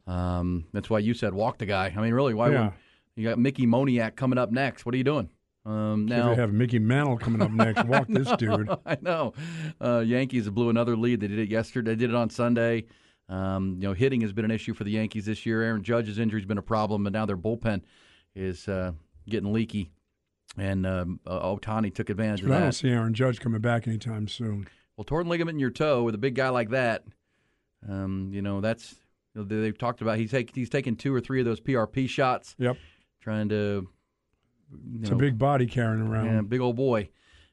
Um, 0.07 0.65
that's 0.73 0.89
why 0.89 1.01
you 1.01 1.13
said 1.13 1.35
walk 1.35 1.59
the 1.59 1.67
guy. 1.67 1.93
I 1.97 2.01
mean, 2.01 2.15
really, 2.15 2.35
why 2.35 2.51
Yeah. 2.51 2.65
would 2.67 2.73
you 3.17 3.29
got 3.29 3.39
Mickey 3.39 3.67
Moniak 3.67 4.17
coming 4.17 4.39
up 4.39 4.51
next? 4.53 4.87
What 4.87 4.95
are 4.95 4.99
you 4.99 5.05
doing? 5.05 5.29
Um, 5.67 6.07
Now 6.07 6.29
they 6.31 6.35
have 6.35 6.53
Mickey 6.53 6.79
Mantle 6.79 7.17
coming 7.17 7.41
up 7.41 7.51
next. 7.51 7.85
Walk 7.89 8.07
this 8.09 8.31
dude. 8.37 8.69
I 8.85 8.99
know. 9.01 9.33
Uh, 9.81 10.01
Yankees 10.01 10.49
blew 10.51 10.69
another 10.69 10.97
lead. 10.97 11.21
They 11.21 11.29
did 11.29 11.39
it 11.39 11.49
yesterday. 11.49 11.93
They 11.93 11.97
did 11.97 12.11
it 12.11 12.17
on 12.17 12.29
Sunday. 12.31 12.85
Um, 13.31 13.77
you 13.81 13.89
know, 13.89 13.95
hitting 13.95 14.21
has 14.21 14.33
been 14.35 14.45
an 14.45 14.51
issue 14.51 14.75
for 14.75 14.85
the 14.85 14.91
Yankees 14.91 15.25
this 15.25 15.47
year. 15.47 15.63
Aaron 15.63 15.83
Judge's 15.83 16.19
injury 16.19 16.41
has 16.41 16.47
been 16.47 16.59
a 16.59 16.63
problem, 16.63 17.05
but 17.05 17.13
now 17.15 17.25
their 17.25 17.39
bullpen 17.39 17.81
is 18.35 18.69
uh, 18.69 18.93
getting 19.29 19.53
leaky. 19.53 19.91
And 20.59 20.87
um, 20.87 21.21
uh, 21.27 21.41
Ohtani 21.41 21.93
took 21.95 22.11
advantage 22.11 22.43
of 22.43 22.49
But 22.49 22.57
I 22.59 22.61
don't 22.61 22.73
see 22.73 22.91
Aaron 22.91 23.15
Judge 23.15 23.41
coming 23.41 23.63
back 23.63 23.89
anytime 23.89 24.29
soon. 24.29 24.69
Well, 24.97 25.05
torn 25.05 25.27
ligament 25.29 25.57
in 25.57 25.61
your 25.61 25.71
toe 25.71 26.03
with 26.03 26.15
a 26.15 26.19
big 26.19 26.35
guy 26.35 26.51
like 26.51 26.69
that, 26.71 27.05
um, 27.89 28.31
you 28.33 28.43
know, 28.43 28.61
that's 28.61 28.95
you 29.35 29.41
know, 29.41 29.47
they- 29.49 29.61
they've 29.63 29.79
talked 29.79 30.01
about. 30.03 30.19
He's 30.19 30.31
take, 30.31 30.55
he's 30.55 30.69
taken 30.71 30.95
two 30.95 31.13
or 31.15 31.21
three 31.21 31.41
of 31.41 31.47
those 31.47 31.61
PRP 31.61 32.09
shots. 32.09 32.55
Yep. 32.59 32.77
Trying 33.21 33.49
to. 33.49 33.89
It's 35.01 35.11
know, 35.11 35.17
a 35.17 35.19
big 35.19 35.39
body 35.39 35.67
carrying 35.67 36.07
around. 36.07 36.27
yeah, 36.27 36.41
big 36.43 36.61
old 36.61 36.77
boy. 36.77 37.11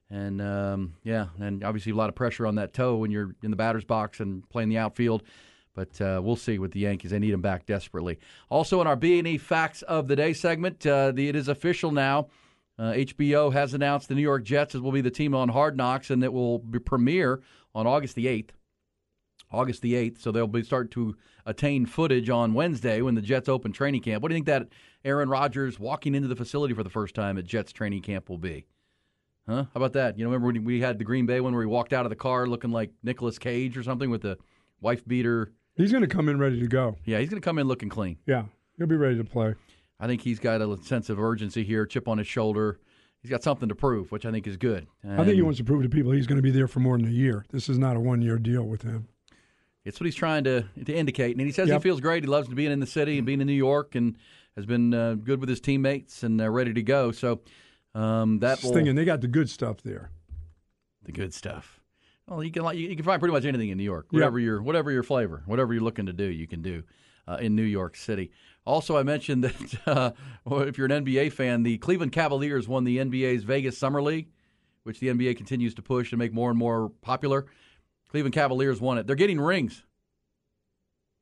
And 0.09 0.41
um, 0.41 0.95
yeah, 1.03 1.27
and 1.39 1.63
obviously 1.63 1.93
a 1.93 1.95
lot 1.95 2.09
of 2.09 2.15
pressure 2.15 2.45
on 2.45 2.55
that 2.55 2.73
toe 2.73 2.97
when 2.97 3.11
you're 3.11 3.35
in 3.43 3.49
the 3.49 3.57
batter's 3.57 3.85
box 3.85 4.19
and 4.19 4.47
playing 4.49 4.69
the 4.69 4.77
outfield. 4.77 5.23
But 5.73 6.01
uh, 6.01 6.19
we'll 6.21 6.35
see 6.35 6.59
with 6.59 6.73
the 6.73 6.81
Yankees; 6.81 7.11
they 7.11 7.19
need 7.19 7.33
him 7.33 7.41
back 7.41 7.65
desperately. 7.65 8.19
Also, 8.49 8.81
in 8.81 8.87
our 8.87 8.97
B 8.97 9.19
and 9.19 9.27
E 9.27 9.37
Facts 9.37 9.83
of 9.83 10.09
the 10.09 10.17
Day 10.17 10.33
segment, 10.33 10.85
uh, 10.85 11.11
the, 11.11 11.29
it 11.29 11.35
is 11.37 11.47
official 11.47 11.91
now. 11.91 12.27
Uh, 12.77 12.91
HBO 12.91 13.53
has 13.53 13.73
announced 13.73 14.09
the 14.09 14.15
New 14.15 14.21
York 14.21 14.43
Jets 14.43 14.73
will 14.73 14.91
be 14.91 15.01
the 15.01 15.11
team 15.11 15.33
on 15.33 15.47
Hard 15.47 15.77
Knocks, 15.77 16.09
and 16.09 16.21
it 16.23 16.33
will 16.33 16.59
be 16.59 16.79
premiere 16.79 17.41
on 17.73 17.87
August 17.87 18.15
the 18.15 18.27
eighth. 18.27 18.53
August 19.51 19.81
the 19.81 19.93
8th, 19.93 20.21
so 20.21 20.31
they'll 20.31 20.47
be 20.47 20.63
start 20.63 20.91
to 20.91 21.15
attain 21.45 21.85
footage 21.85 22.29
on 22.29 22.53
Wednesday 22.53 23.01
when 23.01 23.15
the 23.15 23.21
Jets 23.21 23.49
open 23.49 23.71
training 23.71 24.01
camp. 24.01 24.23
What 24.23 24.29
do 24.29 24.35
you 24.35 24.37
think 24.37 24.47
that 24.47 24.67
Aaron 25.03 25.29
Rodgers 25.29 25.79
walking 25.79 26.15
into 26.15 26.27
the 26.27 26.35
facility 26.35 26.73
for 26.73 26.83
the 26.83 26.89
first 26.89 27.15
time 27.15 27.37
at 27.37 27.45
Jets 27.45 27.71
training 27.71 28.01
camp 28.01 28.29
will 28.29 28.37
be? 28.37 28.65
Huh? 29.47 29.63
How 29.63 29.69
about 29.73 29.93
that? 29.93 30.17
You 30.17 30.23
know, 30.23 30.29
remember 30.29 30.47
when 30.47 30.63
we 30.63 30.81
had 30.81 30.99
the 30.99 31.03
Green 31.03 31.25
Bay 31.25 31.41
one 31.41 31.53
where 31.53 31.63
he 31.63 31.67
walked 31.67 31.93
out 31.93 32.05
of 32.05 32.09
the 32.09 32.15
car 32.15 32.45
looking 32.45 32.71
like 32.71 32.91
Nicolas 33.03 33.39
Cage 33.39 33.75
or 33.77 33.83
something 33.83 34.09
with 34.09 34.21
the 34.21 34.37
wife 34.79 35.05
beater? 35.07 35.51
He's 35.75 35.91
going 35.91 36.03
to 36.03 36.07
come 36.07 36.29
in 36.29 36.37
ready 36.37 36.59
to 36.59 36.67
go. 36.67 36.95
Yeah, 37.05 37.19
he's 37.19 37.29
going 37.29 37.41
to 37.41 37.45
come 37.45 37.57
in 37.57 37.67
looking 37.67 37.89
clean. 37.89 38.17
Yeah, 38.27 38.43
he'll 38.77 38.87
be 38.87 38.95
ready 38.95 39.17
to 39.17 39.23
play. 39.23 39.55
I 39.99 40.07
think 40.07 40.21
he's 40.21 40.39
got 40.39 40.61
a 40.61 40.77
sense 40.83 41.09
of 41.09 41.19
urgency 41.19 41.63
here, 41.63 41.85
chip 41.85 42.07
on 42.07 42.17
his 42.17 42.27
shoulder. 42.27 42.79
He's 43.21 43.29
got 43.29 43.43
something 43.43 43.69
to 43.69 43.75
prove, 43.75 44.11
which 44.11 44.25
I 44.25 44.31
think 44.31 44.47
is 44.47 44.57
good. 44.57 44.87
I 45.07 45.23
think 45.23 45.35
he 45.35 45.43
wants 45.43 45.59
to 45.59 45.63
prove 45.63 45.83
to 45.83 45.89
people 45.89 46.11
he's 46.11 46.25
going 46.25 46.37
to 46.37 46.43
be 46.43 46.49
there 46.51 46.67
for 46.67 46.79
more 46.79 46.97
than 46.97 47.07
a 47.07 47.11
year. 47.11 47.45
This 47.51 47.69
is 47.69 47.77
not 47.77 47.95
a 47.95 47.99
one-year 47.99 48.39
deal 48.39 48.63
with 48.63 48.81
him. 48.81 49.07
It's 49.85 49.99
what 49.99 50.05
he's 50.05 50.15
trying 50.15 50.43
to 50.43 50.65
to 50.85 50.93
indicate, 50.93 51.35
and 51.35 51.45
he 51.45 51.51
says 51.51 51.69
he 51.69 51.79
feels 51.79 52.01
great. 52.01 52.23
He 52.23 52.27
loves 52.29 52.47
being 52.47 52.71
in 52.71 52.79
the 52.79 52.87
city 52.87 53.17
and 53.17 53.25
being 53.25 53.41
in 53.41 53.47
New 53.47 53.53
York, 53.53 53.95
and 53.95 54.15
has 54.55 54.65
been 54.65 54.93
uh, 54.93 55.15
good 55.15 55.39
with 55.39 55.49
his 55.49 55.59
teammates 55.59 56.23
and 56.23 56.41
uh, 56.41 56.49
ready 56.49 56.73
to 56.73 56.83
go. 56.83 57.11
So 57.11 57.41
um, 57.95 58.39
that 58.39 58.63
will 58.63 58.73
thinking 58.73 58.95
they 58.95 59.05
got 59.05 59.21
the 59.21 59.27
good 59.27 59.49
stuff 59.49 59.81
there. 59.81 60.11
the 61.03 61.11
good 61.11 61.33
stuff. 61.33 61.79
Well, 62.27 62.43
you 62.43 62.51
can 62.51 62.63
like, 62.63 62.77
you 62.77 62.95
can 62.95 63.03
find 63.03 63.19
pretty 63.19 63.33
much 63.33 63.45
anything 63.45 63.69
in 63.69 63.77
New 63.77 63.83
York. 63.83 64.07
Whatever 64.11 64.39
your 64.39 64.61
whatever 64.61 64.91
your 64.91 65.03
flavor, 65.03 65.43
whatever 65.45 65.73
you're 65.73 65.83
looking 65.83 66.05
to 66.05 66.13
do, 66.13 66.25
you 66.25 66.47
can 66.47 66.61
do 66.61 66.83
uh, 67.27 67.37
in 67.41 67.55
New 67.55 67.63
York 67.63 67.95
City. 67.95 68.31
Also, 68.65 68.95
I 68.95 69.03
mentioned 69.03 69.43
that 69.43 69.75
uh, 69.87 70.11
if 70.45 70.77
you're 70.77 70.87
an 70.91 71.03
NBA 71.05 71.33
fan, 71.33 71.63
the 71.63 71.77
Cleveland 71.79 72.11
Cavaliers 72.11 72.67
won 72.67 72.83
the 72.83 72.97
NBA's 72.99 73.43
Vegas 73.43 73.77
Summer 73.77 74.01
League, 74.01 74.29
which 74.83 74.99
the 74.99 75.07
NBA 75.07 75.35
continues 75.35 75.73
to 75.75 75.81
push 75.81 76.11
and 76.11 76.19
make 76.19 76.31
more 76.33 76.49
and 76.49 76.59
more 76.59 76.89
popular. 77.01 77.47
Cleveland 78.09 78.33
Cavaliers 78.33 78.79
won 78.79 78.97
it. 78.97 79.07
They're 79.07 79.15
getting 79.15 79.39
rings. 79.41 79.83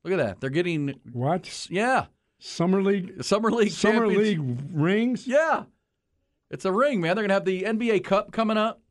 Look 0.03 0.13
at 0.13 0.17
that. 0.17 0.41
They're 0.41 0.49
getting 0.49 0.99
What? 1.11 1.67
yeah 1.69 2.05
Summer 2.40 2.82
League? 2.82 3.24
Summer 3.24 3.52
League 3.52 3.72
Summer 3.72 4.08
League 4.08 4.40
rings? 4.74 5.28
Yeah. 5.28 5.64
It's 6.50 6.66
a 6.66 6.72
ring, 6.72 7.02
man. 7.02 7.16
They're 7.16 7.28
going 7.28 7.30
to 7.30 7.34
have 7.36 7.46
the 7.46 7.64
NBA 7.64 8.04
Cup 8.04 8.32
coming 8.32 8.58
up 8.58 8.82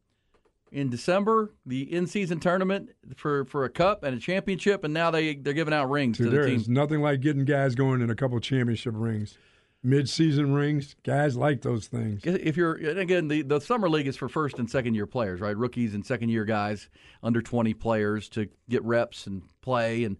in 0.71 0.91
December, 0.91 1.55
the 1.67 1.93
in-season 1.93 2.41
tournament 2.41 2.91
for, 3.17 3.45
for 3.47 3.65
a 3.65 3.71
cup 3.71 4.03
and 4.05 4.17
a 4.17 4.21
championship, 4.21 4.85
and 4.85 4.93
now 4.93 5.11
they, 5.11 5.35
they're 5.35 5.55
giving 5.55 5.75
out 5.75 5.91
rings 5.91 6.19
Dude, 6.19 6.31
to 6.31 6.37
the 6.39 6.47
team. 6.47 6.57
is 6.57 6.69
nothing 6.69 7.01
like 7.01 7.21
getting 7.21 7.45
guys 7.45 7.75
going 7.75 8.01
in 8.03 8.11
a 8.11 8.15
couple 8.15 8.39
championship 8.41 8.95
rings. 8.97 9.39
Mid-season 9.83 10.53
rings, 10.53 10.97
guys 11.05 11.37
like 11.37 11.63
those 11.63 11.87
things. 11.87 12.23
If 12.25 12.57
you're 12.57 12.75
and 12.75 12.99
again, 12.99 13.29
the, 13.29 13.43
the 13.43 13.61
summer 13.61 13.89
league 13.89 14.09
is 14.09 14.17
for 14.17 14.29
first 14.29 14.59
and 14.59 14.69
second 14.69 14.95
year 14.95 15.07
players, 15.07 15.41
right? 15.41 15.57
Rookies 15.57 15.95
and 15.95 16.05
second 16.05 16.31
year 16.31 16.45
guys, 16.45 16.89
under 17.23 17.41
twenty 17.41 17.75
players 17.75 18.29
to 18.31 18.49
get 18.69 18.83
reps 18.83 19.29
and 19.29 19.45
play 19.61 20.03
and 20.03 20.17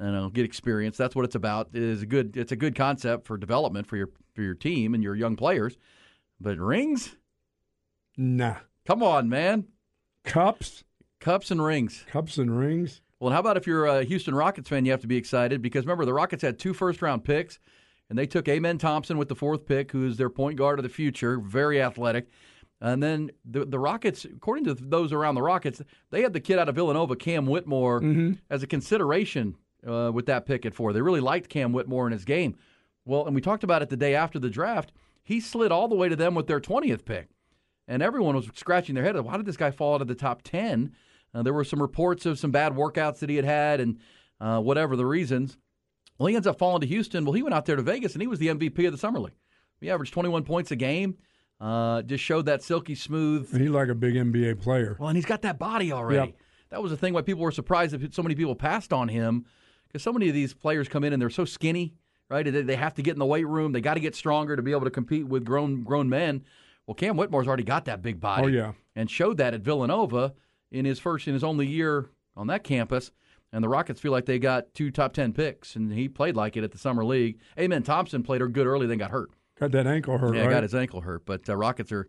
you 0.00 0.10
know 0.10 0.28
get 0.30 0.44
experience. 0.44 0.96
That's 0.96 1.14
what 1.14 1.24
it's 1.24 1.34
about. 1.34 1.68
It 1.72 1.82
is 1.82 2.02
a 2.02 2.06
good. 2.06 2.36
It's 2.36 2.52
a 2.52 2.56
good 2.56 2.74
concept 2.74 3.26
for 3.26 3.36
development 3.36 3.86
for 3.86 3.96
your 3.96 4.10
for 4.34 4.42
your 4.42 4.54
team 4.54 4.94
and 4.94 5.02
your 5.02 5.14
young 5.14 5.36
players. 5.36 5.76
But 6.40 6.58
rings, 6.58 7.16
Nah. 8.16 8.56
come 8.84 9.02
on, 9.02 9.28
man, 9.28 9.66
Cups, 10.24 10.84
cups 11.20 11.50
and 11.50 11.62
rings. 11.64 12.04
cups 12.08 12.38
and 12.38 12.56
rings. 12.58 13.00
Well, 13.20 13.32
how 13.32 13.38
about 13.40 13.56
if 13.56 13.66
you're 13.66 13.86
a 13.86 14.02
Houston 14.04 14.34
Rockets 14.34 14.68
fan, 14.68 14.84
you 14.84 14.90
have 14.90 15.00
to 15.02 15.06
be 15.06 15.16
excited 15.16 15.62
because 15.62 15.84
remember 15.84 16.04
the 16.04 16.12
Rockets 16.14 16.42
had 16.42 16.58
two 16.58 16.74
first 16.74 17.00
round 17.02 17.22
picks, 17.24 17.58
and 18.10 18.18
they 18.18 18.26
took 18.26 18.48
Amen 18.48 18.78
Thompson 18.78 19.16
with 19.18 19.28
the 19.28 19.36
fourth 19.36 19.64
pick, 19.66 19.92
who's 19.92 20.16
their 20.16 20.30
point 20.30 20.56
guard 20.58 20.78
of 20.78 20.82
the 20.82 20.88
future, 20.88 21.38
very 21.38 21.80
athletic. 21.80 22.28
And 22.80 23.00
then 23.00 23.30
the 23.44 23.64
the 23.64 23.78
Rockets, 23.78 24.24
according 24.24 24.64
to 24.64 24.74
those 24.74 25.12
around 25.12 25.36
the 25.36 25.42
Rockets, 25.42 25.80
they 26.10 26.22
had 26.22 26.32
the 26.32 26.40
kid 26.40 26.58
out 26.58 26.68
of 26.68 26.74
Villanova, 26.74 27.14
Cam 27.14 27.46
Whitmore, 27.46 28.00
mm-hmm. 28.00 28.32
as 28.50 28.64
a 28.64 28.66
consideration 28.66 29.54
uh, 29.86 30.10
with 30.12 30.26
that 30.26 30.46
pick 30.46 30.64
at 30.66 30.74
four. 30.74 30.92
They 30.92 31.02
really 31.02 31.20
liked 31.20 31.48
Cam 31.48 31.72
Whitmore 31.72 32.06
in 32.06 32.12
his 32.12 32.24
game. 32.24 32.56
Well, 33.04 33.26
and 33.26 33.34
we 33.34 33.40
talked 33.40 33.64
about 33.64 33.82
it 33.82 33.88
the 33.88 33.96
day 33.96 34.14
after 34.14 34.38
the 34.38 34.50
draft. 34.50 34.92
He 35.22 35.40
slid 35.40 35.72
all 35.72 35.88
the 35.88 35.96
way 35.96 36.08
to 36.08 36.16
them 36.16 36.34
with 36.34 36.46
their 36.46 36.60
twentieth 36.60 37.04
pick 37.04 37.28
and 37.88 38.02
everyone 38.02 38.36
was 38.36 38.48
scratching 38.54 38.94
their 38.94 39.04
head. 39.04 39.18
Why 39.20 39.36
did 39.36 39.46
this 39.46 39.56
guy 39.56 39.70
fall 39.70 39.94
out 39.94 40.02
of 40.02 40.08
the 40.08 40.14
top 40.14 40.42
ten? 40.42 40.92
Uh, 41.34 41.42
there 41.42 41.52
were 41.52 41.64
some 41.64 41.80
reports 41.80 42.26
of 42.26 42.38
some 42.38 42.50
bad 42.50 42.72
workouts 42.72 43.18
that 43.20 43.30
he 43.30 43.36
had 43.36 43.44
had, 43.44 43.80
and 43.80 43.98
uh, 44.40 44.60
whatever 44.60 44.96
the 44.96 45.06
reasons. 45.06 45.56
Well, 46.18 46.26
he 46.26 46.36
ends 46.36 46.46
up 46.46 46.58
falling 46.58 46.82
to 46.82 46.86
Houston. 46.86 47.24
Well, 47.24 47.32
he 47.32 47.42
went 47.42 47.54
out 47.54 47.64
there 47.66 47.76
to 47.76 47.82
Vegas 47.82 48.12
and 48.12 48.22
he 48.22 48.28
was 48.28 48.38
the 48.38 48.48
MVP 48.48 48.86
of 48.86 48.92
the 48.92 48.98
summer 48.98 49.18
league. 49.18 49.34
He 49.80 49.90
averaged 49.90 50.12
21 50.12 50.44
points 50.44 50.70
a 50.70 50.76
game. 50.76 51.16
Uh, 51.60 52.02
just 52.02 52.22
showed 52.22 52.46
that 52.46 52.62
silky 52.62 52.94
smooth. 52.94 53.48
And 53.52 53.60
he's 53.60 53.70
like 53.70 53.88
a 53.88 53.94
big 53.94 54.14
NBA 54.14 54.60
player. 54.60 54.96
Well, 54.98 55.08
and 55.08 55.16
he's 55.16 55.24
got 55.24 55.42
that 55.42 55.58
body 55.58 55.90
already. 55.90 56.30
Yep. 56.30 56.36
That 56.70 56.82
was 56.82 56.90
the 56.90 56.96
thing 56.96 57.14
why 57.14 57.22
people 57.22 57.42
were 57.42 57.50
surprised 57.50 57.92
that 57.92 58.14
so 58.14 58.22
many 58.22 58.34
people 58.34 58.54
passed 58.54 58.92
on 58.92 59.08
him 59.08 59.46
because 59.92 60.02
so 60.02 60.12
many 60.12 60.28
of 60.28 60.34
these 60.34 60.54
players 60.54 60.88
come 60.88 61.04
in 61.04 61.12
and 61.12 61.20
they're 61.20 61.30
so 61.30 61.44
skinny, 61.44 61.94
right? 62.30 62.44
They, 62.44 62.62
they 62.62 62.76
have 62.76 62.94
to 62.94 63.02
get 63.02 63.12
in 63.12 63.18
the 63.18 63.26
weight 63.26 63.46
room. 63.46 63.72
They 63.72 63.80
got 63.80 63.94
to 63.94 64.00
get 64.00 64.14
stronger 64.14 64.56
to 64.56 64.62
be 64.62 64.70
able 64.72 64.84
to 64.84 64.90
compete 64.90 65.26
with 65.26 65.44
grown 65.44 65.82
grown 65.82 66.08
men. 66.08 66.44
Well, 66.86 66.94
Cam 66.94 67.16
Whitmore's 67.16 67.46
already 67.46 67.62
got 67.64 67.84
that 67.84 68.02
big 68.02 68.20
body. 68.20 68.44
Oh, 68.44 68.46
yeah. 68.48 68.72
and 68.96 69.10
showed 69.10 69.36
that 69.36 69.54
at 69.54 69.60
Villanova 69.60 70.34
in 70.70 70.84
his 70.84 70.98
first 70.98 71.28
in 71.28 71.34
his 71.34 71.44
only 71.44 71.66
year 71.66 72.10
on 72.36 72.46
that 72.48 72.64
campus. 72.64 73.12
And 73.52 73.62
the 73.62 73.68
Rockets 73.68 74.00
feel 74.00 74.12
like 74.12 74.24
they 74.24 74.38
got 74.38 74.72
two 74.72 74.90
top 74.90 75.12
ten 75.12 75.32
picks, 75.34 75.76
and 75.76 75.92
he 75.92 76.08
played 76.08 76.36
like 76.36 76.56
it 76.56 76.64
at 76.64 76.72
the 76.72 76.78
summer 76.78 77.04
league. 77.04 77.38
Amen. 77.58 77.82
Thompson 77.82 78.22
played 78.22 78.40
her 78.40 78.48
good 78.48 78.66
early, 78.66 78.86
then 78.86 78.96
got 78.96 79.10
hurt. 79.10 79.30
Got 79.60 79.72
that 79.72 79.86
ankle 79.86 80.16
hurt, 80.16 80.34
Yeah, 80.34 80.42
right? 80.44 80.50
got 80.50 80.62
his 80.62 80.74
ankle 80.74 81.02
hurt. 81.02 81.26
But 81.26 81.46
uh, 81.48 81.56
Rockets 81.56 81.92
are 81.92 82.08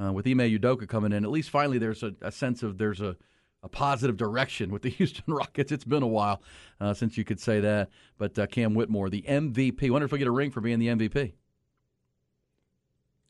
uh, 0.00 0.12
with 0.12 0.26
Ime 0.26 0.38
Udoka 0.40 0.86
coming 0.86 1.12
in. 1.12 1.24
At 1.24 1.30
least 1.30 1.48
finally, 1.48 1.78
there's 1.78 2.02
a, 2.02 2.14
a 2.20 2.30
sense 2.30 2.62
of 2.62 2.76
there's 2.76 3.00
a, 3.00 3.16
a 3.62 3.68
positive 3.68 4.16
direction 4.16 4.70
with 4.70 4.82
the 4.82 4.88
Houston 4.98 5.24
Rockets. 5.32 5.70
It's 5.72 5.84
been 5.84 6.02
a 6.02 6.06
while 6.08 6.42
uh, 6.80 6.94
since 6.94 7.16
you 7.16 7.24
could 7.24 7.40
say 7.40 7.60
that. 7.60 7.90
But 8.18 8.38
uh, 8.38 8.46
Cam 8.46 8.74
Whitmore, 8.74 9.08
the 9.10 9.22
MVP. 9.22 9.90
Wonder 9.90 10.04
if 10.06 10.10
he'll 10.10 10.18
get 10.18 10.26
a 10.28 10.32
ring 10.32 10.50
for 10.50 10.60
being 10.60 10.78
the 10.78 10.88
MVP. 10.88 11.32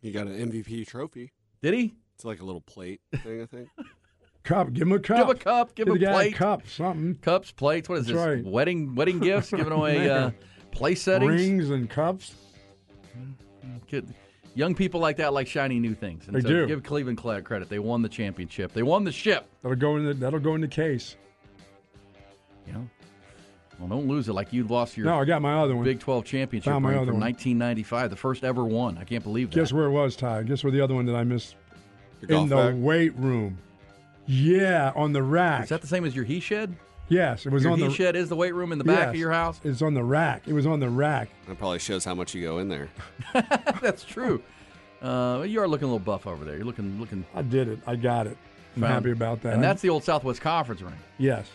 He 0.00 0.10
got 0.10 0.26
an 0.26 0.50
MVP 0.50 0.86
trophy. 0.86 1.32
Did 1.62 1.74
he? 1.74 1.94
It's 2.14 2.24
like 2.24 2.40
a 2.40 2.44
little 2.44 2.60
plate 2.60 3.00
thing, 3.22 3.42
I 3.42 3.46
think. 3.46 3.68
Cup. 4.42 4.72
Give 4.72 4.82
him 4.88 4.92
a 4.92 4.98
cup. 4.98 5.18
Give 5.18 5.28
a 5.28 5.34
cup. 5.36 5.74
Give 5.76 5.86
Give 5.86 5.96
him 6.02 6.08
a 6.08 6.12
plate. 6.14 6.34
a 6.34 6.36
cup. 6.36 6.66
Something. 6.66 7.14
Cups, 7.22 7.52
plates. 7.52 7.88
What 7.88 7.98
is 8.00 8.06
That's 8.06 8.18
this? 8.18 8.26
right. 8.26 8.44
Wedding 8.44 8.96
wedding 8.96 9.20
gifts, 9.20 9.50
giving 9.52 9.72
away 9.72 10.10
uh, 10.10 10.20
Man. 10.30 10.34
place 10.72 11.02
settings. 11.02 11.30
Rings 11.32 11.70
and 11.70 11.88
cups. 11.88 12.34
Kid- 13.86 14.12
Young 14.54 14.74
people 14.74 15.00
like 15.00 15.16
that 15.16 15.32
like 15.32 15.46
shiny 15.46 15.78
new 15.78 15.94
things. 15.94 16.26
And 16.26 16.36
They 16.36 16.40
so 16.40 16.48
do. 16.48 16.66
Give 16.66 16.82
Cleveland 16.82 17.20
Cl- 17.20 17.40
credit. 17.42 17.68
They 17.68 17.78
won 17.78 18.02
the 18.02 18.08
championship. 18.08 18.72
They 18.72 18.82
won 18.82 19.04
the 19.04 19.12
ship. 19.12 19.46
That'll 19.62 19.76
go 19.76 19.96
in 19.96 20.04
the 20.04 20.14
that'll 20.14 20.40
go 20.40 20.54
in 20.54 20.60
the 20.60 20.68
case. 20.68 21.16
You 22.66 22.74
know. 22.74 22.88
Well, 23.78 23.88
don't 23.88 24.06
lose 24.06 24.28
it 24.28 24.34
like 24.34 24.52
you 24.52 24.64
lost 24.64 24.96
your 24.96 25.06
No, 25.06 25.18
I 25.18 25.24
got 25.24 25.42
my 25.42 25.54
other 25.54 25.74
one. 25.74 25.84
Big 25.84 25.98
12 25.98 26.24
championship 26.24 26.70
Found 26.70 26.84
my 26.84 26.90
other 26.94 27.06
from 27.06 27.14
one. 27.14 27.22
1995, 27.22 28.10
the 28.10 28.16
first 28.16 28.44
ever 28.44 28.64
one. 28.64 28.96
I 28.98 29.04
can't 29.04 29.24
believe 29.24 29.50
that. 29.50 29.56
Guess 29.56 29.72
where 29.72 29.86
it 29.86 29.90
was, 29.90 30.14
Ty? 30.14 30.44
Guess 30.44 30.62
where 30.62 30.70
the 30.70 30.80
other 30.80 30.94
one 30.94 31.06
that 31.06 31.16
I 31.16 31.24
missed? 31.24 31.56
The 32.20 32.36
in 32.36 32.48
the 32.48 32.56
bag? 32.56 32.74
weight 32.76 33.16
room. 33.16 33.58
Yeah, 34.26 34.92
on 34.94 35.12
the 35.12 35.22
rack. 35.22 35.64
Is 35.64 35.68
that 35.70 35.80
the 35.80 35.88
same 35.88 36.04
as 36.04 36.14
your 36.14 36.24
he 36.24 36.38
shed? 36.38 36.76
Yes, 37.08 37.46
it 37.46 37.52
was 37.52 37.62
your 37.64 37.72
on 37.72 37.80
the 37.80 37.90
shed 37.90 38.16
is 38.16 38.28
the 38.28 38.36
weight 38.36 38.54
room 38.54 38.72
in 38.72 38.78
the 38.78 38.84
back 38.84 39.08
of 39.08 39.16
your 39.16 39.32
house. 39.32 39.60
It's 39.64 39.82
on 39.82 39.94
the 39.94 40.04
rack. 40.04 40.42
It 40.46 40.52
was 40.52 40.66
on 40.66 40.80
the 40.80 40.88
rack. 40.90 41.28
That 41.48 41.58
probably 41.58 41.78
shows 41.78 42.04
how 42.04 42.14
much 42.14 42.34
you 42.34 42.42
go 42.42 42.58
in 42.58 42.68
there. 42.68 42.88
That's 43.82 44.04
true. 44.04 44.42
Uh, 45.00 45.44
you 45.46 45.60
are 45.60 45.68
looking 45.68 45.84
a 45.84 45.92
little 45.92 45.98
buff 45.98 46.26
over 46.26 46.44
there. 46.44 46.56
You're 46.56 46.64
looking 46.64 47.00
looking. 47.00 47.24
I 47.34 47.42
did 47.42 47.68
it. 47.68 47.80
I 47.86 47.96
got 47.96 48.26
it. 48.26 48.36
I'm 48.76 48.82
found- 48.82 48.94
happy 48.94 49.10
about 49.10 49.42
that. 49.42 49.54
And 49.54 49.62
that's 49.62 49.82
the 49.82 49.90
old 49.90 50.04
Southwest 50.04 50.40
Conference 50.40 50.80
ring. 50.82 50.94
yes. 51.18 51.48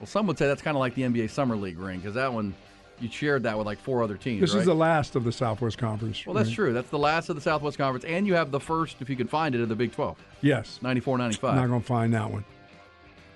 Well, 0.00 0.08
some 0.08 0.26
would 0.26 0.36
say 0.36 0.48
that's 0.48 0.62
kind 0.62 0.76
of 0.76 0.80
like 0.80 0.96
the 0.96 1.02
NBA 1.02 1.30
Summer 1.30 1.54
League 1.54 1.78
ring 1.78 2.00
because 2.00 2.14
that 2.14 2.32
one 2.32 2.54
you 3.02 3.10
shared 3.10 3.42
that 3.42 3.58
with 3.58 3.66
like 3.66 3.78
four 3.78 4.02
other 4.02 4.16
teams. 4.16 4.40
This 4.40 4.52
right? 4.52 4.60
is 4.60 4.66
the 4.66 4.74
last 4.74 5.16
of 5.16 5.24
the 5.24 5.32
Southwest 5.32 5.78
Conference. 5.78 6.24
well, 6.24 6.34
that's 6.34 6.48
right? 6.48 6.54
true. 6.54 6.72
That's 6.72 6.90
the 6.90 6.98
last 6.98 7.28
of 7.28 7.36
the 7.36 7.42
Southwest 7.42 7.78
Conference, 7.78 8.04
and 8.04 8.26
you 8.26 8.34
have 8.34 8.50
the 8.50 8.60
first, 8.60 8.96
if 9.00 9.10
you 9.10 9.16
can 9.16 9.26
find 9.26 9.54
it, 9.54 9.60
of 9.60 9.68
the 9.68 9.74
Big 9.76 9.92
12, 9.92 10.16
Yes. 10.40 10.78
94 10.82 11.20
I'm 11.20 11.30
not 11.30 11.40
going 11.66 11.80
to 11.80 11.86
find 11.86 12.14
that 12.14 12.30
one. 12.30 12.44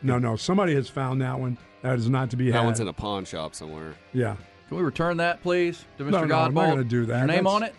No, 0.02 0.18
no. 0.18 0.36
Somebody 0.36 0.74
has 0.74 0.88
found 0.88 1.20
that 1.22 1.38
one. 1.38 1.56
That 1.82 1.98
is 1.98 2.08
not 2.08 2.30
to 2.30 2.36
be 2.36 2.50
That 2.50 2.58
had. 2.58 2.64
one's 2.64 2.80
in 2.80 2.88
a 2.88 2.92
pawn 2.92 3.24
shop 3.24 3.54
somewhere. 3.54 3.94
yeah. 4.12 4.36
Can 4.68 4.78
we 4.78 4.82
return 4.82 5.18
that, 5.18 5.42
please, 5.42 5.84
to 5.96 6.02
Mr. 6.04 6.10
No, 6.10 6.24
no, 6.24 6.38
I'm 6.40 6.52
not 6.54 6.70
gonna 6.70 6.82
do 6.82 7.06
that. 7.06 7.18
Your 7.18 7.26
name 7.28 7.44
That's- 7.44 7.54
on 7.54 7.62
it? 7.62 7.74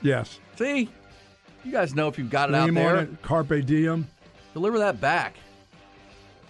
Yes. 0.00 0.38
See? 0.56 0.88
You 1.64 1.72
guys 1.72 1.92
know 1.94 2.06
if 2.06 2.18
you've 2.18 2.30
got 2.30 2.48
it 2.50 2.52
Name 2.52 2.76
out 2.78 2.80
there. 2.80 2.96
on 2.98 3.02
it. 3.04 3.22
Carpe 3.22 3.66
diem. 3.66 4.06
Deliver 4.54 4.78
that 4.78 5.00
back. 5.00 5.34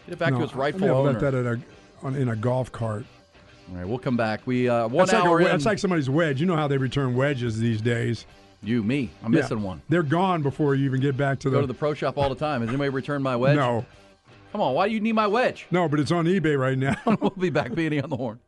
Get 0.07 0.13
it 0.13 0.19
back 0.19 0.33
no, 0.33 0.39
to 0.41 0.45
its 0.45 0.55
rightful 0.55 0.85
I 0.85 0.87
never 0.89 0.99
owner. 0.99 1.09
left 1.13 1.21
that 1.23 1.35
at 1.35 1.47
a, 1.47 1.61
on, 2.03 2.15
in 2.15 2.29
a 2.29 2.37
golf 2.37 2.71
cart. 2.71 3.07
All 3.71 3.77
right, 3.77 3.87
we'll 3.89 3.99
come 3.99 4.17
back. 4.19 4.43
We 4.47 4.69
uh, 4.69 4.87
one 4.89 5.07
That's 5.07 5.13
like, 5.15 5.25
a, 5.25 5.27
hour 5.27 5.41
in. 5.41 5.47
that's 5.47 5.65
like 5.65 5.79
somebody's 5.79 6.11
wedge. 6.11 6.41
You 6.41 6.47
know 6.47 6.57
how 6.57 6.69
they 6.69 6.77
return 6.77 7.15
wedges 7.15 7.59
these 7.59 7.81
days. 7.81 8.27
you, 8.63 8.83
me. 8.83 9.11
I'm 9.25 9.33
Yeah. 9.33 9.41
missing 9.41 9.63
one. 9.63 9.81
They're 9.89 10.03
gone 10.03 10.43
before 10.43 10.75
you 10.75 10.85
even 10.85 11.01
get 11.01 11.17
back 11.17 11.39
to 11.41 11.51
the. 11.51 11.57
Go 11.57 11.61
to 11.63 11.67
the 11.67 11.73
pro 11.75 11.95
shop 11.95 12.19
all 12.19 12.29
the 12.29 12.35
time. 12.35 12.61
Has 12.61 12.69
anybody 12.69 12.91
returned 12.91 13.25
my 13.25 13.35
wedge? 13.37 13.57
no, 13.57 13.87
Come 14.53 14.61
on, 14.61 14.75
why 14.75 14.89
do 14.89 14.95
you 14.95 15.01
need 15.01 15.13
my 15.13 15.27
wedge? 15.27 15.67
no, 15.71 15.89
but 15.89 16.01
it's 16.01 16.11
on 16.11 16.25
eBay 16.27 16.59
right 16.59 16.77
now. 16.77 16.97
we'll 17.21 17.31
be 17.31 17.51
back, 17.51 17.75
being 17.75 18.03
on 18.03 18.11
the 18.11 18.17
horn. 18.17 18.41